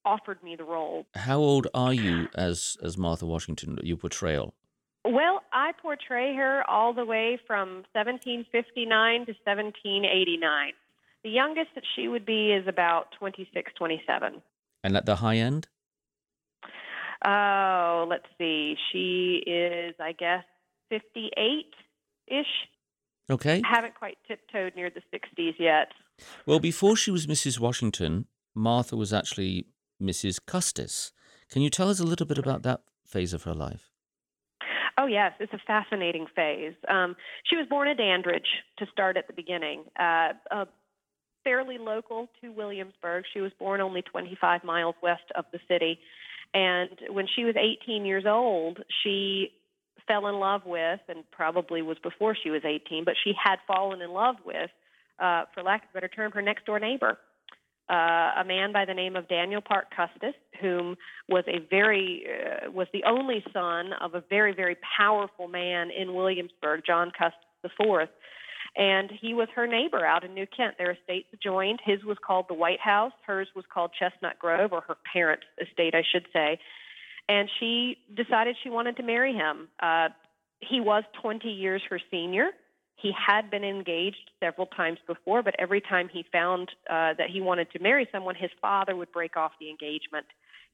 offered 0.05 0.43
me 0.43 0.57
the 0.57 0.65
role. 0.65 1.07
How 1.15 1.39
old 1.39 1.69
are 1.75 1.95
you 1.95 2.29
as 2.35 2.77
as 2.83 2.97
Martha 2.97 3.27
Washington? 3.27 3.79
Your 3.83 3.97
portrayal. 3.97 4.55
Well, 5.05 5.43
I 5.53 5.73
portray 5.81 6.35
her 6.37 6.63
all 6.69 6.93
the 6.93 7.07
way 7.07 7.39
from 7.47 7.85
1759 7.95 9.27
to 9.27 9.33
1789. 9.45 10.73
The 11.23 11.31
youngest 11.31 11.71
that 11.75 11.85
she 11.95 12.09
would 12.09 12.27
be 12.27 12.53
is 12.53 12.67
about 12.67 13.13
26, 13.19 13.73
27. 13.77 14.43
And 14.85 14.97
at 14.97 15.07
the 15.07 15.17
high 15.17 15.37
end? 15.37 15.69
Oh, 17.25 18.07
let's 18.09 18.27
see. 18.39 18.77
She 18.93 19.43
is, 19.47 19.95
I 20.01 20.13
guess, 20.13 20.45
58 20.89 21.67
ish. 22.29 22.47
Okay. 23.31 23.63
Haven't 23.65 23.95
quite 23.95 24.19
tiptoed 24.27 24.75
near 24.75 24.91
the 24.91 25.03
60s 25.15 25.55
yet. 25.59 25.89
Well, 26.47 26.61
before 26.61 26.97
she 26.97 27.11
was 27.11 27.27
Mrs. 27.27 27.59
Washington, 27.59 28.27
Martha 28.55 28.97
was 28.97 29.13
actually 29.13 29.67
Mrs. 30.01 30.41
Custis. 30.45 31.13
Can 31.51 31.63
you 31.63 31.71
tell 31.71 31.89
us 31.89 32.01
a 32.01 32.05
little 32.05 32.27
bit 32.27 32.39
about 32.39 32.63
that 32.63 32.81
phase 33.05 33.33
of 33.33 33.43
her 33.45 33.55
life? 33.55 33.91
Oh, 34.99 35.07
yes, 35.07 35.33
it's 35.41 35.53
a 35.53 35.61
fascinating 35.67 36.27
phase. 36.35 36.75
Um, 36.89 37.17
she 37.45 37.57
was 37.57 37.67
born 37.69 37.89
at 37.89 37.97
Dandridge 37.97 38.49
to 38.79 38.87
start 38.93 39.17
at 39.17 39.27
the 39.27 39.33
beginning, 39.33 39.85
uh, 39.99 40.33
uh, 40.51 40.65
fairly 41.43 41.79
local 41.79 42.29
to 42.43 42.53
Williamsburg. 42.53 43.25
She 43.33 43.41
was 43.41 43.51
born 43.59 43.81
only 43.81 44.03
25 44.03 44.63
miles 44.63 44.95
west 45.03 45.23
of 45.35 45.47
the 45.53 45.59
city. 45.69 45.99
And 46.53 46.91
when 47.09 47.27
she 47.35 47.45
was 47.45 47.55
18 47.57 48.05
years 48.05 48.25
old, 48.27 48.81
she 49.03 49.53
fell 50.07 50.27
in 50.27 50.35
love 50.35 50.63
with, 50.67 51.01
and 51.09 51.25
probably 51.31 51.81
was 51.81 51.97
before 52.03 52.37
she 52.41 52.51
was 52.51 52.63
18, 52.65 53.05
but 53.05 53.15
she 53.23 53.33
had 53.43 53.57
fallen 53.67 54.03
in 54.03 54.11
love 54.11 54.37
with, 54.45 54.71
uh, 55.19 55.45
for 55.55 55.63
lack 55.63 55.85
of 55.85 55.91
a 55.91 55.95
better 55.95 56.09
term, 56.09 56.33
her 56.33 56.43
next 56.43 56.67
door 56.67 56.79
neighbor 56.79 57.17
uh, 57.91 58.41
a 58.41 58.45
man 58.47 58.73
by 58.73 58.85
the 58.85 58.95
name 58.95 59.17
of 59.17 59.29
Daniel 59.29 59.61
Parke 59.61 59.89
Custis, 59.95 60.35
whom 60.61 60.97
was 61.29 61.45
a 61.49 61.59
very 61.69 62.25
uh, 62.27 62.71
was 62.71 62.87
the 62.93 63.03
only 63.05 63.43
son 63.53 63.93
of 64.01 64.15
a 64.15 64.23
very 64.31 64.55
very 64.55 64.77
powerful 64.97 65.49
man 65.49 65.91
in 65.91 66.15
Williamsburg, 66.15 66.83
John 66.87 67.11
Custis 67.17 67.37
IV, 67.65 68.09
and 68.77 69.11
he 69.21 69.35
was 69.35 69.49
her 69.55 69.67
neighbor 69.67 70.05
out 70.07 70.25
in 70.25 70.35
New 70.35 70.47
Kent. 70.47 70.77
Their 70.79 70.93
estates 70.93 71.29
joined. 71.43 71.81
His 71.85 72.05
was 72.05 72.17
called 72.25 72.47
the 72.49 72.55
White 72.55 72.81
House. 72.81 73.13
Hers 73.27 73.49
was 73.57 73.65
called 73.73 73.91
Chestnut 73.99 74.39
Grove, 74.39 74.73
or 74.73 74.83
her 74.83 74.97
parents' 75.13 75.45
estate, 75.61 75.95
I 75.95 76.03
should 76.13 76.27
say. 76.33 76.59
And 77.29 77.49
she 77.59 77.97
decided 78.15 78.57
she 78.63 78.71
wanted 78.71 78.97
to 78.99 79.03
marry 79.03 79.33
him. 79.33 79.69
Uh, 79.81 80.09
he 80.61 80.81
was 80.81 81.05
20 81.21 81.49
years 81.49 81.83
her 81.91 82.01
senior. 82.11 82.51
He 83.01 83.13
had 83.13 83.51
been 83.51 83.65
engaged 83.65 84.31
several 84.41 84.67
times 84.67 84.99
before, 85.07 85.43
but 85.43 85.55
every 85.59 85.81
time 85.81 86.09
he 86.13 86.25
found 86.31 86.71
uh, 86.89 87.15
that 87.17 87.31
he 87.33 87.41
wanted 87.41 87.71
to 87.73 87.79
marry 87.79 88.07
someone, 88.13 88.35
his 88.35 88.51
father 88.61 88.95
would 88.95 89.11
break 89.13 89.37
off 89.37 89.53
the 89.59 89.71
engagement. 89.71 90.27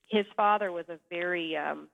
His 0.08 0.26
father 0.36 0.72
was 0.72 0.86
a 0.88 0.98
very 1.08 1.56
um, 1.56 1.88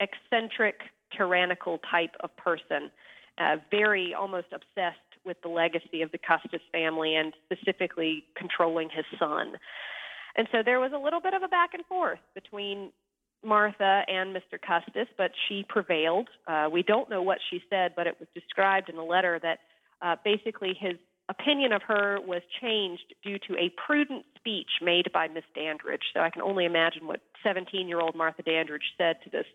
eccentric, 0.00 0.80
tyrannical 1.16 1.80
type 1.90 2.14
of 2.20 2.36
person, 2.36 2.90
uh, 3.38 3.56
very 3.70 4.14
almost 4.14 4.48
obsessed 4.52 4.98
with 5.24 5.40
the 5.42 5.48
legacy 5.48 6.02
of 6.02 6.10
the 6.12 6.18
Custis 6.18 6.60
family 6.70 7.16
and 7.16 7.32
specifically 7.44 8.24
controlling 8.36 8.90
his 8.90 9.04
son. 9.18 9.54
And 10.36 10.48
so 10.50 10.58
there 10.64 10.80
was 10.80 10.92
a 10.94 10.98
little 10.98 11.20
bit 11.20 11.34
of 11.34 11.42
a 11.42 11.48
back 11.48 11.74
and 11.74 11.84
forth 11.86 12.18
between 12.34 12.90
Martha 13.44 14.02
and 14.08 14.34
Mr. 14.34 14.60
Custis, 14.60 15.08
but 15.16 15.32
she 15.48 15.64
prevailed. 15.68 16.28
Uh, 16.46 16.68
we 16.70 16.82
don't 16.82 17.10
know 17.10 17.22
what 17.22 17.38
she 17.50 17.62
said, 17.68 17.92
but 17.96 18.06
it 18.06 18.16
was 18.18 18.28
described 18.34 18.88
in 18.88 18.96
a 18.96 19.04
letter 19.04 19.38
that 19.42 19.58
uh, 20.00 20.16
basically 20.24 20.76
his 20.78 20.94
opinion 21.28 21.72
of 21.72 21.82
her 21.82 22.18
was 22.26 22.42
changed 22.60 23.14
due 23.22 23.38
to 23.38 23.54
a 23.56 23.72
prudent 23.86 24.24
speech 24.36 24.68
made 24.80 25.10
by 25.12 25.28
Miss 25.28 25.44
Dandridge. 25.54 26.02
So 26.14 26.20
I 26.20 26.30
can 26.30 26.42
only 26.42 26.64
imagine 26.64 27.06
what 27.06 27.20
17 27.42 27.88
year 27.88 28.00
old 28.00 28.14
Martha 28.14 28.42
Dandridge 28.42 28.94
said 28.98 29.16
to 29.24 29.30
this 29.30 29.46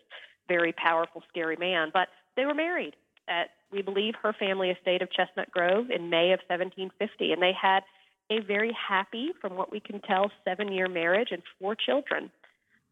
very 0.48 0.72
powerful, 0.72 1.22
scary 1.28 1.56
man. 1.56 1.90
But 1.92 2.08
they 2.36 2.46
were 2.46 2.54
married 2.54 2.96
at, 3.28 3.50
we 3.70 3.82
believe, 3.82 4.14
her 4.22 4.32
family 4.32 4.70
estate 4.70 5.02
of 5.02 5.12
Chestnut 5.12 5.50
Grove 5.50 5.90
in 5.90 6.10
May 6.10 6.32
of 6.32 6.40
1750, 6.48 7.32
and 7.32 7.42
they 7.42 7.52
had 7.60 7.80
a 8.30 8.40
very 8.40 8.76
happy, 8.88 9.30
from 9.40 9.56
what 9.56 9.70
we 9.70 9.80
can 9.80 10.00
tell, 10.00 10.30
seven 10.44 10.72
year 10.72 10.88
marriage 10.88 11.28
and 11.30 11.42
four 11.58 11.74
children 11.74 12.30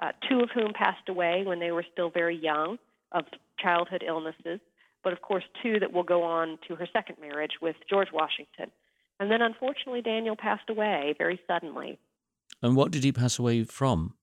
uh, 0.01 0.13
two 0.29 0.41
of 0.41 0.51
whom 0.55 0.73
passed 0.73 1.09
away 1.09 1.43
when 1.45 1.61
they 1.61 1.73
were 1.73 1.85
still 1.93 2.11
very 2.11 2.37
young. 2.37 2.79
of 3.13 3.25
childhood 3.59 4.05
illnesses, 4.07 4.61
but 5.03 5.13
of 5.13 5.23
course, 5.23 5.45
two 5.63 5.79
that 5.81 5.93
will 5.93 6.03
go 6.03 6.23
on 6.23 6.59
to 6.69 6.75
her 6.75 6.87
second 6.93 7.17
marriage 7.21 7.53
with 7.63 7.77
George 7.89 8.09
Washington. 8.13 8.71
And 9.19 9.31
then 9.31 9.41
unfortunately, 9.41 10.03
Daniel 10.03 10.37
passed 10.37 10.69
away 10.69 11.15
very 11.17 11.41
suddenly. 11.47 11.99
And 12.63 12.77
what 12.77 12.91
did 12.91 13.05
he 13.05 13.13
pass 13.13 13.39
away 13.39 13.65
from? 13.65 14.15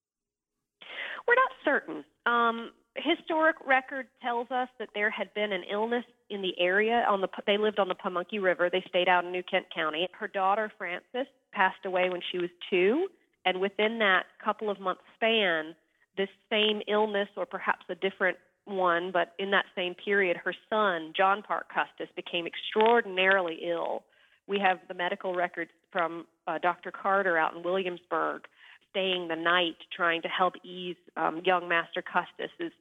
We're 1.28 1.36
not 1.36 1.52
certain. 1.66 2.04
Um, 2.26 2.72
historic 2.96 3.56
record 3.66 4.08
tells 4.22 4.52
us 4.52 4.68
that 4.78 4.90
there 4.94 5.10
had 5.10 5.34
been 5.34 5.52
an 5.52 5.64
illness 5.72 6.06
in 6.30 6.42
the 6.42 6.54
area. 6.60 7.06
On 7.10 7.22
the 7.22 7.28
they 7.48 7.58
lived 7.58 7.80
on 7.80 7.88
the 7.88 7.96
Pamunkey 7.96 8.42
River. 8.42 8.70
They 8.72 8.84
stayed 8.88 9.10
out 9.10 9.26
in 9.26 9.32
New 9.32 9.44
Kent 9.44 9.66
County. 9.74 10.08
Her 10.20 10.28
daughter 10.28 10.72
Frances 10.78 11.28
passed 11.54 11.86
away 11.86 12.10
when 12.10 12.22
she 12.32 12.38
was 12.38 12.50
two, 12.70 13.08
and 13.46 13.60
within 13.60 14.00
that 14.00 14.24
couple 14.44 14.70
of 14.70 14.80
month 14.80 15.00
span, 15.16 15.76
this 16.18 16.30
same 16.50 16.82
illness, 16.88 17.30
or 17.36 17.46
perhaps 17.46 17.86
a 17.90 17.96
different 17.96 18.38
one, 18.66 19.12
but 19.12 19.34
in 19.40 19.52
that 19.52 19.66
same 19.76 19.94
period, 19.94 20.38
her 20.38 20.54
son 20.70 21.14
John 21.16 21.42
Parke 21.42 21.68
Custis 21.74 22.14
became 22.16 22.46
extraordinarily 22.46 23.60
ill. 23.68 24.04
We 24.48 24.60
have 24.60 24.80
the 24.88 24.94
medical 24.94 25.34
records 25.36 25.72
from 25.92 26.26
uh, 26.48 26.60
Dr. 26.60 26.92
Carter 26.92 27.38
out 27.38 27.56
in 27.56 27.64
Williamsburg 27.64 28.44
staying 28.92 29.28
the 29.28 29.36
night 29.36 29.78
trying 29.96 30.22
to 30.22 30.28
help 30.28 30.54
ease 30.64 30.96
um, 31.18 31.42
young 31.44 31.68
Master 31.68 32.02
Custis's 32.02 32.72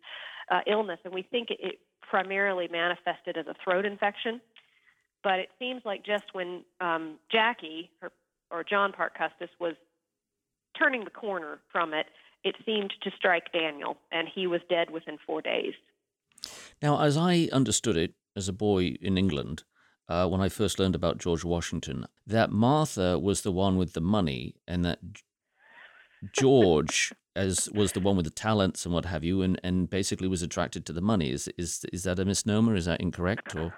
uh, 0.50 0.60
illness, 0.66 0.98
and 1.04 1.14
we 1.14 1.22
think 1.22 1.48
it, 1.50 1.78
primarily 2.02 2.68
manifested 2.68 3.38
as 3.38 3.46
a 3.46 3.54
throat 3.64 3.86
infection. 3.86 4.40
But 5.24 5.38
it 5.38 5.48
seems 5.58 5.82
like 5.84 6.04
just 6.04 6.24
when 6.32 6.62
um, 6.80 7.18
Jackie 7.30 7.90
her, 8.00 8.10
or 8.50 8.62
John 8.62 8.92
Parke 8.92 9.16
Custis 9.16 9.48
was 9.58 9.74
turning 10.78 11.04
the 11.04 11.10
corner 11.10 11.60
from 11.70 11.92
it, 11.94 12.06
it 12.44 12.56
seemed 12.66 12.92
to 13.02 13.10
strike 13.16 13.52
Daniel, 13.52 13.96
and 14.10 14.28
he 14.32 14.46
was 14.46 14.60
dead 14.68 14.90
within 14.90 15.18
four 15.26 15.42
days. 15.42 15.74
Now, 16.82 17.00
as 17.00 17.16
I 17.16 17.48
understood 17.52 17.96
it 17.96 18.14
as 18.36 18.48
a 18.48 18.52
boy 18.52 18.96
in 19.00 19.16
England, 19.16 19.64
uh, 20.08 20.26
when 20.28 20.40
I 20.40 20.48
first 20.48 20.78
learned 20.78 20.94
about 20.94 21.18
George 21.18 21.44
Washington, 21.44 22.06
that 22.26 22.50
Martha 22.50 23.18
was 23.18 23.42
the 23.42 23.52
one 23.52 23.76
with 23.76 23.92
the 23.92 24.00
money, 24.00 24.56
and 24.66 24.84
that 24.84 24.98
George 26.32 27.12
as 27.36 27.70
was 27.72 27.92
the 27.92 28.00
one 28.00 28.16
with 28.16 28.24
the 28.24 28.30
talents 28.30 28.84
and 28.84 28.94
what 28.94 29.06
have 29.06 29.24
you, 29.24 29.42
and, 29.42 29.60
and 29.62 29.88
basically 29.88 30.28
was 30.28 30.42
attracted 30.42 30.84
to 30.86 30.92
the 30.92 31.00
money. 31.00 31.30
Is 31.30 31.48
is 31.56 31.84
is 31.92 32.02
that 32.02 32.18
a 32.18 32.24
misnomer? 32.24 32.74
Is 32.74 32.86
that 32.86 33.00
incorrect? 33.00 33.54
Or 33.54 33.72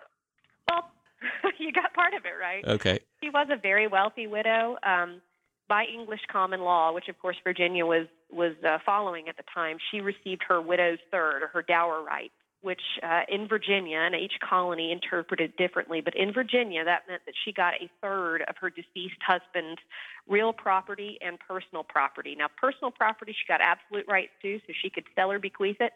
well, 0.69 0.91
you 1.59 1.73
got 1.73 1.93
part 1.95 2.15
of 2.15 2.25
it 2.25 2.35
right. 2.41 2.65
Okay. 2.67 2.99
She 3.23 3.31
was 3.31 3.49
a 3.53 3.57
very 3.57 3.87
wealthy 3.87 4.27
widow. 4.27 4.77
Um, 4.83 5.21
by 5.69 5.85
English 5.85 6.21
common 6.31 6.61
law, 6.61 6.93
which 6.93 7.09
of 7.09 7.19
course 7.19 7.37
Virginia 7.45 7.87
was 7.87 8.07
was 8.31 8.55
uh, 8.67 8.79
following 8.85 9.29
at 9.29 9.37
the 9.37 9.45
time, 9.55 9.79
she 9.91 10.01
received 10.01 10.43
her 10.49 10.61
widow's 10.61 10.99
third 11.11 11.43
or 11.43 11.49
her 11.49 11.63
dower 11.63 12.03
rights, 12.03 12.35
which 12.63 12.81
uh, 13.03 13.21
in 13.29 13.47
Virginia 13.47 13.99
and 13.99 14.15
each 14.15 14.35
colony 14.49 14.91
interpreted 14.91 15.57
differently. 15.57 16.01
But 16.01 16.17
in 16.17 16.33
Virginia, 16.33 16.85
that 16.85 17.03
meant 17.09 17.23
that 17.27 17.35
she 17.45 17.53
got 17.53 17.75
a 17.75 17.89
third 18.03 18.43
of 18.49 18.57
her 18.61 18.71
deceased 18.71 19.21
husband's 19.25 19.81
real 20.29 20.53
property 20.53 21.19
and 21.21 21.39
personal 21.39 21.85
property. 21.85 22.35
Now, 22.37 22.49
personal 22.61 22.91
property 22.91 23.33
she 23.33 23.47
got 23.47 23.61
absolute 23.61 24.07
rights 24.09 24.33
to, 24.43 24.59
so 24.67 24.73
she 24.83 24.91
could 24.91 25.05
sell 25.15 25.31
or 25.31 25.39
bequeath 25.39 25.81
it. 25.81 25.93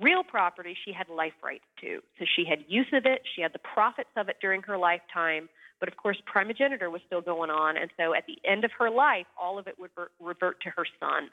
Real 0.00 0.24
property 0.24 0.76
she 0.84 0.92
had 0.92 1.08
life 1.08 1.34
rights 1.44 1.66
to, 1.80 2.00
so 2.18 2.24
she 2.36 2.44
had 2.44 2.64
use 2.66 2.86
of 2.92 3.06
it. 3.06 3.22
She 3.34 3.42
had 3.42 3.52
the 3.52 3.60
profits 3.60 4.10
of 4.16 4.28
it 4.28 4.36
during 4.40 4.62
her 4.62 4.76
lifetime. 4.76 5.48
But 5.82 5.88
of 5.88 5.96
course, 5.96 6.16
primogeniture 6.26 6.90
was 6.90 7.02
still 7.08 7.22
going 7.22 7.50
on, 7.50 7.76
and 7.76 7.90
so 7.96 8.14
at 8.14 8.24
the 8.28 8.38
end 8.44 8.64
of 8.64 8.70
her 8.78 8.88
life, 8.88 9.26
all 9.36 9.58
of 9.58 9.66
it 9.66 9.80
would 9.80 9.90
revert, 10.20 10.60
to 10.60 10.70
her 10.70 10.86
son. 11.00 11.30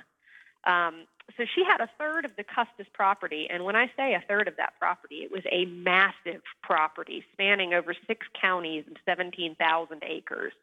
Um, 0.65 1.05
so 1.37 1.45
she 1.53 1.63
had 1.63 1.81
a 1.81 1.89
third 1.99 2.25
of 2.25 2.31
the 2.35 2.43
Custis 2.43 2.87
property, 2.91 3.47
and 3.47 3.63
when 3.63 3.75
I 3.75 3.91
say 3.95 4.15
a 4.15 4.23
third 4.27 4.47
of 4.47 4.57
that 4.57 4.73
property, 4.79 5.17
it 5.17 5.31
was 5.31 5.43
a 5.51 5.65
massive 5.65 6.41
property 6.63 7.23
spanning 7.33 7.75
over 7.75 7.93
six 8.07 8.25
counties 8.41 8.85
and 8.87 8.97
17,000 9.05 10.03
acres. 10.03 10.53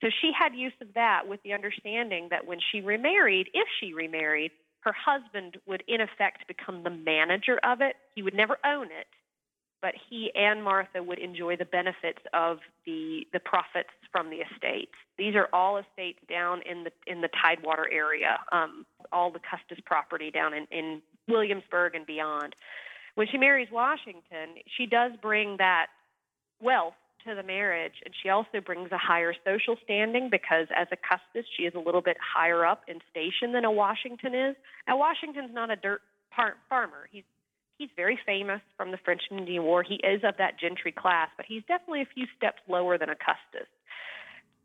So 0.00 0.08
she 0.20 0.30
had 0.30 0.54
use 0.54 0.72
of 0.80 0.94
that 0.94 1.26
with 1.26 1.42
the 1.42 1.54
understanding 1.54 2.28
that 2.30 2.46
when 2.46 2.60
she 2.70 2.82
remarried, 2.82 3.48
if 3.52 3.66
she 3.80 3.94
remarried, 3.94 4.52
her 4.82 4.92
husband 4.92 5.56
would 5.66 5.82
in 5.88 6.00
effect 6.00 6.46
become 6.46 6.84
the 6.84 6.90
manager 6.90 7.58
of 7.64 7.80
it. 7.80 7.96
He 8.14 8.22
would 8.22 8.34
never 8.34 8.58
own 8.64 8.86
it, 8.92 9.08
but 9.82 9.94
he 10.08 10.30
and 10.34 10.62
Martha 10.62 11.02
would 11.02 11.18
enjoy 11.18 11.56
the 11.56 11.64
benefits 11.64 12.20
of 12.32 12.58
the 12.84 13.26
the 13.32 13.40
profits 13.40 13.90
from 14.10 14.30
the 14.30 14.36
estates. 14.36 14.94
These 15.18 15.34
are 15.34 15.48
all 15.52 15.78
estates 15.78 16.20
down 16.28 16.62
in 16.62 16.84
the 16.84 16.92
in 17.06 17.20
the 17.20 17.28
Tidewater 17.42 17.86
area, 17.92 18.38
um, 18.52 18.86
all 19.12 19.30
the 19.30 19.40
Custis 19.40 19.82
property 19.84 20.30
down 20.30 20.54
in, 20.54 20.66
in 20.70 21.02
Williamsburg 21.28 21.94
and 21.94 22.06
beyond. 22.06 22.54
When 23.14 23.26
she 23.30 23.38
marries 23.38 23.68
Washington, 23.72 24.60
she 24.76 24.86
does 24.86 25.12
bring 25.22 25.56
that 25.58 25.86
wealth 26.60 26.94
to 27.26 27.34
the 27.34 27.42
marriage, 27.42 27.94
and 28.04 28.14
she 28.22 28.28
also 28.28 28.60
brings 28.64 28.92
a 28.92 28.98
higher 28.98 29.34
social 29.44 29.76
standing 29.82 30.28
because 30.30 30.68
as 30.74 30.86
a 30.92 30.96
Custis, 30.96 31.46
she 31.56 31.64
is 31.64 31.74
a 31.74 31.78
little 31.78 32.02
bit 32.02 32.16
higher 32.20 32.64
up 32.64 32.82
in 32.88 32.98
station 33.10 33.52
than 33.52 33.64
a 33.64 33.70
Washington 33.70 34.34
is. 34.34 34.56
Now, 34.86 34.98
Washington's 34.98 35.52
not 35.52 35.70
a 35.70 35.76
dirt 35.76 36.02
par- 36.30 36.56
farmer. 36.68 37.08
He's 37.10 37.24
he's 37.78 37.90
very 37.96 38.18
famous 38.24 38.60
from 38.76 38.90
the 38.90 38.98
French 39.04 39.22
and 39.30 39.40
Indian 39.40 39.64
War. 39.64 39.82
He 39.82 39.96
is 39.96 40.22
of 40.24 40.36
that 40.38 40.58
gentry 40.58 40.92
class, 40.92 41.28
but 41.36 41.46
he's 41.46 41.62
definitely 41.68 42.02
a 42.02 42.08
few 42.14 42.26
steps 42.36 42.60
lower 42.68 42.98
than 42.98 43.08
a 43.08 43.14
Custis. 43.14 43.68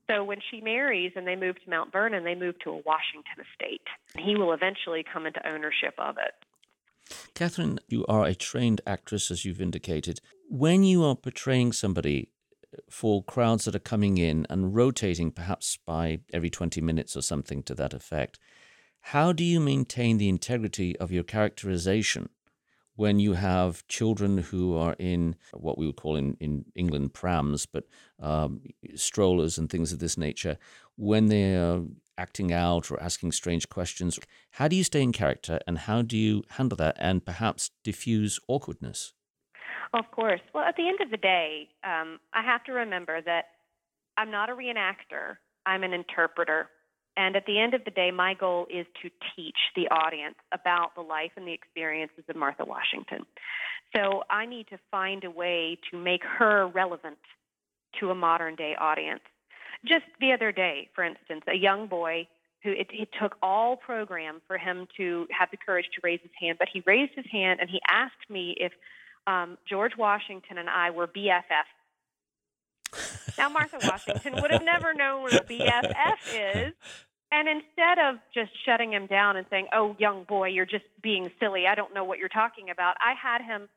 So 0.10 0.24
when 0.24 0.40
she 0.50 0.62
marries 0.62 1.14
and 1.16 1.26
they 1.26 1.36
move 1.36 1.56
to 1.64 1.70
Mount 1.70 1.92
Vernon, 1.92 2.24
they 2.24 2.36
move 2.36 2.56
to 2.64 2.72
a 2.72 2.82
Washington 2.86 3.46
estate. 3.52 3.82
He 4.18 4.36
will 4.36 4.52
eventually 4.52 5.04
come 5.04 5.26
into 5.26 5.48
ownership 5.48 5.94
of 5.98 6.18
it. 6.18 6.34
Catherine, 7.34 7.80
you 7.88 8.06
are 8.08 8.26
a 8.26 8.36
trained 8.36 8.82
actress, 8.86 9.32
as 9.32 9.46
you've 9.46 9.62
indicated. 9.62 10.20
When 10.50 10.84
you 10.84 11.04
are 11.04 11.16
portraying 11.16 11.72
somebody 11.72 12.30
for 12.90 13.24
crowds 13.24 13.66
that 13.66 13.76
are 13.76 13.80
coming 13.80 14.18
in 14.18 14.46
and 14.50 14.76
rotating 14.76 15.32
perhaps 15.32 15.78
by 15.86 16.20
every 16.34 16.50
20 16.50 16.82
minutes 16.82 17.16
or 17.16 17.22
something 17.22 17.64
to 17.64 17.76
that 17.76 17.94
effect, 17.94 18.40
how 19.06 19.32
do 19.32 19.44
you 19.44 19.60
maintain 19.60 20.18
the 20.18 20.30
integrity 20.30 20.98
of 20.98 21.12
your 21.12 21.24
characterization 21.24 22.30
when 23.02 23.20
you 23.20 23.34
have 23.34 23.88
children 23.88 24.38
who 24.38 24.78
are 24.78 24.96
in 25.00 25.36
what 25.54 25.76
we 25.76 25.88
would 25.88 25.96
call 25.96 26.16
in, 26.16 26.38
in 26.40 26.64
England 26.76 27.12
prams, 27.14 27.66
but 27.66 27.86
um, 28.20 28.62
strollers 28.94 29.58
and 29.58 29.72
things 29.72 29.92
of 29.92 29.98
this 29.98 30.20
nature, 30.20 30.56
when 30.98 31.26
they're 31.26 31.82
acting 32.20 32.54
out 32.54 32.92
or 32.92 33.02
asking 33.02 33.32
strange 33.32 33.68
questions? 33.70 34.20
How 34.52 34.68
do 34.68 34.76
you 34.76 34.84
stay 34.84 35.02
in 35.02 35.12
character 35.12 35.60
and 35.66 35.80
how 35.80 36.04
do 36.04 36.16
you 36.16 36.44
handle 36.50 36.76
that 36.76 36.96
and 37.00 37.26
perhaps 37.26 37.72
diffuse 37.84 38.40
awkwardness? 38.48 39.14
Of 39.96 40.06
course. 40.12 40.42
Well, 40.54 40.64
at 40.64 40.76
the 40.76 40.88
end 40.88 41.00
of 41.02 41.10
the 41.10 41.18
day, 41.18 41.70
um, 41.84 42.20
I 42.34 42.44
have 42.44 42.64
to 42.66 42.72
remember 42.72 43.20
that 43.26 43.46
I'm 44.16 44.30
not 44.30 44.52
a 44.52 44.54
reenactor, 44.54 45.38
I'm 45.66 45.82
an 45.82 45.94
interpreter. 45.94 46.70
And 47.22 47.36
at 47.36 47.46
the 47.46 47.60
end 47.60 47.76
of 47.76 47.86
the 47.86 47.92
day, 47.92 48.10
my 48.10 48.34
goal 48.34 48.66
is 48.68 48.88
to 49.04 49.10
teach 49.36 49.58
the 49.76 49.88
audience 49.90 50.38
about 50.52 50.96
the 50.96 51.02
life 51.02 51.32
and 51.36 51.48
the 51.48 51.54
experiences 51.54 52.24
of 52.28 52.36
Martha 52.36 52.66
Washington. 52.66 53.28
So 53.96 54.24
I 54.32 54.48
need 54.48 54.68
to 54.70 54.80
find 54.90 55.24
a 55.24 55.30
way 55.30 55.78
to 55.92 55.98
make 55.98 56.24
her 56.24 56.68
relevant 56.68 57.20
to 58.00 58.10
a 58.10 58.16
modern 58.16 58.56
day 58.56 58.76
audience. 58.80 59.22
Just 59.86 60.06
the 60.20 60.32
other 60.32 60.52
day, 60.52 60.90
for 60.96 61.04
instance, 61.04 61.42
a 61.48 61.56
young 61.56 61.86
boy 61.86 62.28
who 62.64 62.72
it, 62.72 62.88
it 62.92 63.10
took 63.22 63.36
all 63.44 63.76
program 63.76 64.42
for 64.48 64.58
him 64.58 64.88
to 64.98 65.28
have 65.38 65.50
the 65.52 65.58
courage 65.58 65.86
to 65.94 66.02
raise 66.04 66.22
his 66.24 66.32
hand, 66.42 66.58
but 66.58 66.70
he 66.74 66.82
raised 66.88 67.12
his 67.16 67.26
hand 67.32 67.60
and 67.60 67.70
he 67.70 67.80
asked 67.88 68.30
me 68.30 68.56
if 68.58 68.72
um, 69.28 69.60
George 69.70 69.92
Washington 69.96 70.58
and 70.58 70.70
I 70.70 70.90
were 70.90 71.06
BFF. 71.06 71.70
Now, 73.38 73.50
Martha 73.50 73.78
Washington 73.84 74.42
would 74.42 74.52
have 74.52 74.64
never 74.64 74.94
known 74.94 75.24
what 75.24 75.48
BFF 75.48 76.66
is. 76.66 76.74
And 77.32 77.48
instead 77.48 77.98
of 77.98 78.18
just 78.34 78.52
shutting 78.66 78.92
him 78.92 79.08
down 79.08 79.38
and 79.38 79.46
saying, 79.50 79.68
oh, 79.74 79.96
young 79.98 80.26
boy, 80.26 80.50
you're 80.50 80.66
just 80.66 80.84
being 81.02 81.32
silly, 81.40 81.66
I 81.66 81.76
don't 81.76 81.94
know 81.94 82.04
what 82.04 82.20
you're 82.20 82.30
talking 82.30 82.70
about, 82.70 82.96
I 83.00 83.14
had 83.14 83.42
him 83.42 83.70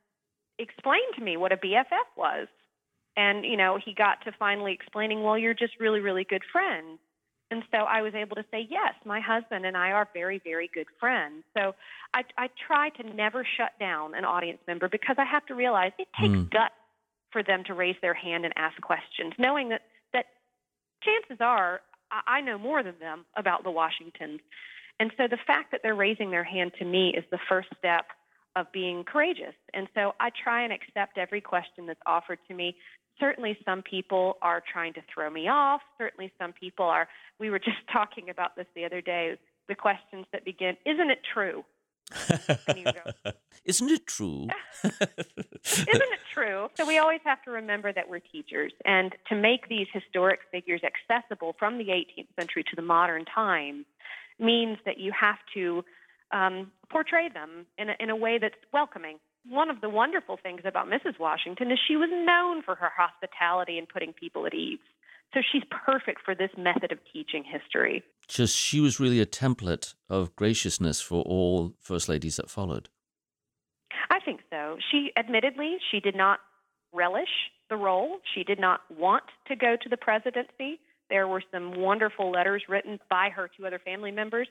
explain 0.59 1.03
to 1.17 1.23
me 1.23 1.37
what 1.37 1.53
a 1.53 1.57
BFF 1.57 2.09
was. 2.17 2.49
And, 3.17 3.45
you 3.45 3.57
know, 3.57 3.79
he 3.83 3.95
got 3.95 4.25
to 4.25 4.33
finally 4.33 4.73
explaining, 4.73 5.23
well, 5.23 5.39
you're 5.39 5.55
just 5.55 5.75
really, 5.79 6.01
really 6.01 6.25
good 6.25 6.43
friends. 6.51 6.99
And 7.51 7.63
so 7.71 7.79
I 7.79 8.03
was 8.03 8.15
able 8.15 8.35
to 8.37 8.45
say, 8.51 8.67
yes, 8.69 8.95
my 9.05 9.21
husband 9.21 9.65
and 9.65 9.77
I 9.77 9.93
are 9.93 10.09
very, 10.13 10.41
very 10.43 10.69
good 10.75 10.89
friends. 10.99 11.45
So 11.57 11.77
I, 12.13 12.25
I 12.37 12.49
try 12.67 12.89
to 12.89 13.15
never 13.15 13.47
shut 13.57 13.79
down 13.79 14.15
an 14.17 14.25
audience 14.25 14.59
member 14.67 14.89
because 14.89 15.15
I 15.19 15.25
have 15.25 15.47
to 15.47 15.55
realize 15.55 15.93
it 15.99 16.09
takes 16.21 16.35
Mm. 16.35 16.51
guts 16.51 16.75
for 17.31 17.45
them 17.45 17.63
to 17.65 17.75
raise 17.75 17.97
their 18.03 18.15
hand 18.15 18.45
and 18.45 18.55
ask 18.57 18.81
questions, 18.81 19.35
knowing 19.39 19.69
that, 19.69 19.83
that 20.13 20.27
chances 21.03 21.41
are 21.41 21.81
I, 22.27 22.41
know 22.41 22.59
more 22.59 22.83
than 22.83 22.95
them 23.01 23.25
about 23.37 23.65
the 23.65 23.71
Washingtons. 23.71 24.41
And 25.01 25.11
so 25.17 25.25
the 25.29 25.39
fact 25.47 25.73
that 25.73 25.81
they're 25.83 25.95
raising 25.95 26.31
their 26.31 26.45
hand 26.45 26.73
to 26.79 26.85
me 26.85 27.15
is 27.17 27.25
the 27.31 27.39
first 27.49 27.69
step 27.79 28.07
of 28.57 28.71
being 28.73 29.05
courageous. 29.05 29.55
And 29.73 29.89
so 29.95 30.13
I 30.21 30.31
try 30.43 30.63
and 30.63 30.73
accept 30.73 31.19
every 31.19 31.41
question 31.41 31.87
that's 31.87 32.01
offered 32.07 32.39
to 32.49 32.55
me. 32.55 32.77
Certainly, 33.19 33.59
some 33.65 33.83
people 33.83 34.39
are 34.43 34.63
trying 34.73 34.93
to 34.95 35.01
throw 35.13 35.31
me 35.31 35.49
off. 35.49 35.81
Certainly, 35.99 36.33
some 36.39 36.53
people 36.53 36.85
are. 36.85 37.09
We 37.39 37.51
were 37.51 37.59
just 37.71 37.79
talking 37.93 38.31
about 38.31 38.57
this 38.57 38.67
the 38.75 38.85
other 38.85 39.01
day. 39.01 39.37
The 39.69 39.75
questions 39.75 40.27
that 40.33 40.45
begin, 40.45 40.77
isn't 40.85 41.11
it 41.11 41.21
true? 41.33 41.65
Go, 42.11 43.33
Isn't 43.65 43.91
it 43.91 44.07
true? 44.07 44.49
Isn't 44.85 45.89
it 45.89 46.21
true? 46.33 46.69
So 46.75 46.87
we 46.87 46.99
always 46.99 47.21
have 47.25 47.43
to 47.45 47.51
remember 47.51 47.93
that 47.93 48.09
we're 48.09 48.21
teachers, 48.21 48.73
and 48.85 49.15
to 49.29 49.35
make 49.35 49.69
these 49.69 49.87
historic 49.93 50.41
figures 50.51 50.83
accessible 50.85 51.55
from 51.59 51.79
the 51.79 51.85
18th 51.85 52.29
century 52.39 52.65
to 52.65 52.77
the 52.77 52.83
modern 52.83 53.25
times 53.25 53.87
means 54.39 54.79
that 54.85 54.99
you 54.99 55.13
have 55.19 55.39
to 55.55 55.85
um, 56.33 56.73
portray 56.91 57.29
them 57.29 57.67
in 57.79 57.91
a, 57.91 57.95
in 58.01 58.11
a 58.11 58.17
way 58.17 58.39
that's 58.39 58.55
welcoming. 58.73 59.19
One 59.49 59.71
of 59.71 59.81
the 59.81 59.89
wonderful 59.89 60.39
things 60.43 60.63
about 60.65 60.89
Mrs. 60.89 61.19
Washington 61.19 61.71
is 61.71 61.79
she 61.87 61.97
was 61.97 62.09
known 62.11 62.63
for 62.63 62.75
her 62.75 62.91
hospitality 62.97 63.79
and 63.79 63.89
putting 63.89 64.13
people 64.13 64.47
at 64.47 64.55
ease. 64.55 64.79
So 65.35 65.41
she's 65.53 65.63
perfect 65.71 66.21
for 66.25 66.35
this 66.35 66.51
method 66.57 66.93
of 66.93 66.99
teaching 67.13 67.45
history. 67.45 68.03
Just 68.29 68.57
she 68.57 68.81
was 68.81 69.01
really 69.01 69.21
a 69.21 69.27
template 69.27 69.95
of 70.09 70.35
graciousness 70.37 71.01
for 71.01 71.23
all 71.23 71.75
first 71.81 72.09
ladies 72.09 72.37
that 72.37 72.51
followed. 72.51 72.89
I 74.11 74.21
think 74.21 74.41
so. 74.51 74.77
She 74.91 75.11
admittedly 75.17 75.77
she 75.91 76.01
did 76.01 76.17
not 76.17 76.41
relish 76.93 77.29
the 77.69 77.77
role. 77.77 78.19
She 78.35 78.45
did 78.45 78.61
not 78.61 78.81
want 78.97 79.25
to 79.49 79.57
go 79.57 79.77
to 79.81 79.89
the 79.89 79.97
presidency. 79.97 80.81
There 81.11 81.29
were 81.29 81.43
some 81.53 81.73
wonderful 81.81 82.31
letters 82.31 82.63
written 82.69 82.99
by 83.11 83.31
her 83.31 83.51
to 83.57 83.67
other 83.67 83.79
family 83.79 84.11
members 84.11 84.49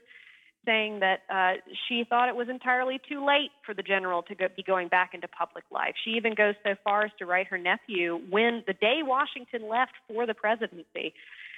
saying 0.65 0.99
that 0.99 1.21
uh, 1.29 1.53
she 1.87 2.05
thought 2.09 2.29
it 2.29 2.35
was 2.35 2.49
entirely 2.49 2.99
too 3.09 3.25
late 3.25 3.51
for 3.65 3.73
the 3.73 3.83
general 3.83 4.23
to 4.23 4.35
go, 4.35 4.47
be 4.55 4.63
going 4.63 4.87
back 4.87 5.13
into 5.13 5.27
public 5.27 5.63
life. 5.71 5.93
She 6.03 6.11
even 6.11 6.33
goes 6.35 6.55
so 6.63 6.75
far 6.83 7.05
as 7.05 7.11
to 7.19 7.25
write 7.25 7.47
her 7.47 7.57
nephew 7.57 8.19
when 8.29 8.63
the 8.67 8.73
day 8.73 9.01
Washington 9.03 9.67
left 9.69 9.93
for 10.07 10.25
the 10.25 10.33
presidency 10.33 11.13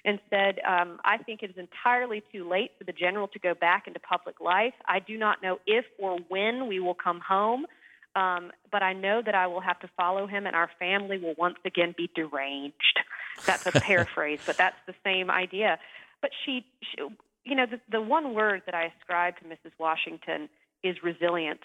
and 0.05 0.19
said, 0.29 0.59
um, 0.67 0.99
I 1.03 1.17
think 1.17 1.41
it 1.41 1.49
is 1.49 1.57
entirely 1.57 2.23
too 2.31 2.47
late 2.47 2.71
for 2.77 2.83
the 2.83 2.93
general 2.93 3.27
to 3.29 3.39
go 3.39 3.53
back 3.53 3.87
into 3.87 3.99
public 3.99 4.39
life. 4.39 4.73
I 4.87 4.99
do 4.99 5.17
not 5.17 5.41
know 5.41 5.59
if 5.65 5.85
or 5.97 6.19
when 6.29 6.67
we 6.67 6.79
will 6.79 6.93
come 6.93 7.19
home, 7.19 7.65
um, 8.15 8.51
but 8.71 8.83
I 8.83 8.93
know 8.93 9.21
that 9.25 9.35
I 9.35 9.47
will 9.47 9.61
have 9.61 9.79
to 9.79 9.89
follow 9.97 10.27
him 10.27 10.45
and 10.45 10.55
our 10.55 10.69
family 10.79 11.17
will 11.17 11.33
once 11.37 11.57
again 11.65 11.93
be 11.97 12.09
deranged. 12.15 12.99
That's 13.45 13.65
a 13.65 13.71
paraphrase, 13.81 14.39
but 14.45 14.57
that's 14.57 14.77
the 14.85 14.93
same 15.03 15.31
idea. 15.31 15.79
But 16.21 16.31
she, 16.45 16.65
she 16.81 17.03
you 17.45 17.55
know, 17.55 17.65
the, 17.69 17.79
the 17.91 18.01
one 18.01 18.33
word 18.33 18.63
that 18.65 18.75
I 18.75 18.91
ascribe 18.97 19.35
to 19.37 19.45
Mrs. 19.45 19.71
Washington 19.79 20.49
is 20.83 20.97
resilience. 21.03 21.61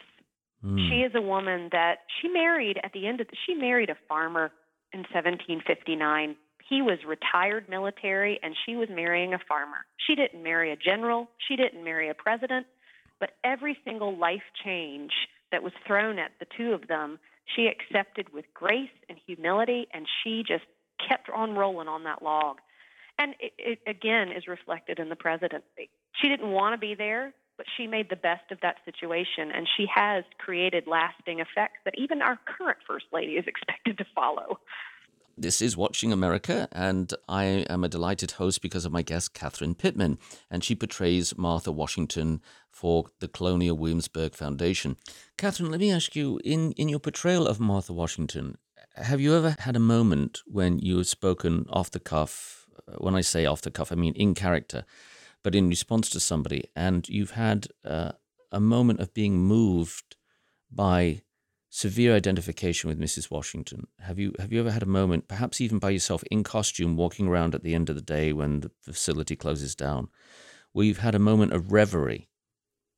Hmm. 0.63 0.77
She 0.77 1.01
is 1.01 1.13
a 1.15 1.23
woman 1.23 1.71
that 1.73 2.01
she 2.21 2.29
married 2.29 2.79
at 2.85 2.93
the 2.93 3.07
end 3.07 3.21
of 3.21 3.29
the, 3.29 3.37
she 3.47 3.55
married 3.55 3.91
a 3.91 3.97
farmer 4.09 4.53
in 4.93 5.01
1759. 5.01 6.37
He 6.69 6.83
was 6.83 6.99
retired 7.07 7.69
military 7.69 8.39
and 8.43 8.55
she 8.67 8.77
was 8.77 8.89
marrying 8.91 9.35
a 9.35 9.41
farmer. 9.49 9.87
She 10.07 10.15
didn't 10.15 10.43
marry 10.43 10.71
a 10.71 10.77
general, 10.77 11.29
she 11.49 11.57
didn't 11.57 11.83
marry 11.83 12.09
a 12.11 12.15
president, 12.15 12.67
but 13.19 13.31
every 13.43 13.77
single 13.85 14.17
life 14.17 14.43
change 14.65 15.13
that 15.51 15.63
was 15.63 15.73
thrown 15.87 16.19
at 16.19 16.33
the 16.39 16.47
two 16.57 16.73
of 16.73 16.87
them, 16.89 17.19
she 17.57 17.67
accepted 17.67 18.33
with 18.33 18.45
grace 18.55 18.91
and 19.09 19.19
humility 19.27 19.89
and 19.93 20.07
she 20.23 20.45
just 20.47 20.65
kept 21.09 21.31
on 21.31 21.55
rolling 21.55 21.89
on 21.89 22.05
that 22.05 22.23
log. 22.23 22.59
And 23.21 23.35
it, 23.39 23.53
it 23.59 23.79
again 23.87 24.33
is 24.33 24.49
reflected 24.49 24.99
in 24.99 25.11
the 25.11 25.17
presidency. 25.17 25.91
She 26.21 26.29
didn't 26.29 26.51
want 26.51 26.73
to 26.73 26.79
be 26.79 26.95
there, 26.95 27.35
but 27.59 27.67
she 27.77 27.87
made 27.87 28.09
the 28.09 28.17
best 28.17 28.51
of 28.51 28.59
that 28.63 28.77
situation, 28.87 29.53
and 29.55 29.69
she 29.77 29.85
has 29.95 30.25
created 30.39 30.85
lasting 30.87 31.41
effects 31.41 31.77
that 31.85 31.93
even 31.99 32.23
our 32.23 32.39
current 32.47 32.79
First 32.87 33.05
Lady 33.13 33.33
is 33.33 33.45
expected 33.47 33.99
to 33.99 34.07
follow. 34.15 34.59
This 35.37 35.61
is 35.61 35.77
Watching 35.77 36.13
America, 36.13 36.67
and 36.73 37.13
I 37.29 37.45
am 37.69 37.85
a 37.85 37.89
delighted 37.89 38.33
host 38.33 38.63
because 38.63 38.87
of 38.87 38.93
my 38.93 39.03
guest, 39.03 39.35
Catherine 39.35 39.75
Pittman, 39.75 40.19
and 40.51 40.65
she 40.65 40.75
portrays 40.75 41.37
Martha 41.37 41.71
Washington 41.71 42.41
for 42.71 43.07
the 43.21 43.29
Colonial 43.29 43.77
Williamsburg 43.77 44.35
Foundation. 44.35 44.97
Catherine, 45.37 45.71
let 45.71 45.81
me 45.81 45.93
ask 45.93 46.17
you 46.17 46.41
in, 46.43 46.73
in 46.73 46.89
your 46.89 46.99
portrayal 46.99 47.47
of 47.47 47.61
Martha 47.61 47.93
Washington, 47.93 48.57
have 48.97 49.21
you 49.21 49.35
ever 49.35 49.57
had 49.61 49.77
a 49.77 49.81
moment 49.81 50.41
when 50.47 50.79
you 50.79 50.97
have 50.99 51.07
spoken 51.07 51.67
off 51.71 51.91
the 51.91 52.01
cuff? 52.01 52.60
When 52.99 53.15
I 53.15 53.21
say 53.21 53.47
off 53.47 53.63
the 53.63 53.71
cuff, 53.71 53.93
I 53.93 53.95
mean 53.95 54.15
in 54.15 54.35
character, 54.35 54.85
but 55.43 55.55
in 55.55 55.69
response 55.69 56.11
to 56.11 56.21
somebody, 56.21 56.65
and 56.77 57.09
you've 57.09 57.33
had 57.33 57.69
uh, 57.85 58.13
a 58.53 58.61
moment 58.61 59.01
of 59.01 59.15
being 59.15 59.39
moved 59.39 60.17
by 60.71 61.23
severe 61.71 62.15
identification 62.15 62.89
with 62.89 63.01
Mrs. 63.01 63.31
Washington. 63.31 63.87
Have 64.01 64.19
you 64.19 64.35
have 64.39 64.53
you 64.53 64.61
ever 64.61 64.73
had 64.73 64.83
a 64.83 64.87
moment, 64.87 65.29
perhaps 65.29 65.61
even 65.61 65.79
by 65.79 65.91
yourself 65.91 66.23
in 66.31 66.43
costume, 66.43 66.97
walking 66.97 67.29
around 67.29 67.55
at 67.55 67.63
the 67.63 67.75
end 67.75 67.89
of 67.89 67.97
the 67.97 68.03
day 68.03 68.33
when 68.33 68.61
the 68.61 68.71
facility 68.83 69.37
closes 69.37 69.75
down, 69.75 70.09
where 70.73 70.85
you've 70.85 70.99
had 70.99 71.15
a 71.15 71.21
moment 71.21 71.53
of 71.53 71.73
reverie, 71.73 72.29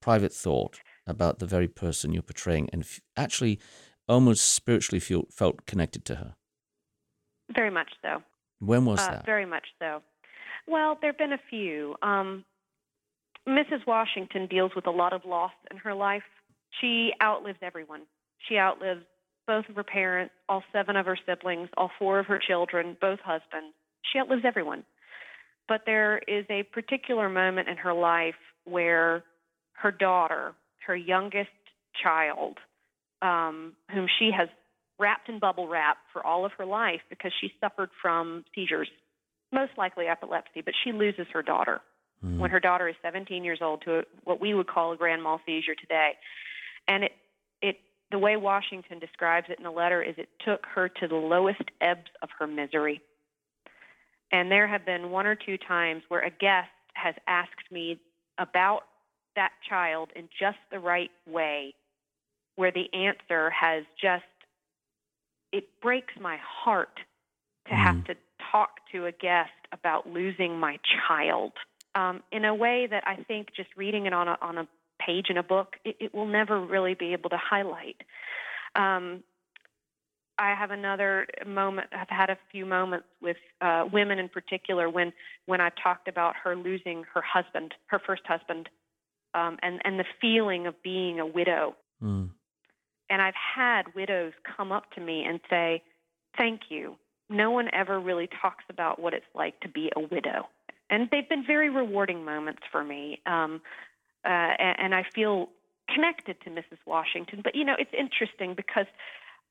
private 0.00 0.32
thought 0.32 0.80
about 1.06 1.38
the 1.38 1.46
very 1.46 1.68
person 1.68 2.12
you're 2.12 2.22
portraying, 2.22 2.68
and 2.72 2.82
f- 2.82 3.00
actually 3.16 3.60
almost 4.08 4.54
spiritually 4.54 5.00
feel, 5.00 5.26
felt 5.30 5.66
connected 5.66 6.04
to 6.06 6.16
her? 6.16 6.34
Very 7.54 7.70
much 7.70 7.92
so. 8.00 8.22
When 8.64 8.84
was 8.84 9.00
Uh, 9.00 9.12
that? 9.12 9.26
Very 9.26 9.46
much 9.46 9.66
so. 9.78 10.02
Well, 10.66 10.96
there 11.00 11.10
have 11.10 11.18
been 11.18 11.32
a 11.32 11.38
few. 11.50 11.96
Um, 12.02 12.44
Mrs. 13.46 13.84
Washington 13.86 14.46
deals 14.46 14.74
with 14.76 14.86
a 14.86 14.90
lot 14.90 15.12
of 15.12 15.24
loss 15.24 15.52
in 15.70 15.76
her 15.78 15.94
life. 15.94 16.22
She 16.80 17.12
outlives 17.20 17.58
everyone. 17.60 18.06
She 18.38 18.56
outlives 18.58 19.04
both 19.46 19.68
of 19.68 19.74
her 19.74 19.82
parents, 19.82 20.32
all 20.48 20.62
seven 20.72 20.96
of 20.96 21.06
her 21.06 21.16
siblings, 21.26 21.68
all 21.76 21.90
four 21.98 22.20
of 22.20 22.26
her 22.26 22.38
children, 22.38 22.96
both 23.00 23.18
husbands. 23.20 23.74
She 24.02 24.20
outlives 24.20 24.44
everyone. 24.44 24.84
But 25.66 25.84
there 25.84 26.18
is 26.18 26.46
a 26.48 26.62
particular 26.62 27.28
moment 27.28 27.68
in 27.68 27.76
her 27.78 27.92
life 27.92 28.36
where 28.64 29.24
her 29.72 29.90
daughter, 29.90 30.54
her 30.86 30.94
youngest 30.94 31.50
child, 32.00 32.58
um, 33.22 33.74
whom 33.90 34.06
she 34.18 34.30
has 34.30 34.48
wrapped 35.02 35.28
in 35.28 35.38
bubble 35.38 35.66
wrap 35.66 35.98
for 36.12 36.24
all 36.24 36.44
of 36.44 36.52
her 36.58 36.64
life 36.64 37.00
because 37.10 37.32
she 37.40 37.52
suffered 37.60 37.90
from 38.00 38.44
seizures, 38.54 38.88
most 39.50 39.72
likely 39.76 40.06
epilepsy, 40.06 40.62
but 40.64 40.74
she 40.84 40.92
loses 40.92 41.26
her 41.32 41.42
daughter 41.42 41.80
hmm. 42.22 42.38
when 42.38 42.50
her 42.50 42.60
daughter 42.60 42.88
is 42.88 42.94
17 43.02 43.42
years 43.42 43.58
old 43.60 43.82
to 43.82 43.98
a, 43.98 44.02
what 44.24 44.40
we 44.40 44.54
would 44.54 44.68
call 44.68 44.92
a 44.92 44.96
grand 44.96 45.22
mal 45.22 45.40
seizure 45.44 45.74
today. 45.74 46.12
And 46.86 47.04
it, 47.04 47.12
it, 47.60 47.76
the 48.12 48.18
way 48.18 48.36
Washington 48.36 49.00
describes 49.00 49.48
it 49.50 49.58
in 49.58 49.64
the 49.64 49.70
letter 49.70 50.00
is 50.00 50.14
it 50.16 50.28
took 50.46 50.64
her 50.74 50.88
to 50.88 51.08
the 51.08 51.16
lowest 51.16 51.64
ebbs 51.80 52.10
of 52.22 52.28
her 52.38 52.46
misery. 52.46 53.00
And 54.30 54.50
there 54.50 54.68
have 54.68 54.86
been 54.86 55.10
one 55.10 55.26
or 55.26 55.34
two 55.34 55.58
times 55.58 56.02
where 56.08 56.24
a 56.24 56.30
guest 56.30 56.70
has 56.94 57.14
asked 57.26 57.70
me 57.70 57.98
about 58.38 58.82
that 59.36 59.52
child 59.68 60.10
in 60.14 60.28
just 60.38 60.58
the 60.70 60.78
right 60.78 61.10
way, 61.26 61.74
where 62.56 62.72
the 62.72 62.92
answer 62.94 63.50
has 63.50 63.84
just, 64.00 64.24
it 65.52 65.64
breaks 65.80 66.14
my 66.20 66.38
heart 66.42 67.00
to 67.68 67.74
have 67.74 68.04
to 68.04 68.14
talk 68.50 68.80
to 68.90 69.06
a 69.06 69.12
guest 69.12 69.50
about 69.72 70.08
losing 70.08 70.58
my 70.58 70.78
child 71.06 71.52
um, 71.94 72.22
in 72.32 72.44
a 72.44 72.54
way 72.54 72.86
that 72.90 73.06
I 73.06 73.16
think 73.22 73.48
just 73.54 73.68
reading 73.76 74.06
it 74.06 74.12
on 74.12 74.28
a, 74.28 74.36
on 74.40 74.58
a 74.58 74.68
page 75.04 75.26
in 75.28 75.36
a 75.36 75.42
book, 75.42 75.76
it, 75.84 75.96
it 76.00 76.14
will 76.14 76.26
never 76.26 76.60
really 76.60 76.94
be 76.94 77.12
able 77.12 77.30
to 77.30 77.36
highlight. 77.36 77.96
Um, 78.74 79.22
I 80.38 80.54
have 80.54 80.70
another 80.70 81.26
moment. 81.46 81.88
I've 81.92 82.08
had 82.08 82.30
a 82.30 82.38
few 82.50 82.64
moments 82.64 83.06
with 83.20 83.36
uh, 83.60 83.84
women 83.92 84.18
in 84.18 84.28
particular 84.28 84.88
when 84.88 85.12
when 85.46 85.60
I 85.60 85.70
talked 85.82 86.08
about 86.08 86.34
her 86.42 86.56
losing 86.56 87.04
her 87.14 87.22
husband, 87.22 87.74
her 87.86 88.00
first 88.04 88.22
husband, 88.26 88.68
um, 89.34 89.58
and 89.62 89.80
and 89.84 90.00
the 90.00 90.06
feeling 90.20 90.66
of 90.66 90.82
being 90.82 91.20
a 91.20 91.26
widow. 91.26 91.76
Mm. 92.02 92.30
And 93.12 93.20
I've 93.20 93.34
had 93.34 93.94
widows 93.94 94.32
come 94.56 94.72
up 94.72 94.90
to 94.92 95.00
me 95.00 95.22
and 95.24 95.38
say, 95.50 95.82
"Thank 96.38 96.70
you. 96.70 96.96
No 97.28 97.50
one 97.50 97.68
ever 97.72 98.00
really 98.00 98.28
talks 98.40 98.64
about 98.70 98.98
what 98.98 99.12
it's 99.12 99.32
like 99.34 99.60
to 99.60 99.68
be 99.68 99.92
a 99.94 100.00
widow." 100.00 100.48
And 100.88 101.08
they've 101.10 101.28
been 101.28 101.44
very 101.46 101.68
rewarding 101.68 102.24
moments 102.24 102.62
for 102.72 102.82
me. 102.82 103.20
Um, 103.26 103.60
uh, 104.24 104.28
and, 104.28 104.76
and 104.78 104.94
I 104.94 105.04
feel 105.14 105.50
connected 105.94 106.40
to 106.44 106.50
Mrs. 106.50 106.78
Washington. 106.86 107.40
But 107.44 107.54
you 107.54 107.64
know, 107.64 107.76
it's 107.78 107.92
interesting 107.96 108.54
because 108.54 108.86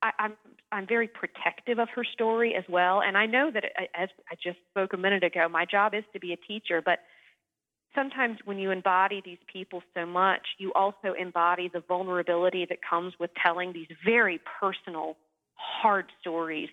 I, 0.02 0.12
I'm 0.18 0.34
I'm 0.72 0.88
very 0.88 1.08
protective 1.08 1.80
of 1.80 1.90
her 1.90 2.04
story 2.04 2.56
as 2.56 2.64
well. 2.70 3.02
And 3.02 3.18
I 3.18 3.26
know 3.26 3.52
that, 3.52 3.66
uh, 3.66 3.84
as 3.94 4.10
I 4.32 4.36
just 4.42 4.58
spoke 4.72 4.94
a 4.94 4.98
minute 4.98 5.24
ago, 5.24 5.48
my 5.50 5.66
job 5.66 5.94
is 5.94 6.04
to 6.14 6.20
be 6.20 6.34
a 6.34 6.38
teacher, 6.38 6.82
but 6.84 7.00
sometimes 7.96 8.38
when 8.46 8.58
you 8.58 8.72
embody 8.72 9.22
these 9.24 9.40
people 9.52 9.82
so 9.94 10.06
much, 10.06 10.42
you 10.58 10.72
also 10.74 11.14
embody 11.20 11.70
the 11.72 11.84
vulnerability 11.88 12.66
that 12.70 12.80
comes 12.88 13.14
with 13.20 13.32
telling 13.42 13.74
these 13.74 13.88
very 14.06 14.40
personal, 14.60 15.18
hard 15.56 16.06
stories. 16.20 16.70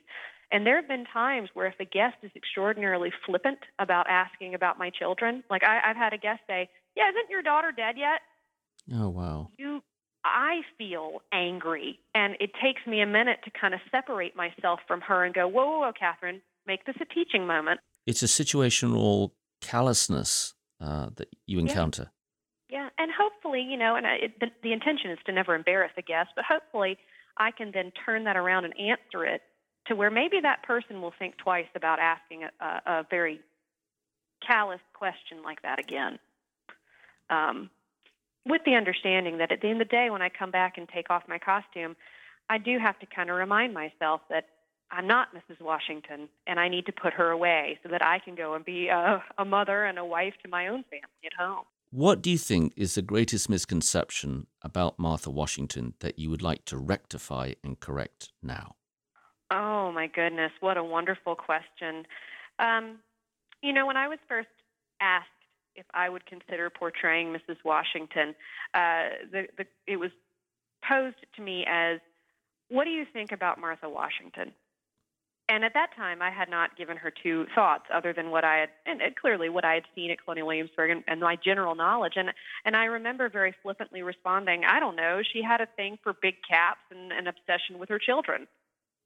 And 0.51 0.67
there 0.67 0.77
have 0.77 0.89
been 0.89 1.05
times 1.13 1.51
where 1.55 1.67
if 1.67 1.75
a 1.79 1.85
guest 1.85 2.17
is 2.23 2.31
extraordinarily 2.35 3.13
flippant 3.27 3.59
about 3.79 4.07
asking 4.09 4.55
about 4.55 4.79
my 4.79 4.91
children, 4.91 5.45
like 5.51 5.63
I, 5.63 5.81
I've 5.91 5.97
had 5.97 6.13
a 6.13 6.19
guest 6.19 6.41
say, 6.47 6.71
"Yeah, 6.97 7.11
isn't 7.11 7.31
your 7.31 7.43
daughter 7.43 7.71
dead 7.71 7.97
yet?" 7.99 8.21
Oh, 8.95 9.11
wow. 9.11 9.51
You, 9.59 9.83
I 10.25 10.63
feel 10.79 11.21
angry, 11.33 12.01
and 12.15 12.35
it 12.41 12.53
takes 12.63 12.87
me 12.87 13.03
a 13.03 13.07
minute 13.07 13.41
to 13.45 13.51
kind 13.51 13.75
of 13.75 13.81
separate 13.91 14.35
myself 14.35 14.81
from 14.89 15.03
her 15.03 15.25
and 15.25 15.35
go, 15.35 15.47
"Whoa, 15.47 15.67
whoa, 15.67 15.81
whoa, 15.81 15.93
Catherine, 15.93 16.41
make 16.67 16.87
this 16.87 16.97
a 17.01 17.05
teaching 17.05 17.47
moment." 17.47 17.81
It's 18.07 18.23
a 18.23 18.27
situational 18.27 19.33
callousness 19.61 20.55
uh, 20.81 21.09
that 21.17 21.29
you 21.47 21.59
encounter. 21.59 22.11
Yeah, 22.69 22.89
and 22.99 23.11
hopefully, 23.11 23.63
you 23.63 23.77
know, 23.77 23.97
and 23.97 24.07
I, 24.07 24.15
it, 24.15 24.41
the, 24.41 24.47
the 24.63 24.73
intention 24.73 25.11
is 25.11 25.19
to 25.27 25.33
never 25.33 25.55
embarrass 25.55 25.93
a 25.97 26.03
guest, 26.03 26.31
but 26.37 26.45
hopefully, 26.45 26.99
I 27.37 27.51
can 27.51 27.71
then 27.73 27.93
turn 28.05 28.25
that 28.25 28.37
around 28.37 28.65
and 28.67 28.75
answer 28.79 29.25
it 29.25 29.43
to 29.87 29.97
where 29.97 30.11
maybe 30.11 30.41
that 30.43 30.63
person 30.65 31.01
will 31.01 31.15
think 31.19 31.37
twice 31.39 31.69
about 31.75 31.99
asking 31.99 32.45
a, 32.45 32.65
a, 32.65 32.81
a 32.87 33.07
very 33.11 33.41
callous 34.47 34.81
question 34.93 35.43
like 35.43 35.63
that 35.63 35.79
again. 35.79 36.19
Um, 37.31 37.71
with 38.47 38.63
the 38.65 38.75
understanding 38.75 39.39
that 39.39 39.53
at 39.53 39.61
the 39.61 39.69
end 39.69 39.81
of 39.81 39.89
the 39.89 39.91
day, 39.91 40.11
when 40.11 40.23
I 40.23 40.29
come 40.29 40.51
back 40.51 40.79
and 40.79 40.89
take 40.89 41.11
off 41.11 41.23
my 41.29 41.39
costume, 41.39 41.97
I 42.49 42.59
do 42.59 42.79
have 42.79 42.99
to 43.01 43.07
kind 43.07 43.31
of 43.31 43.37
remind 43.37 43.75
myself 43.75 44.23
that 44.31 44.47
I'm 44.91 45.07
not 45.07 45.29
Mrs. 45.35 45.61
Washington, 45.61 46.29
and 46.47 46.59
I 46.59 46.69
need 46.69 46.87
to 46.87 46.93
put 46.93 47.13
her 47.15 47.31
away 47.31 47.79
so 47.83 47.91
that 47.91 48.03
I 48.03 48.19
can 48.21 48.35
go 48.35 48.55
and 48.55 48.65
be 48.65 48.89
a, 48.89 49.23
a 49.37 49.45
mother 49.45 49.85
and 49.85 49.99
a 49.99 50.05
wife 50.05 50.35
to 50.43 50.49
my 50.49 50.69
own 50.69 50.83
family 50.85 51.27
at 51.27 51.33
home. 51.39 51.65
What 51.91 52.21
do 52.23 52.31
you 52.31 52.39
think 52.39 52.73
is 52.77 52.95
the 52.95 53.03
greatest 53.03 53.49
misconception 53.49 54.47
about 54.63 54.99
Martha 54.99 55.31
Washington 55.31 55.95
that 56.01 56.19
you 56.19 56.29
would 56.31 56.43
like 56.43 56.65
to 56.67 56.77
rectify 56.77 57.53
and 57.65 57.81
correct 57.81 58.31
now? 58.43 58.77
Oh 59.51 59.91
my 59.93 60.07
goodness, 60.07 60.53
what 60.61 60.77
a 60.77 60.85
wonderful 60.85 61.35
question. 61.35 62.05
Um, 62.59 62.99
you 63.63 63.73
know, 63.73 63.87
when 63.87 63.97
I 63.97 64.09
was 64.09 64.19
first 64.29 64.49
asked 65.01 65.29
if 65.75 65.87
I 65.95 66.09
would 66.09 66.27
consider 66.27 66.69
portraying 66.69 67.33
Mrs. 67.33 67.57
Washington, 67.65 68.35
uh, 68.75 69.09
the, 69.31 69.47
the, 69.57 69.65
it 69.87 69.97
was 69.97 70.11
posed 70.87 71.17
to 71.37 71.43
me 71.43 71.65
as, 71.67 72.01
"What 72.69 72.85
do 72.85 72.91
you 72.91 73.07
think 73.11 73.33
about 73.33 73.59
Martha 73.59 73.89
Washington?" 73.89 74.53
And 75.51 75.65
at 75.65 75.73
that 75.75 75.97
time, 75.97 76.21
I 76.21 76.31
had 76.31 76.51
not 76.51 76.77
given 76.77 76.99
her 76.99 77.11
two 77.11 77.47
thoughts 77.55 77.85
other 77.93 78.13
than 78.13 78.31
what 78.31 78.45
I 78.45 78.59
had, 78.59 78.69
and, 78.85 79.01
and 79.01 79.17
clearly 79.17 79.49
what 79.49 79.65
I 79.65 79.75
had 79.75 79.85
seen 79.95 80.11
at 80.11 80.23
Colonial 80.23 80.47
Williamsburg 80.47 80.91
and, 80.91 81.05
and 81.07 81.21
my 81.21 81.37
general 81.43 81.75
knowledge. 81.75 82.15
And 82.17 82.31
and 82.65 82.77
I 82.77 82.85
remember 82.85 83.29
very 83.31 83.55
flippantly 83.63 84.03
responding, 84.03 84.65
"I 84.65 84.79
don't 84.79 84.97
know. 84.97 85.23
She 85.23 85.43
had 85.43 85.61
a 85.63 85.67
thing 85.77 85.99
for 86.03 86.13
big 86.13 86.35
caps 86.49 86.81
and 86.91 87.13
an 87.13 87.27
obsession 87.27 87.79
with 87.79 87.89
her 87.89 87.99
children." 87.99 88.47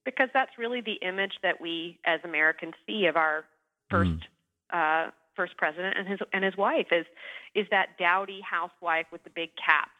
because 0.04 0.28
that's 0.32 0.50
really 0.58 0.80
the 0.80 0.98
image 1.06 1.32
that 1.42 1.60
we 1.60 1.98
as 2.04 2.20
Americans 2.24 2.74
see 2.86 3.06
of 3.06 3.16
our 3.16 3.44
first 3.90 4.10
uh, 4.72 5.08
first 5.36 5.56
president 5.56 5.96
and 5.98 6.08
his 6.08 6.18
and 6.32 6.44
his 6.44 6.56
wife 6.56 6.86
is 6.90 7.06
is 7.54 7.66
that 7.70 7.98
dowdy 7.98 8.40
housewife 8.40 9.06
with 9.12 9.22
the 9.24 9.30
big 9.30 9.50
caps. 9.56 9.90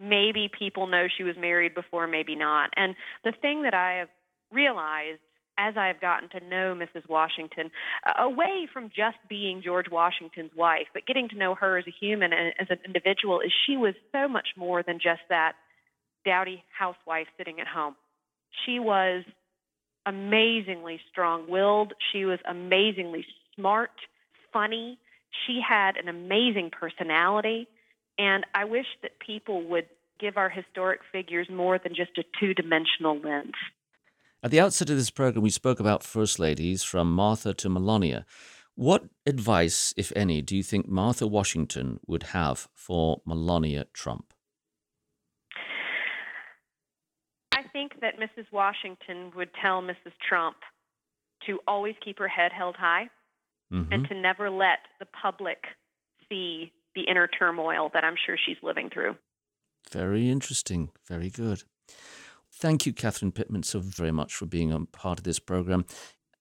Maybe 0.00 0.50
people 0.58 0.86
know 0.86 1.06
she 1.14 1.22
was 1.22 1.36
married 1.36 1.74
before, 1.74 2.06
maybe 2.06 2.34
not. 2.34 2.70
And 2.76 2.96
the 3.22 3.32
thing 3.32 3.62
that 3.62 3.74
I 3.74 3.98
have 3.98 4.08
realized 4.50 5.20
as 5.58 5.74
I 5.76 5.86
have 5.86 6.00
gotten 6.00 6.28
to 6.30 6.46
know 6.46 6.74
Mrs. 6.74 7.08
Washington, 7.08 7.70
uh, 8.06 8.24
away 8.24 8.68
from 8.72 8.88
just 8.88 9.18
being 9.28 9.62
George 9.62 9.86
Washington's 9.90 10.50
wife, 10.56 10.86
but 10.92 11.06
getting 11.06 11.28
to 11.28 11.36
know 11.36 11.54
her 11.54 11.78
as 11.78 11.84
a 11.86 11.94
human 12.00 12.32
and 12.32 12.52
as 12.58 12.66
an 12.70 12.78
individual, 12.84 13.40
is 13.40 13.52
she 13.66 13.76
was 13.76 13.94
so 14.12 14.28
much 14.28 14.48
more 14.56 14.82
than 14.82 14.96
just 14.96 15.20
that 15.28 15.52
dowdy 16.24 16.64
housewife 16.76 17.26
sitting 17.36 17.60
at 17.60 17.66
home 17.66 17.94
she 18.64 18.78
was 18.78 19.24
amazingly 20.06 21.00
strong 21.10 21.48
willed. 21.48 21.92
She 22.12 22.24
was 22.24 22.38
amazingly 22.48 23.24
smart, 23.54 23.90
funny. 24.52 24.98
She 25.46 25.60
had 25.66 25.96
an 25.96 26.08
amazing 26.08 26.70
personality. 26.70 27.68
And 28.18 28.46
I 28.54 28.64
wish 28.64 28.86
that 29.02 29.12
people 29.24 29.66
would 29.68 29.86
give 30.20 30.36
our 30.36 30.48
historic 30.48 31.00
figures 31.10 31.48
more 31.50 31.78
than 31.78 31.94
just 31.94 32.16
a 32.18 32.24
two 32.38 32.54
dimensional 32.54 33.18
lens. 33.18 33.54
At 34.44 34.50
the 34.50 34.60
outset 34.60 34.90
of 34.90 34.96
this 34.96 35.08
program, 35.08 35.42
we 35.42 35.48
spoke 35.48 35.80
about 35.80 36.02
First 36.02 36.38
Ladies 36.38 36.82
from 36.82 37.10
Martha 37.10 37.54
to 37.54 37.70
Melania. 37.70 38.26
What 38.74 39.04
advice, 39.24 39.94
if 39.96 40.12
any, 40.14 40.42
do 40.42 40.54
you 40.54 40.62
think 40.62 40.86
Martha 40.86 41.26
Washington 41.26 41.98
would 42.06 42.24
have 42.24 42.68
for 42.74 43.22
Melania 43.24 43.86
Trump? 43.94 44.34
I 47.52 47.62
think 47.72 47.92
that 48.02 48.18
Mrs. 48.18 48.44
Washington 48.52 49.32
would 49.34 49.48
tell 49.62 49.80
Mrs. 49.80 50.12
Trump 50.28 50.56
to 51.46 51.58
always 51.66 51.94
keep 52.04 52.18
her 52.18 52.28
head 52.28 52.52
held 52.52 52.76
high 52.76 53.08
Mhm. 53.72 53.88
and 53.92 54.08
to 54.08 54.14
never 54.14 54.50
let 54.50 54.80
the 54.98 55.06
public 55.06 55.64
see 56.28 56.70
the 56.94 57.04
inner 57.08 57.28
turmoil 57.28 57.88
that 57.94 58.04
I'm 58.04 58.16
sure 58.16 58.36
she's 58.36 58.62
living 58.62 58.90
through. 58.90 59.16
Very 59.90 60.28
interesting. 60.28 60.92
Very 61.08 61.30
good. 61.30 61.62
Thank 62.56 62.86
you, 62.86 62.92
Catherine 62.92 63.32
Pittman, 63.32 63.64
so 63.64 63.80
very 63.80 64.12
much 64.12 64.34
for 64.34 64.46
being 64.46 64.72
a 64.72 64.86
part 64.86 65.18
of 65.18 65.24
this 65.24 65.38
program. 65.38 65.84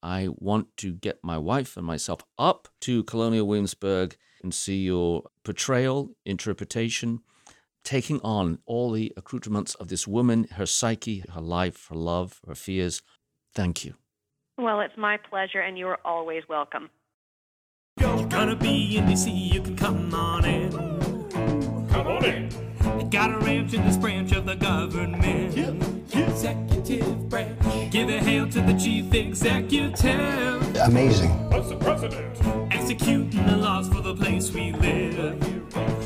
I 0.02 0.30
want 0.30 0.68
to 0.78 0.94
get 0.94 1.20
my 1.24 1.38
wife 1.38 1.76
and 1.76 1.86
myself 1.86 2.22
up 2.38 2.68
to 2.82 3.04
Colonial 3.04 3.48
Williamsburg 3.48 4.16
and 4.44 4.54
see 4.54 4.84
your 4.84 5.24
portrayal, 5.44 6.12
interpretation, 6.26 7.22
taking 7.84 8.22
on 8.22 8.60
all 8.66 8.92
the 8.92 9.12
accoutrements 9.18 9.76
of 9.76 9.88
this 9.88 10.08
woman, 10.08 10.46
her 10.52 10.66
psyche, 10.66 11.24
her 11.34 11.42
life, 11.42 11.88
her 11.90 11.96
love, 11.96 12.40
her 12.48 12.56
fears. 12.56 13.02
Thank 13.56 13.84
you. 13.84 13.96
Well, 14.58 14.82
it's 14.82 14.98
my 14.98 15.18
pleasure, 15.18 15.62
and 15.62 15.78
you 15.78 15.88
are 15.88 16.00
always 16.06 16.44
welcome. 16.48 16.90
You're 18.00 18.28
gonna 18.28 18.56
be 18.56 18.98
in 18.98 19.06
DC, 19.06 19.32
you 19.54 19.62
can 19.62 19.76
come 19.76 20.14
on 20.14 20.46
in. 20.46 20.72
Come 21.90 22.08
on 22.08 22.26
in. 22.26 23.10
Got 23.10 23.34
a 23.34 23.38
ranch 23.40 23.74
in 23.74 23.84
this 23.86 23.98
branch 23.98 24.32
of 24.32 24.46
the 24.46 24.56
government. 24.56 25.93
Executive 26.34 27.30
branch. 27.30 27.92
Give 27.92 28.10
a 28.10 28.18
hail 28.18 28.50
to 28.50 28.62
the 28.62 28.74
chief 28.74 29.14
executive. 29.14 30.76
Amazing. 30.78 31.30
What's 31.52 31.70
the 31.70 31.76
president? 31.76 32.74
Executing 32.74 33.46
the 33.46 33.56
laws 33.58 33.88
for 33.88 34.02
the 34.02 34.16
place 34.16 34.52
we 34.52 34.72
live. 34.72 35.38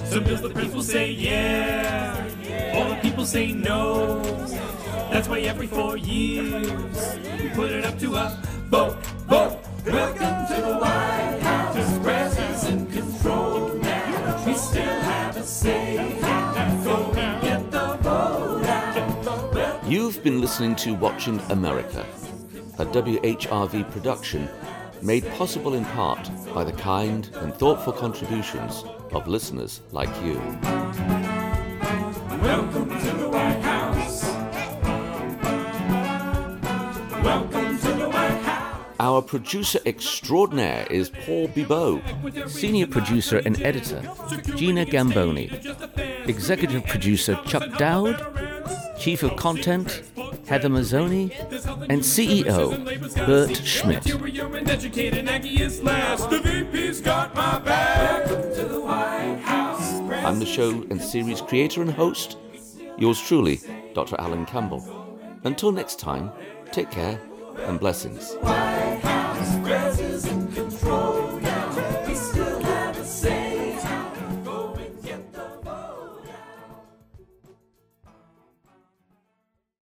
Some 0.03 0.25
bills 0.25 0.41
the 0.41 0.49
press 0.49 0.73
will 0.73 0.83
say 0.83 1.09
yeah. 1.11 2.27
All 2.75 2.89
the 2.89 2.97
people 2.97 3.25
say 3.25 3.53
no. 3.53 4.21
That's 5.11 5.29
why 5.29 5.39
every 5.39 5.67
four 5.67 5.95
years 5.95 6.67
we 7.41 7.49
put 7.51 7.71
it 7.71 7.85
up 7.85 7.97
to 7.99 8.15
a 8.15 8.37
vote, 8.67 8.97
vote. 9.29 9.57
Welcome 9.85 10.45
to 10.53 10.61
the 10.61 10.77
White 10.77 10.96
been 20.27 20.41
listening 20.41 20.75
to 20.75 20.93
Watching 20.93 21.39
America, 21.51 22.05
a 22.79 22.85
WHRV 22.85 23.89
production 23.91 24.49
made 25.01 25.25
possible 25.35 25.73
in 25.73 25.85
part 25.85 26.29
by 26.53 26.65
the 26.65 26.73
kind 26.73 27.29
and 27.35 27.53
thoughtful 27.53 27.93
contributions 27.93 28.83
of 29.13 29.25
listeners 29.29 29.79
like 29.93 30.09
you. 30.25 30.33
Welcome 32.41 32.89
to 32.89 33.11
the 33.15 33.29
White 33.29 33.61
House. 33.61 34.23
Welcome 37.23 37.77
to 37.77 37.93
the 37.93 38.09
White 38.09 38.41
House. 38.41 38.95
Our 38.99 39.21
producer 39.21 39.79
extraordinaire 39.85 40.87
is 40.89 41.09
Paul 41.09 41.47
Bibot, 41.47 42.49
senior 42.49 42.87
producer 42.87 43.37
and 43.45 43.61
editor 43.61 44.01
Gina 44.57 44.83
Gamboni, 44.83 45.49
executive 46.25 46.85
producer 46.85 47.39
Chuck 47.45 47.77
Dowd, 47.77 48.56
chief 48.97 49.23
of 49.23 49.35
content 49.35 50.03
Heather 50.47 50.69
Mazzoni, 50.69 51.29
and 51.89 52.01
CEO 52.01 52.71
Bert 53.25 53.57
Schmidt. 53.57 54.05
I'm 60.25 60.39
the 60.39 60.45
show 60.45 60.69
and 60.89 61.01
series 61.01 61.41
creator 61.41 61.81
and 61.81 61.91
host, 61.91 62.37
yours 62.97 63.21
truly, 63.21 63.59
Dr. 63.93 64.15
Alan 64.19 64.45
Campbell. 64.45 64.85
Until 65.43 65.73
next 65.73 65.99
time, 65.99 66.31
take 66.71 66.89
care 66.91 67.19
and 67.65 67.77
blessings. 67.77 68.37